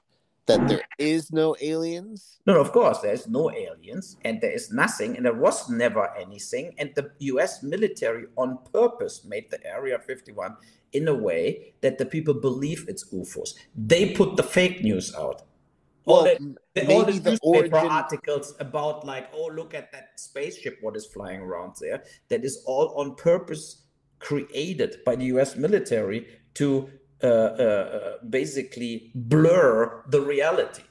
that 0.46 0.68
there 0.68 0.82
is 0.98 1.32
no 1.32 1.56
aliens? 1.60 2.40
No, 2.46 2.60
of 2.60 2.72
course 2.72 2.98
there's 2.98 3.28
no 3.28 3.50
aliens, 3.50 4.16
and 4.24 4.40
there 4.40 4.50
is 4.50 4.72
nothing, 4.72 5.16
and 5.16 5.24
there 5.24 5.34
was 5.34 5.68
never 5.68 6.10
anything. 6.16 6.74
And 6.78 6.90
the 6.94 7.10
U.S. 7.34 7.62
military, 7.62 8.26
on 8.36 8.58
purpose, 8.72 9.24
made 9.24 9.50
the 9.50 9.64
Area 9.64 9.98
51 9.98 10.56
in 10.92 11.08
a 11.08 11.14
way 11.14 11.74
that 11.82 11.98
the 11.98 12.06
people 12.06 12.34
believe 12.34 12.86
it's 12.88 13.04
UFOs. 13.12 13.54
They 13.76 14.12
put 14.12 14.36
the 14.36 14.42
fake 14.42 14.82
news 14.82 15.14
out. 15.14 15.42
Well, 16.04 16.16
all 16.16 16.24
the, 16.24 16.56
the, 16.74 16.86
all 16.92 17.04
the, 17.04 17.12
newspaper 17.12 17.38
origin... 17.42 17.90
articles 17.90 18.54
about 18.58 19.06
like, 19.06 19.28
oh, 19.34 19.50
look 19.54 19.74
at 19.74 19.92
that 19.92 20.18
spaceship, 20.18 20.78
what 20.80 20.96
is 20.96 21.06
flying 21.06 21.40
around 21.40 21.74
there. 21.80 22.02
That 22.28 22.44
is 22.44 22.64
all 22.66 22.94
on 22.96 23.14
purpose 23.14 23.82
created 24.18 24.96
by 25.04 25.16
the 25.16 25.26
U.S. 25.26 25.56
military 25.56 26.26
to 26.54 26.90
Uh, 27.22 27.26
uh, 27.26 28.12
basically 28.28 29.10
blur 29.14 30.02
the 30.08 30.20
reality. 30.22 30.82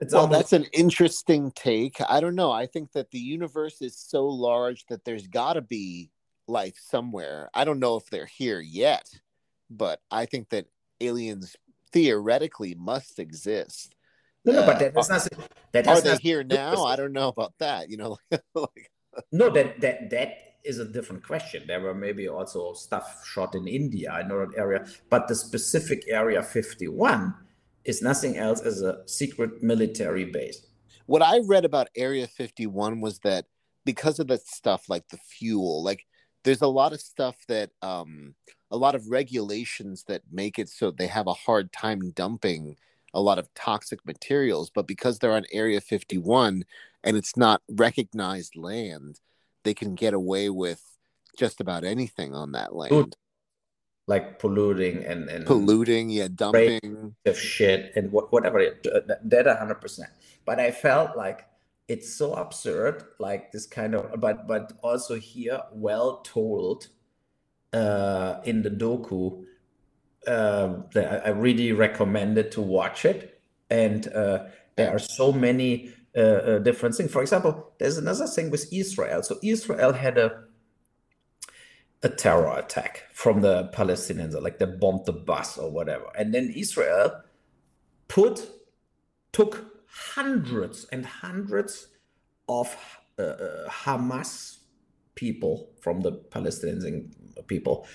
It's 0.00 0.12
well, 0.12 0.22
almost- 0.22 0.38
that's 0.38 0.52
an 0.52 0.66
interesting 0.72 1.50
take. 1.52 2.00
I 2.08 2.20
don't 2.20 2.34
know. 2.34 2.52
I 2.52 2.66
think 2.66 2.92
that 2.92 3.10
the 3.10 3.18
universe 3.18 3.82
is 3.82 3.96
so 3.96 4.26
large 4.26 4.84
that 4.86 5.04
there's 5.04 5.26
got 5.26 5.54
to 5.54 5.62
be 5.62 6.10
life 6.46 6.76
somewhere. 6.78 7.50
I 7.54 7.64
don't 7.64 7.80
know 7.80 7.96
if 7.96 8.06
they're 8.06 8.26
here 8.26 8.60
yet, 8.60 9.08
but 9.70 10.00
I 10.10 10.26
think 10.26 10.50
that 10.50 10.66
aliens 11.00 11.56
theoretically 11.92 12.74
must 12.74 13.18
exist. 13.18 13.94
No, 14.44 14.52
no, 14.52 14.66
but 14.66 14.78
that, 14.78 14.90
uh, 14.90 14.94
that's 14.94 15.08
not. 15.08 15.28
That 15.72 15.88
are 15.88 16.00
they 16.00 16.16
here 16.18 16.44
now? 16.44 16.84
I 16.84 16.94
don't 16.94 17.12
know 17.12 17.28
about 17.28 17.54
that. 17.58 17.90
You 17.90 17.96
know, 17.96 18.18
like, 18.54 18.90
no, 19.32 19.50
that 19.50 19.80
that 19.80 20.10
that 20.10 20.45
is 20.66 20.78
a 20.78 20.84
different 20.84 21.24
question. 21.24 21.64
There 21.66 21.80
were 21.80 21.94
maybe 21.94 22.28
also 22.28 22.72
stuff 22.74 23.24
shot 23.24 23.54
in 23.54 23.66
India, 23.68 24.18
in 24.20 24.28
know 24.28 24.44
that 24.44 24.58
area, 24.58 24.86
but 25.08 25.28
the 25.28 25.34
specific 25.34 26.04
Area 26.08 26.42
51 26.42 27.34
is 27.84 28.02
nothing 28.02 28.36
else 28.36 28.60
as 28.60 28.82
a 28.82 29.06
secret 29.06 29.62
military 29.62 30.24
base. 30.24 30.66
What 31.06 31.22
I 31.22 31.40
read 31.46 31.64
about 31.64 31.88
Area 31.96 32.26
51 32.26 33.00
was 33.00 33.20
that 33.20 33.46
because 33.84 34.18
of 34.18 34.26
the 34.26 34.38
stuff 34.38 34.88
like 34.88 35.08
the 35.08 35.18
fuel, 35.18 35.82
like 35.84 36.04
there's 36.42 36.62
a 36.62 36.66
lot 36.66 36.92
of 36.92 37.00
stuff 37.00 37.36
that 37.48 37.70
um 37.82 38.34
a 38.70 38.76
lot 38.76 38.96
of 38.96 39.08
regulations 39.08 40.04
that 40.08 40.22
make 40.32 40.58
it 40.58 40.68
so 40.68 40.90
they 40.90 41.06
have 41.06 41.28
a 41.28 41.32
hard 41.32 41.72
time 41.72 42.10
dumping 42.10 42.76
a 43.14 43.20
lot 43.20 43.38
of 43.38 43.52
toxic 43.54 44.04
materials, 44.04 44.70
but 44.70 44.86
because 44.86 45.18
they're 45.18 45.32
on 45.32 45.46
Area 45.52 45.80
51 45.80 46.64
and 47.04 47.16
it's 47.16 47.36
not 47.36 47.62
recognized 47.70 48.56
land, 48.56 49.20
they 49.66 49.74
can 49.74 49.94
get 49.94 50.14
away 50.14 50.48
with 50.48 50.82
just 51.36 51.60
about 51.60 51.84
anything 51.84 52.34
on 52.34 52.52
that 52.52 52.74
land. 52.74 53.16
like 54.06 54.38
polluting 54.38 55.04
and 55.04 55.28
and 55.28 55.44
polluting, 55.46 56.10
yeah, 56.10 56.28
dumping 56.32 57.14
of 57.26 57.38
shit 57.38 57.92
and 57.96 58.12
what, 58.12 58.32
whatever. 58.32 58.64
That 59.24 59.56
hundred 59.58 59.80
percent. 59.80 60.10
But 60.44 60.60
I 60.60 60.70
felt 60.70 61.16
like 61.16 61.46
it's 61.88 62.14
so 62.14 62.34
absurd, 62.34 63.02
like 63.18 63.52
this 63.52 63.66
kind 63.66 63.94
of, 63.94 64.20
but 64.20 64.46
but 64.46 64.72
also 64.82 65.16
here 65.16 65.60
well 65.72 66.22
told 66.22 66.88
uh, 67.72 68.40
in 68.44 68.62
the 68.62 68.70
doku. 68.70 69.44
Uh, 70.26 70.82
that 70.92 71.24
I 71.24 71.30
really 71.30 71.70
recommend 71.70 72.36
it 72.36 72.50
to 72.52 72.60
watch 72.60 73.04
it, 73.04 73.40
and 73.70 74.08
uh, 74.08 74.46
there 74.76 74.90
are 74.90 74.98
so 74.98 75.30
many 75.30 75.94
uh, 76.16 76.20
uh, 76.20 76.58
different 76.60 76.94
things. 76.94 77.10
For 77.12 77.22
example, 77.22 77.72
there's 77.78 77.98
another 77.98 78.26
thing 78.26 78.50
with 78.50 78.72
Israel. 78.72 79.22
So 79.22 79.38
Israel 79.42 79.92
had 79.92 80.18
a 80.18 80.44
a 82.02 82.08
terror 82.08 82.56
attack 82.58 83.04
from 83.12 83.40
the 83.40 83.68
Palestinians, 83.74 84.40
like 84.40 84.58
they 84.58 84.66
bombed 84.66 85.06
the 85.06 85.12
bus 85.12 85.58
or 85.58 85.70
whatever, 85.70 86.06
and 86.16 86.32
then 86.32 86.52
Israel 86.54 87.22
put 88.08 88.48
took 89.32 89.66
hundreds 90.14 90.84
and 90.92 91.04
hundreds 91.04 91.88
of 92.48 92.76
uh, 93.18 93.22
uh, 93.22 93.68
Hamas 93.68 94.58
people 95.14 95.70
from 95.80 96.02
the 96.02 96.12
Palestinian 96.12 97.10
people, 97.46 97.86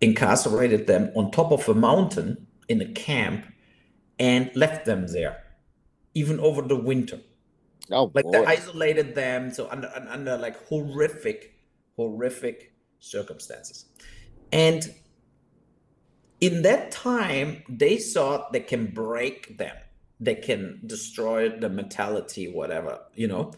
incarcerated 0.00 0.86
them 0.86 1.10
on 1.16 1.30
top 1.30 1.52
of 1.52 1.68
a 1.68 1.74
mountain 1.74 2.46
in 2.68 2.80
a 2.80 2.92
camp, 2.92 3.46
and 4.18 4.50
left 4.54 4.84
them 4.86 5.06
there, 5.08 5.44
even 6.14 6.40
over 6.40 6.62
the 6.62 6.76
winter. 6.76 7.20
Oh, 7.90 8.10
like 8.14 8.24
boy. 8.24 8.32
they 8.32 8.44
isolated 8.44 9.14
them, 9.14 9.50
so 9.50 9.68
under 9.70 9.90
under 10.08 10.36
like 10.36 10.66
horrific, 10.66 11.54
horrific 11.96 12.72
circumstances, 12.98 13.86
and 14.52 14.92
in 16.40 16.62
that 16.62 16.90
time 16.90 17.62
they 17.68 17.96
thought 17.96 18.52
they 18.52 18.60
can 18.60 18.86
break 18.86 19.56
them 19.58 19.76
they 20.18 20.34
can 20.34 20.80
destroy 20.86 21.48
the 21.48 21.68
mentality, 21.68 22.48
whatever, 22.48 23.00
you 23.14 23.28
know. 23.28 23.52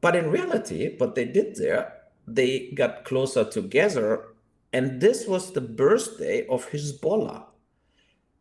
But 0.00 0.16
in 0.16 0.30
reality, 0.30 0.96
what 0.98 1.14
they 1.14 1.24
did 1.24 1.56
there, 1.56 1.92
they 2.26 2.70
got 2.74 3.04
closer 3.04 3.44
together. 3.44 4.26
And 4.72 5.00
this 5.00 5.26
was 5.26 5.52
the 5.52 5.60
birthday 5.60 6.46
of 6.46 6.70
Hezbollah. 6.70 7.46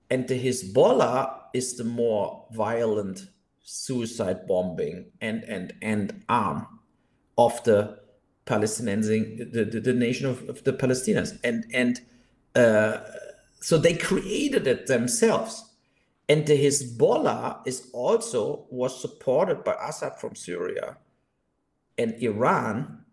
And 0.09 0.27
the 0.27 0.39
Hezbollah 0.39 1.39
is 1.53 1.77
the 1.77 1.83
more 1.83 2.45
violent 2.51 3.27
suicide 3.63 4.45
bombing 4.47 5.11
and 5.21 5.43
and 5.43 5.73
and 5.81 6.23
arm 6.29 6.67
of 7.37 7.63
the 7.63 7.99
Palestinians, 8.45 9.07
the, 9.07 9.63
the, 9.63 9.79
the 9.79 9.93
nation 9.93 10.27
of, 10.27 10.47
of, 10.49 10.63
the 10.65 10.73
Palestinians. 10.73 11.39
And 11.43 11.65
and 11.73 12.01
uh, 12.55 12.99
so 13.59 13.77
they 13.77 13.95
created 13.95 14.67
it 14.67 14.87
themselves 14.87 15.73
and 16.29 16.45
the 16.47 16.57
Hezbollah 16.57 17.67
is 17.67 17.89
also 17.93 18.65
was 18.69 18.99
supported 18.99 19.63
by 19.63 19.75
Assad 19.81 20.19
from 20.19 20.35
Syria 20.35 20.97
and 21.97 22.13
Iran 22.21 23.03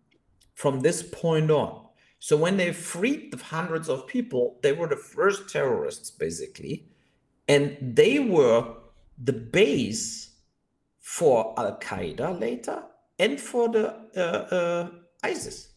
from 0.55 0.79
this 0.79 1.03
point 1.03 1.51
on. 1.51 1.87
So 2.19 2.37
when 2.37 2.57
they 2.57 2.71
freed 2.71 3.31
the 3.31 3.43
hundreds 3.43 3.89
of 3.89 4.07
people, 4.07 4.59
they 4.63 4.71
were 4.71 4.87
the 4.87 4.95
first 4.95 5.49
terrorists 5.49 6.09
basically, 6.11 6.87
and 7.47 7.77
they 7.81 8.19
were 8.19 8.75
the 9.21 9.33
base 9.33 10.30
for 11.01 11.53
Al 11.57 11.77
Qaeda 11.79 12.39
later 12.39 12.83
and 13.19 13.41
for 13.41 13.67
the 13.67 13.93
uh, 14.15 14.55
uh, 14.55 14.89
ISIS. 15.23 15.73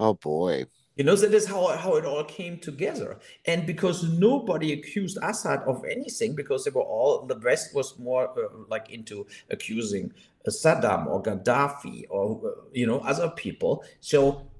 Oh 0.00 0.14
boy. 0.14 0.64
You 0.96 1.04
know, 1.04 1.14
that 1.14 1.32
is 1.32 1.46
how, 1.46 1.68
how 1.76 1.94
it 1.94 2.04
all 2.04 2.24
came 2.24 2.58
together. 2.58 3.20
And 3.44 3.64
because 3.66 4.02
nobody 4.02 4.72
accused 4.72 5.16
Assad 5.22 5.60
of 5.60 5.84
anything, 5.84 6.34
because 6.34 6.64
they 6.64 6.72
were 6.72 6.82
all, 6.82 7.24
the 7.24 7.38
West 7.38 7.72
was 7.72 7.96
more 8.00 8.28
uh, 8.30 8.48
like 8.68 8.90
into 8.90 9.24
accusing 9.48 10.12
uh, 10.44 10.50
Saddam 10.50 11.06
or 11.06 11.22
Gaddafi 11.22 12.06
or, 12.10 12.40
uh, 12.44 12.62
you 12.72 12.84
know, 12.84 12.98
other 12.98 13.30
people. 13.30 13.84
So, 14.00 14.50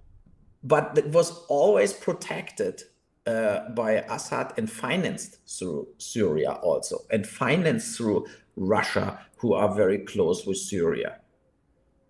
but 0.62 0.97
it 0.97 1.09
was 1.09 1.45
always 1.49 1.93
protected 1.93 2.82
uh, 3.26 3.68
by 3.70 4.05
Assad 4.09 4.53
and 4.57 4.70
financed 4.70 5.39
through 5.49 5.89
Syria 5.99 6.53
also, 6.53 7.01
and 7.11 7.26
financed 7.26 7.97
through 7.97 8.26
Russia, 8.59 9.18
who 9.36 9.54
are 9.54 9.74
very 9.74 9.98
close 9.98 10.46
with 10.46 10.59
Syria. 10.59 11.20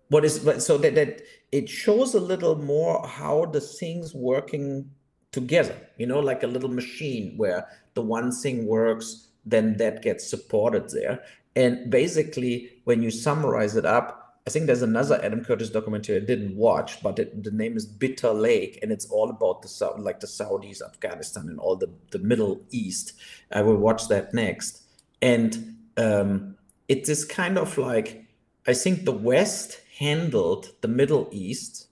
What 0.09 0.25
is 0.25 0.41
so 0.65 0.77
that, 0.79 0.95
that 0.95 1.21
it 1.51 1.69
shows 1.69 2.15
a 2.15 2.19
little 2.19 2.55
more 2.55 3.07
how 3.07 3.45
the 3.45 3.61
things 3.61 4.13
working 4.13 4.89
together 5.31 5.75
you 5.97 6.07
know 6.07 6.19
like 6.19 6.41
a 6.43 6.47
little 6.47 6.69
machine 6.69 7.35
where 7.37 7.67
the 7.93 8.01
one 8.01 8.31
thing 8.31 8.65
works 8.65 9.27
then 9.45 9.77
that 9.77 10.01
gets 10.01 10.29
supported 10.29 10.89
there. 10.89 11.23
And 11.55 11.89
basically 11.89 12.81
when 12.83 13.01
you 13.01 13.11
summarize 13.11 13.75
it 13.75 13.85
up 13.85 14.39
i 14.47 14.49
think 14.49 14.65
there's 14.65 14.81
another 14.81 15.19
adam 15.23 15.43
curtis 15.43 15.69
documentary 15.69 16.15
i 16.15 16.19
didn't 16.19 16.55
watch 16.55 17.03
but 17.03 17.19
it, 17.19 17.43
the 17.43 17.51
name 17.51 17.75
is 17.75 17.85
bitter 17.85 18.31
lake 18.31 18.79
and 18.81 18.91
it's 18.91 19.05
all 19.07 19.29
about 19.29 19.61
the 19.61 19.93
like 19.97 20.19
the 20.19 20.27
saudis 20.27 20.81
afghanistan 20.81 21.49
and 21.49 21.59
all 21.59 21.75
the, 21.75 21.89
the 22.11 22.19
middle 22.19 22.61
east. 22.71 23.13
I 23.51 23.61
will 23.61 23.77
watch 23.77 24.07
that 24.07 24.33
next. 24.33 24.83
And 25.21 25.75
um, 25.99 26.55
it 26.87 27.07
is 27.09 27.25
kind 27.25 27.57
of 27.57 27.77
like 27.77 28.25
i 28.67 28.73
think 28.73 29.05
the 29.05 29.19
west 29.31 29.81
handled 29.99 30.71
the 30.79 30.87
Middle 30.87 31.27
East 31.31 31.87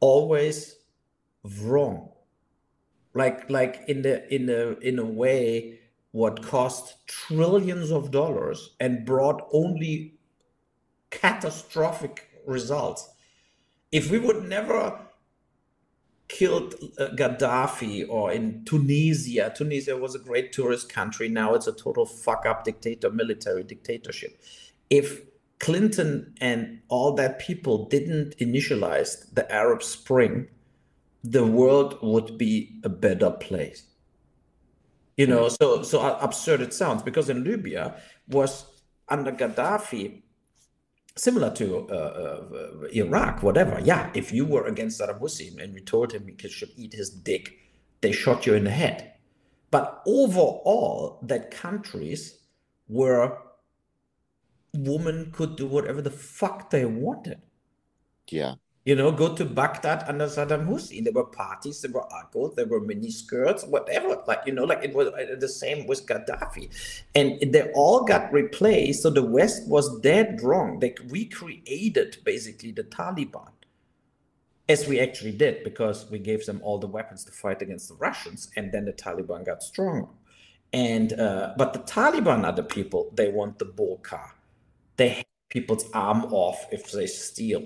always 0.00 0.76
wrong. 1.62 2.10
Like 3.14 3.48
like 3.50 3.82
in 3.88 4.02
the 4.02 4.32
in 4.32 4.48
a 4.48 4.78
in 4.86 4.98
a 4.98 5.04
way 5.04 5.80
what 6.12 6.42
cost 6.42 7.06
trillions 7.06 7.90
of 7.90 8.10
dollars 8.10 8.70
and 8.80 9.06
brought 9.06 9.48
only 9.52 10.18
catastrophic 11.10 12.28
results. 12.46 13.08
If 13.90 14.10
we 14.10 14.18
would 14.18 14.44
never 14.44 15.00
killed 16.30 16.74
uh, 16.98 17.08
Gaddafi 17.08 18.08
or 18.08 18.32
in 18.32 18.64
Tunisia, 18.64 19.52
Tunisia 19.54 19.96
was 19.96 20.14
a 20.14 20.18
great 20.18 20.52
tourist 20.52 20.88
country. 20.88 21.28
Now 21.28 21.54
it's 21.54 21.66
a 21.66 21.72
total 21.72 22.06
fuck 22.06 22.46
up 22.46 22.64
dictator, 22.64 23.10
military 23.10 23.64
dictatorship. 23.64 24.40
If 24.88 25.22
Clinton 25.58 26.34
and 26.40 26.80
all 26.88 27.12
that 27.14 27.40
people 27.40 27.86
didn't 27.88 28.38
initialize 28.38 29.34
the 29.34 29.50
Arab 29.52 29.82
Spring, 29.82 30.46
the 31.24 31.44
world 31.44 31.98
would 32.00 32.38
be 32.38 32.80
a 32.84 32.88
better 32.88 33.30
place. 33.30 33.84
You 35.16 35.26
know, 35.26 35.48
so 35.48 35.82
so 35.82 36.16
absurd 36.18 36.62
it 36.62 36.72
sounds 36.72 37.02
because 37.02 37.28
in 37.28 37.44
Libya 37.44 38.00
was 38.28 38.64
under 39.08 39.32
Gaddafi 39.32 40.22
similar 41.16 41.50
to 41.54 41.88
uh, 41.88 41.92
uh, 41.92 42.86
Iraq, 42.92 43.42
whatever. 43.42 43.80
Yeah, 43.82 44.10
if 44.14 44.32
you 44.32 44.44
were 44.44 44.66
against 44.66 45.00
Saddam 45.00 45.18
Hussein 45.18 45.60
and 45.60 45.74
you 45.74 45.80
told 45.80 46.12
him 46.12 46.26
he 46.26 46.48
should 46.48 46.70
eat 46.76 46.92
his 46.92 47.10
dick, 47.10 47.58
they 48.00 48.12
shot 48.12 48.46
you 48.46 48.54
in 48.54 48.64
the 48.64 48.70
head. 48.70 49.12
But 49.70 50.02
overall, 50.06 51.18
that 51.22 51.50
countries 51.50 52.38
were 52.88 53.38
women 54.74 55.30
could 55.32 55.56
do 55.56 55.66
whatever 55.66 56.02
the 56.02 56.10
fuck 56.10 56.70
they 56.70 56.84
wanted. 56.84 57.40
Yeah. 58.28 58.54
You 58.84 58.96
know, 58.96 59.12
go 59.12 59.34
to 59.34 59.44
Baghdad 59.44 60.04
under 60.08 60.26
Saddam 60.26 60.64
Hussein. 60.64 61.04
There 61.04 61.12
were 61.12 61.24
parties, 61.24 61.82
there 61.82 61.90
were 61.90 62.10
alcohol, 62.12 62.52
there 62.56 62.66
were 62.66 62.80
mini 62.80 63.10
skirts, 63.10 63.64
whatever. 63.64 64.22
Like, 64.26 64.40
you 64.46 64.54
know, 64.54 64.64
like 64.64 64.82
it 64.82 64.94
was 64.94 65.08
uh, 65.08 65.36
the 65.38 65.48
same 65.48 65.86
with 65.86 66.06
Gaddafi. 66.06 66.70
And 67.14 67.52
they 67.52 67.70
all 67.72 68.04
got 68.04 68.32
replaced. 68.32 69.02
So 69.02 69.10
the 69.10 69.22
West 69.22 69.68
was 69.68 70.00
dead 70.00 70.40
wrong. 70.42 70.78
They 70.78 70.94
recreated 71.08 72.18
basically 72.24 72.72
the 72.72 72.84
Taliban, 72.84 73.50
as 74.66 74.88
we 74.88 74.98
actually 74.98 75.32
did, 75.32 75.62
because 75.62 76.10
we 76.10 76.18
gave 76.18 76.46
them 76.46 76.60
all 76.62 76.78
the 76.78 76.86
weapons 76.86 77.24
to 77.24 77.32
fight 77.32 77.60
against 77.60 77.88
the 77.90 77.96
Russians. 77.96 78.50
And 78.56 78.72
then 78.72 78.86
the 78.86 78.94
Taliban 78.94 79.44
got 79.44 79.62
stronger. 79.62 80.08
And, 80.72 81.12
uh, 81.12 81.52
but 81.58 81.74
the 81.74 81.80
Taliban 81.80 82.44
are 82.44 82.52
the 82.52 82.62
people, 82.62 83.10
they 83.14 83.28
want 83.28 83.58
the 83.58 83.66
car 84.02 84.34
they 85.00 85.24
people's 85.48 85.90
arm 85.92 86.26
off 86.26 86.66
if 86.70 86.92
they 86.92 87.06
steal. 87.06 87.62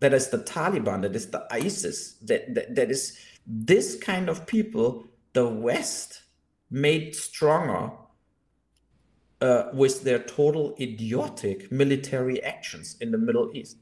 That 0.00 0.14
is 0.14 0.28
the 0.28 0.38
Taliban, 0.38 1.02
that 1.02 1.16
is 1.16 1.30
the 1.30 1.46
ISIS, 1.50 2.14
that, 2.22 2.54
that, 2.54 2.74
that 2.74 2.90
is 2.90 3.18
this 3.46 3.96
kind 3.96 4.28
of 4.28 4.46
people 4.46 5.08
the 5.32 5.48
West 5.48 6.22
made 6.70 7.16
stronger 7.16 7.90
uh, 9.40 9.64
with 9.72 10.04
their 10.04 10.18
total 10.18 10.76
idiotic 10.80 11.70
military 11.72 12.42
actions 12.42 12.96
in 13.00 13.10
the 13.10 13.18
Middle 13.18 13.50
East. 13.54 13.78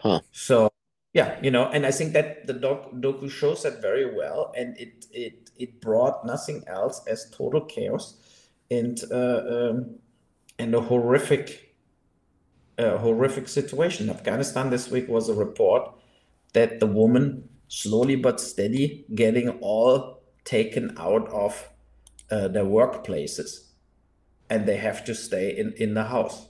Huh. 0.00 0.20
So 0.32 0.70
yeah, 1.14 1.38
you 1.40 1.50
know, 1.52 1.66
and 1.66 1.86
I 1.86 1.92
think 1.92 2.12
that 2.14 2.46
the 2.46 2.52
doc, 2.52 2.90
docu 2.92 3.30
shows 3.30 3.62
that 3.62 3.80
very 3.80 4.16
well, 4.16 4.52
and 4.56 4.76
it 4.76 5.06
it 5.12 5.50
it 5.56 5.80
brought 5.80 6.26
nothing 6.26 6.64
else 6.66 7.02
as 7.06 7.30
total 7.30 7.60
chaos 7.60 8.16
and 8.68 9.00
uh, 9.12 9.42
um, 9.48 9.94
and 10.58 10.74
a 10.74 10.80
horrific, 10.80 11.73
uh, 12.78 12.98
horrific 12.98 13.48
situation. 13.48 14.10
Afghanistan 14.10 14.70
this 14.70 14.90
week 14.90 15.08
was 15.08 15.28
a 15.28 15.34
report 15.34 15.90
that 16.52 16.80
the 16.80 16.86
woman 16.86 17.48
slowly 17.68 18.16
but 18.16 18.40
steady 18.40 19.04
getting 19.14 19.48
all 19.60 20.22
taken 20.44 20.94
out 20.98 21.28
of 21.28 21.68
uh, 22.30 22.48
their 22.48 22.64
workplaces 22.64 23.68
and 24.50 24.66
they 24.66 24.76
have 24.76 25.04
to 25.04 25.14
stay 25.14 25.56
in, 25.56 25.72
in 25.76 25.94
the 25.94 26.04
house. 26.04 26.48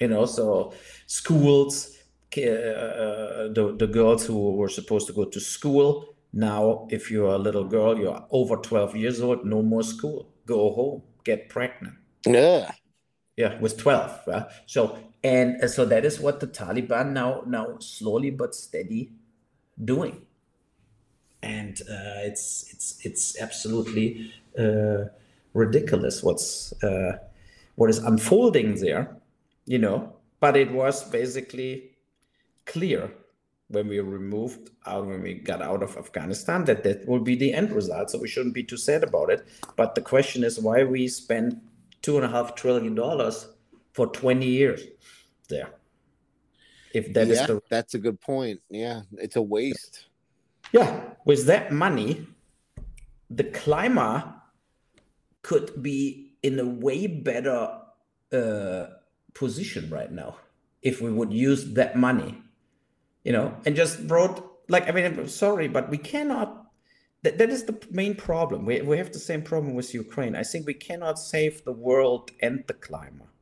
You 0.00 0.08
know, 0.08 0.26
so 0.26 0.74
schools, 1.06 1.96
uh, 2.36 3.48
the, 3.52 3.74
the 3.78 3.86
girls 3.86 4.26
who 4.26 4.56
were 4.56 4.68
supposed 4.68 5.06
to 5.06 5.12
go 5.12 5.24
to 5.24 5.40
school, 5.40 6.14
now, 6.36 6.88
if 6.90 7.12
you're 7.12 7.32
a 7.32 7.38
little 7.38 7.62
girl, 7.62 7.96
you're 7.96 8.26
over 8.32 8.56
12 8.56 8.96
years 8.96 9.20
old, 9.20 9.44
no 9.44 9.62
more 9.62 9.84
school. 9.84 10.28
Go 10.46 10.72
home, 10.72 11.02
get 11.22 11.48
pregnant. 11.48 11.94
Yeah. 12.26 12.72
Yeah, 13.36 13.58
with 13.60 13.78
12. 13.78 14.20
Right? 14.26 14.46
So, 14.66 14.98
and 15.22 15.62
uh, 15.62 15.68
so 15.68 15.84
that 15.86 16.04
is 16.04 16.20
what 16.20 16.40
the 16.40 16.46
Taliban 16.46 17.12
now, 17.12 17.42
now 17.46 17.78
slowly 17.78 18.30
but 18.30 18.54
steady 18.54 19.12
doing. 19.82 20.22
And 21.42 21.80
uh, 21.82 22.24
it's, 22.24 22.66
it's, 22.70 23.04
it's 23.04 23.40
absolutely 23.40 24.32
uh, 24.58 25.10
ridiculous 25.52 26.22
what's, 26.22 26.72
uh, 26.82 27.18
what 27.74 27.90
is 27.90 27.98
unfolding 27.98 28.76
there, 28.76 29.16
you 29.66 29.78
know, 29.78 30.14
but 30.40 30.56
it 30.56 30.70
was 30.72 31.04
basically 31.04 31.90
clear 32.66 33.10
when 33.68 33.88
we 33.88 33.98
removed 34.00 34.70
uh, 34.86 35.00
when 35.00 35.22
we 35.22 35.34
got 35.34 35.62
out 35.62 35.82
of 35.82 35.96
Afghanistan 35.96 36.64
that 36.64 36.82
that 36.84 37.06
will 37.06 37.20
be 37.20 37.34
the 37.34 37.52
end 37.52 37.72
result. 37.72 38.10
So 38.10 38.18
we 38.18 38.28
shouldn't 38.28 38.54
be 38.54 38.62
too 38.62 38.76
sad 38.76 39.02
about 39.02 39.30
it. 39.30 39.46
But 39.76 39.94
the 39.94 40.00
question 40.00 40.44
is 40.44 40.58
why 40.58 40.84
we 40.84 41.08
spend 41.08 41.60
two 42.04 42.16
and 42.16 42.24
a 42.24 42.28
half 42.28 42.54
trillion 42.54 42.94
dollars 42.94 43.48
for 43.92 44.06
20 44.06 44.46
years 44.46 44.82
there. 45.48 45.70
If 46.92 47.12
that 47.14 47.26
yeah, 47.26 47.32
is 47.32 47.46
the 47.48 47.60
that's 47.70 47.94
a 47.94 47.98
good 47.98 48.20
point. 48.20 48.60
Yeah, 48.70 49.02
it's 49.18 49.36
a 49.36 49.42
waste. 49.42 50.06
Yeah, 50.72 51.00
with 51.24 51.46
that 51.46 51.72
money, 51.72 52.26
the 53.30 53.44
climate 53.44 54.24
could 55.42 55.82
be 55.82 56.36
in 56.42 56.60
a 56.60 56.66
way 56.66 57.06
better 57.08 57.80
uh, 58.32 58.86
position 59.32 59.90
right 59.90 60.12
now 60.12 60.36
if 60.82 61.00
we 61.00 61.10
would 61.10 61.32
use 61.32 61.72
that 61.74 61.96
money 61.96 62.44
you 63.24 63.32
know, 63.32 63.56
and 63.64 63.74
just 63.74 63.98
wrote 64.04 64.44
like 64.68 64.88
I 64.88 64.92
mean, 64.92 65.26
sorry, 65.28 65.66
but 65.68 65.90
we 65.90 65.98
cannot. 65.98 66.63
That, 67.24 67.38
that 67.38 67.50
is 67.50 67.64
the 67.64 67.76
main 67.90 68.14
problem. 68.14 68.64
We, 68.64 68.80
we 68.82 68.96
have 68.98 69.12
the 69.12 69.18
same 69.18 69.42
problem 69.42 69.74
with 69.74 69.92
Ukraine. 69.92 70.36
I 70.36 70.42
think 70.42 70.66
we 70.66 70.74
cannot 70.74 71.18
save 71.18 71.64
the 71.64 71.72
world 71.72 72.30
and 72.40 72.62
the 72.66 72.74
climate 72.74 73.34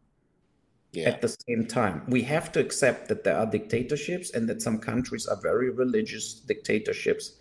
yeah. 0.93 1.09
at 1.09 1.21
the 1.21 1.29
same 1.29 1.67
time. 1.67 2.05
We 2.09 2.23
have 2.23 2.51
to 2.53 2.61
accept 2.61 3.09
that 3.09 3.25
there 3.25 3.37
are 3.37 3.47
dictatorships 3.47 4.31
and 4.31 4.49
that 4.49 4.63
some 4.63 4.79
countries 4.79 5.27
are 5.27 5.41
very 5.41 5.71
religious 5.71 6.35
dictatorships. 6.35 7.33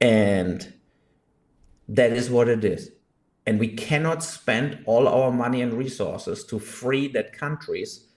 And 0.00 0.74
that 1.88 2.12
is 2.12 2.28
what 2.28 2.48
it 2.48 2.64
is. 2.64 2.90
And 3.46 3.58
we 3.58 3.68
cannot 3.68 4.22
spend 4.22 4.82
all 4.86 5.08
our 5.08 5.32
money 5.32 5.62
and 5.62 5.72
resources 5.72 6.44
to 6.44 6.58
free 6.58 7.08
that 7.08 7.32
countries 7.32 8.08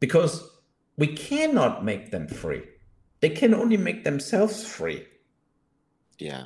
because 0.00 0.50
we 0.96 1.06
cannot 1.06 1.84
make 1.84 2.10
them 2.10 2.26
free 2.28 2.62
they 3.20 3.30
can 3.30 3.54
only 3.54 3.76
make 3.76 4.04
themselves 4.04 4.64
free. 4.64 5.06
Yeah. 6.18 6.44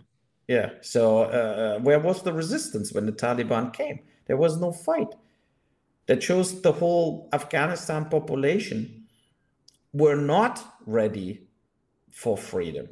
Yeah. 0.49 0.70
So 0.80 1.18
uh, 1.18 1.76
uh, 1.76 1.78
where 1.80 1.99
was 1.99 2.22
the 2.22 2.32
resistance 2.32 2.93
when 2.93 3.07
the 3.07 3.12
Taliban 3.12 3.72
came? 3.72 4.01
There 4.26 4.36
was 4.36 4.61
no 4.61 4.72
fight. 4.72 5.09
That 6.07 6.22
shows 6.22 6.61
the 6.62 6.72
whole 6.72 7.28
Afghanistan 7.32 8.07
population 8.07 9.05
were 9.93 10.16
not 10.16 10.76
ready 10.86 11.43
for 12.11 12.36
freedom 12.36 12.88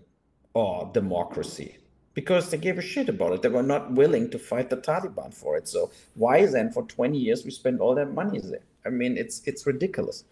or 0.55 0.90
democracy 0.92 1.78
because 2.14 2.51
they 2.51 2.59
gave 2.59 2.78
a 2.78 2.82
shit 2.82 3.09
about 3.09 3.32
it. 3.32 3.42
They 3.42 3.48
were 3.48 3.62
not 3.62 3.92
willing 3.92 4.30
to 4.30 4.38
fight 4.38 4.70
the 4.70 4.76
Taliban 4.76 5.32
for 5.32 5.57
it. 5.57 5.68
So 5.68 5.90
why 6.14 6.46
then 6.46 6.70
for 6.70 6.84
20 6.84 7.18
years 7.18 7.44
we 7.44 7.51
spend 7.51 7.80
all 7.80 7.94
that 7.94 8.12
money 8.12 8.40
there? 8.40 8.62
I 8.84 8.90
mean, 8.90 9.16
it's 9.16 9.42
it's 9.44 9.66
ridiculous. 9.66 10.24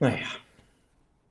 Oh, 0.00 0.08
yeah. 0.08 0.30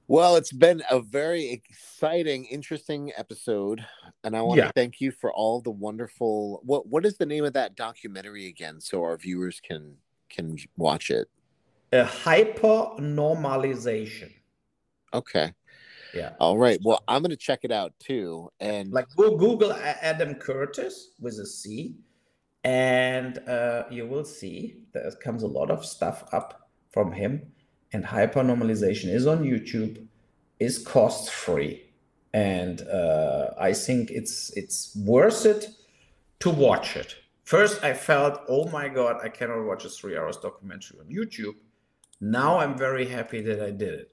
Well, 0.10 0.38
it's 0.38 0.54
been 0.54 0.82
a 0.90 1.02
very 1.02 1.50
exciting, 1.50 2.46
interesting 2.46 3.12
episode, 3.18 3.86
and 4.24 4.38
I 4.38 4.42
want 4.42 4.58
yeah. 4.58 4.68
to 4.68 4.74
thank 4.74 5.02
you 5.02 5.12
for 5.12 5.34
all 5.34 5.60
the 5.60 5.72
wonderful. 5.72 6.62
What 6.64 6.88
What 6.88 7.06
is 7.06 7.18
the 7.18 7.26
name 7.26 7.44
of 7.44 7.52
that 7.54 7.76
documentary 7.76 8.48
again, 8.48 8.80
so 8.80 9.04
our 9.04 9.18
viewers 9.18 9.60
can 9.60 9.98
can 10.30 10.58
watch 10.78 11.10
it? 11.10 11.28
A 11.92 12.06
hyper 12.06 12.92
normalization. 13.00 14.32
Okay. 15.14 15.54
Yeah. 16.14 16.34
All 16.40 16.58
right. 16.58 16.80
Well, 16.86 17.04
I'm 17.10 17.22
going 17.22 17.32
to 17.32 17.36
check 17.36 17.60
it 17.64 17.72
out 17.72 17.94
too, 18.00 18.50
and 18.62 18.94
like 18.94 19.10
Google 19.18 19.74
Adam 19.74 20.36
Curtis 20.36 21.16
with 21.20 21.38
a 21.40 21.46
C, 21.46 21.96
and 22.64 23.40
uh, 23.40 23.84
you 23.92 24.08
will 24.08 24.24
see 24.24 24.78
there 24.94 25.12
comes 25.22 25.44
a 25.44 25.48
lot 25.48 25.70
of 25.70 25.86
stuff 25.86 26.24
up 26.32 26.70
from 26.94 27.12
him 27.12 27.52
and 27.94 28.04
hypernormalization 28.04 29.14
is 29.14 29.28
on 29.28 29.44
YouTube, 29.44 30.06
is 30.60 30.78
cost 30.80 31.30
free, 31.32 31.84
and 32.34 32.82
uh, 32.82 33.52
I 33.60 33.74
think 33.74 34.12
it's 34.12 34.52
it's 34.56 34.96
worth 34.96 35.46
it 35.46 35.70
to 36.40 36.50
watch 36.50 36.96
it. 36.96 37.16
First, 37.44 37.84
I 37.84 37.94
felt, 37.94 38.42
oh 38.50 38.68
my 38.70 38.90
god, 38.90 39.22
I 39.24 39.30
cannot 39.30 39.64
watch 39.64 39.86
a 39.86 39.90
three 39.90 40.18
hours 40.18 40.38
documentary 40.38 41.00
on 41.00 41.08
YouTube. 41.08 41.56
Now 42.20 42.60
I'm 42.60 42.78
very 42.78 43.06
happy 43.06 43.42
that 43.42 43.62
I 43.62 43.72
did 43.72 43.94
it. 43.94 44.12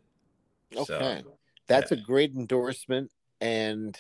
Okay, 0.77 1.23
so, 1.25 1.37
that's 1.67 1.91
yeah. 1.91 1.99
a 1.99 2.01
great 2.01 2.33
endorsement, 2.35 3.11
and 3.41 3.99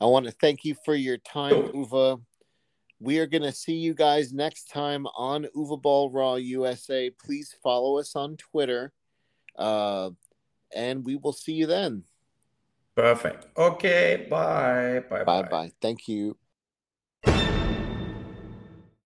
I 0.00 0.06
want 0.06 0.26
to 0.26 0.32
thank 0.32 0.64
you 0.64 0.74
for 0.84 0.94
your 0.94 1.18
time, 1.18 1.52
Uwe. 1.52 2.20
We 3.00 3.18
are 3.20 3.26
going 3.26 3.44
to 3.44 3.52
see 3.52 3.74
you 3.74 3.94
guys 3.94 4.32
next 4.32 4.70
time 4.70 5.06
on 5.16 5.46
Uwe 5.56 5.80
Boll 5.80 6.10
Raw 6.10 6.34
USA. 6.34 7.10
Please 7.10 7.54
follow 7.62 7.98
us 7.98 8.16
on 8.16 8.36
Twitter. 8.36 8.92
Uh, 9.56 10.10
and 10.74 11.04
we 11.04 11.16
will 11.16 11.32
see 11.32 11.52
you 11.52 11.66
then. 11.66 12.02
Perfect. 12.96 13.46
Okay. 13.56 14.26
Bye. 14.28 15.04
Bye. 15.08 15.24
Bye. 15.24 15.42
Bye. 15.42 15.72
Thank 15.80 16.08
you. 16.08 16.36